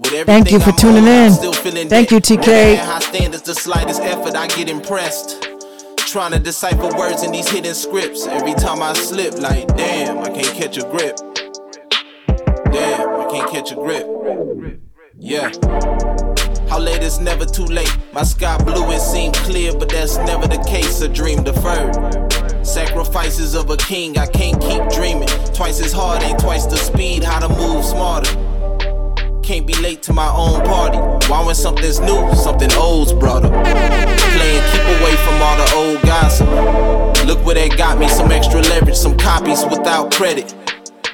Thank 0.03 0.51
you 0.51 0.59
for 0.59 0.69
I'm 0.69 0.77
tuning 0.77 1.03
on, 1.05 1.31
in. 1.31 1.89
Thank 1.89 2.11
you. 2.11 2.19
TK. 2.19 2.77
High 2.77 2.99
standards, 2.99 3.41
the 3.41 3.55
slightest 3.55 4.01
effort, 4.01 4.35
I 4.35 4.47
get 4.47 4.69
impressed. 4.69 5.47
Trying 5.97 6.33
to 6.33 6.39
decipher 6.39 6.95
words 6.95 7.23
in 7.23 7.31
these 7.31 7.49
hidden 7.49 7.73
scripts. 7.73 8.27
Every 8.27 8.53
time 8.53 8.83
I 8.83 8.93
slip, 8.93 9.39
like, 9.39 9.67
damn, 9.75 10.19
I 10.19 10.29
can't 10.29 10.55
catch 10.55 10.77
a 10.77 10.83
grip. 10.83 11.17
Damn, 12.71 13.09
I 13.19 13.27
can't 13.31 13.51
catch 13.51 13.71
a 13.71 13.75
grip. 13.75 14.07
Yeah. 15.17 15.49
How 16.77 16.83
late 16.83 17.01
is 17.01 17.19
never 17.19 17.43
too 17.43 17.65
late. 17.65 17.91
My 18.13 18.21
sky 18.21 18.55
blue, 18.63 18.91
it 18.91 18.99
seemed 18.99 19.33
clear, 19.33 19.73
but 19.73 19.89
that's 19.89 20.17
never 20.17 20.45
the 20.45 20.63
case. 20.69 21.01
A 21.01 21.07
dream 21.07 21.41
deferred. 21.41 21.95
Sacrifices 22.63 23.55
of 23.55 23.71
a 23.71 23.77
king, 23.77 24.15
I 24.19 24.27
can't 24.27 24.61
keep 24.61 24.87
dreaming. 24.89 25.27
Twice 25.55 25.81
as 25.81 25.91
hard, 25.91 26.21
ain't 26.21 26.37
twice 26.37 26.67
the 26.67 26.77
speed, 26.77 27.23
how 27.23 27.39
to 27.39 27.49
move 27.49 27.83
smarter. 27.83 28.31
Can't 29.41 29.65
be 29.65 29.73
late 29.81 30.03
to 30.03 30.13
my 30.13 30.31
own 30.31 30.61
party. 30.67 30.99
Why 31.27 31.43
when 31.43 31.55
something's 31.55 31.99
new, 31.99 32.31
something 32.35 32.71
old's 32.73 33.11
brought 33.11 33.43
up? 33.43 33.53
Playing 33.53 34.61
keep 34.71 35.01
away 35.01 35.15
from 35.25 35.41
all 35.41 35.57
the 35.57 35.73
old 35.73 36.01
gossip. 36.03 36.47
Look 37.25 37.43
where 37.43 37.55
that 37.55 37.75
got 37.75 37.97
me, 37.97 38.07
some 38.07 38.31
extra 38.31 38.61
leverage, 38.61 38.97
some 38.97 39.17
copies 39.17 39.65
without 39.65 40.13
credit. 40.13 40.53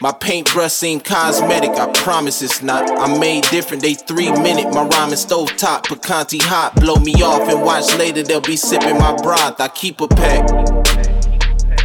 My 0.04 0.12
paintbrush 0.12 0.74
seem 0.74 1.00
cosmetic, 1.00 1.70
I 1.80 1.90
promise 1.94 2.42
it's 2.42 2.62
not. 2.62 2.92
I'm 3.00 3.22
made 3.22 3.46
different, 3.46 3.82
they 3.82 3.94
three 3.94 4.30
minute. 4.30 4.74
My 4.74 4.84
rhyming 4.84 5.16
stove 5.16 5.56
top, 5.56 5.88
Picanti 5.88 6.42
hot, 6.42 6.76
blow 6.76 6.96
me 6.96 7.14
off 7.24 7.48
and 7.48 7.62
watch 7.62 7.96
later. 7.96 8.22
They'll 8.22 8.42
be 8.42 8.58
sipping 8.58 8.98
my 8.98 9.16
broth. 9.24 9.62
I 9.62 9.70
keep 9.70 10.02
a 10.02 10.10
pack. 10.10 10.46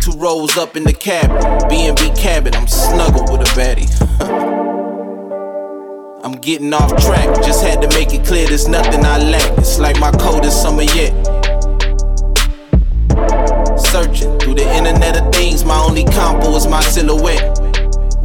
Two 0.01 0.19
rolls 0.19 0.57
up 0.57 0.77
in 0.77 0.83
the 0.83 0.93
cab, 0.93 1.31
B&B 1.71 2.11
cabin. 2.21 2.57
I'm 2.57 2.67
snuggled 2.67 3.31
with 3.31 3.43
a 3.43 3.51
baddie. 3.55 3.87
I'm 6.25 6.33
getting 6.33 6.75
off 6.75 6.91
track, 7.01 7.33
just 7.45 7.65
had 7.65 7.81
to 7.83 7.89
make 7.97 8.13
it 8.13 8.27
clear 8.27 8.49
there's 8.49 8.67
nothing 8.67 9.05
I 9.05 9.19
lack. 9.19 9.59
It's 9.59 9.79
like 9.79 10.01
my 10.01 10.11
coldest 10.11 10.61
summer 10.61 10.83
yet. 10.83 11.15
Searching 13.79 14.37
through 14.41 14.55
the 14.55 14.69
internet 14.77 15.23
of 15.23 15.33
things, 15.33 15.65
my 15.65 15.79
only 15.79 16.03
combo 16.03 16.57
is 16.57 16.67
my 16.67 16.81
silhouette. 16.81 17.68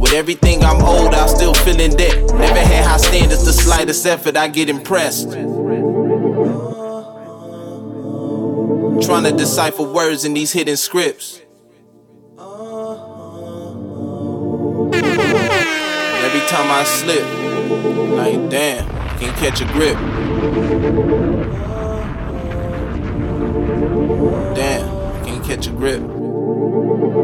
With 0.04 0.12
everything 0.12 0.62
I'm 0.62 0.82
old, 0.82 1.14
I'm 1.14 1.28
still 1.28 1.54
feeling 1.54 1.96
debt. 1.96 2.14
Never 2.34 2.60
had 2.60 2.84
high 2.84 2.98
standards, 2.98 3.46
the 3.46 3.54
slightest 3.54 4.04
effort, 4.04 4.36
I 4.36 4.48
get 4.48 4.68
impressed. 4.68 5.32
Trying 9.02 9.24
to 9.24 9.32
decipher 9.34 9.82
words 9.82 10.26
in 10.26 10.34
these 10.34 10.52
hidden 10.52 10.76
scripts. 10.76 11.40
Every 16.22 16.44
time 16.48 16.70
I 16.70 16.84
slip, 16.84 17.24
like 18.10 18.50
damn, 18.50 18.86
I 18.86 19.16
can't 19.18 19.36
catch 19.38 19.62
a 19.62 19.64
grip. 19.72 19.96
Damn, 24.54 25.24
can't 25.24 25.44
catch 25.44 25.66
a 25.66 25.70
grip. 25.70 26.02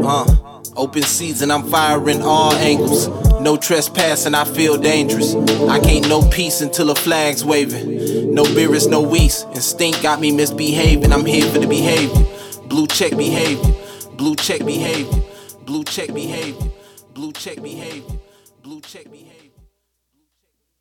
Uh. 0.02 0.39
Open 0.80 1.02
season, 1.02 1.50
I'm 1.50 1.64
firing 1.64 2.22
all 2.22 2.54
angles. 2.54 3.08
No 3.38 3.58
trespassing, 3.58 4.34
I 4.34 4.46
feel 4.46 4.78
dangerous. 4.78 5.34
I 5.68 5.78
can't 5.78 6.08
know 6.08 6.26
peace 6.30 6.62
until 6.62 6.86
the 6.86 6.94
flag's 6.94 7.44
waving. 7.44 8.34
No 8.34 8.44
beer 8.44 8.74
is 8.74 8.86
no 8.86 9.02
weeks. 9.02 9.44
Instinct 9.54 10.02
got 10.02 10.20
me 10.22 10.32
misbehaving. 10.32 11.12
I'm 11.12 11.26
here 11.26 11.44
for 11.52 11.58
the 11.58 11.66
behavior. 11.66 12.24
Blue 12.66 12.86
check 12.86 13.14
behavior. 13.14 13.74
Blue 14.12 14.34
check 14.34 14.64
behavior. 14.64 15.22
Blue 15.66 15.84
check 15.84 16.14
behavior. 16.14 16.70
Blue 17.12 17.30
check 17.34 17.62
behavior. 17.62 18.18
Blue 18.62 18.80
check 18.80 19.04
behavior. 19.04 19.19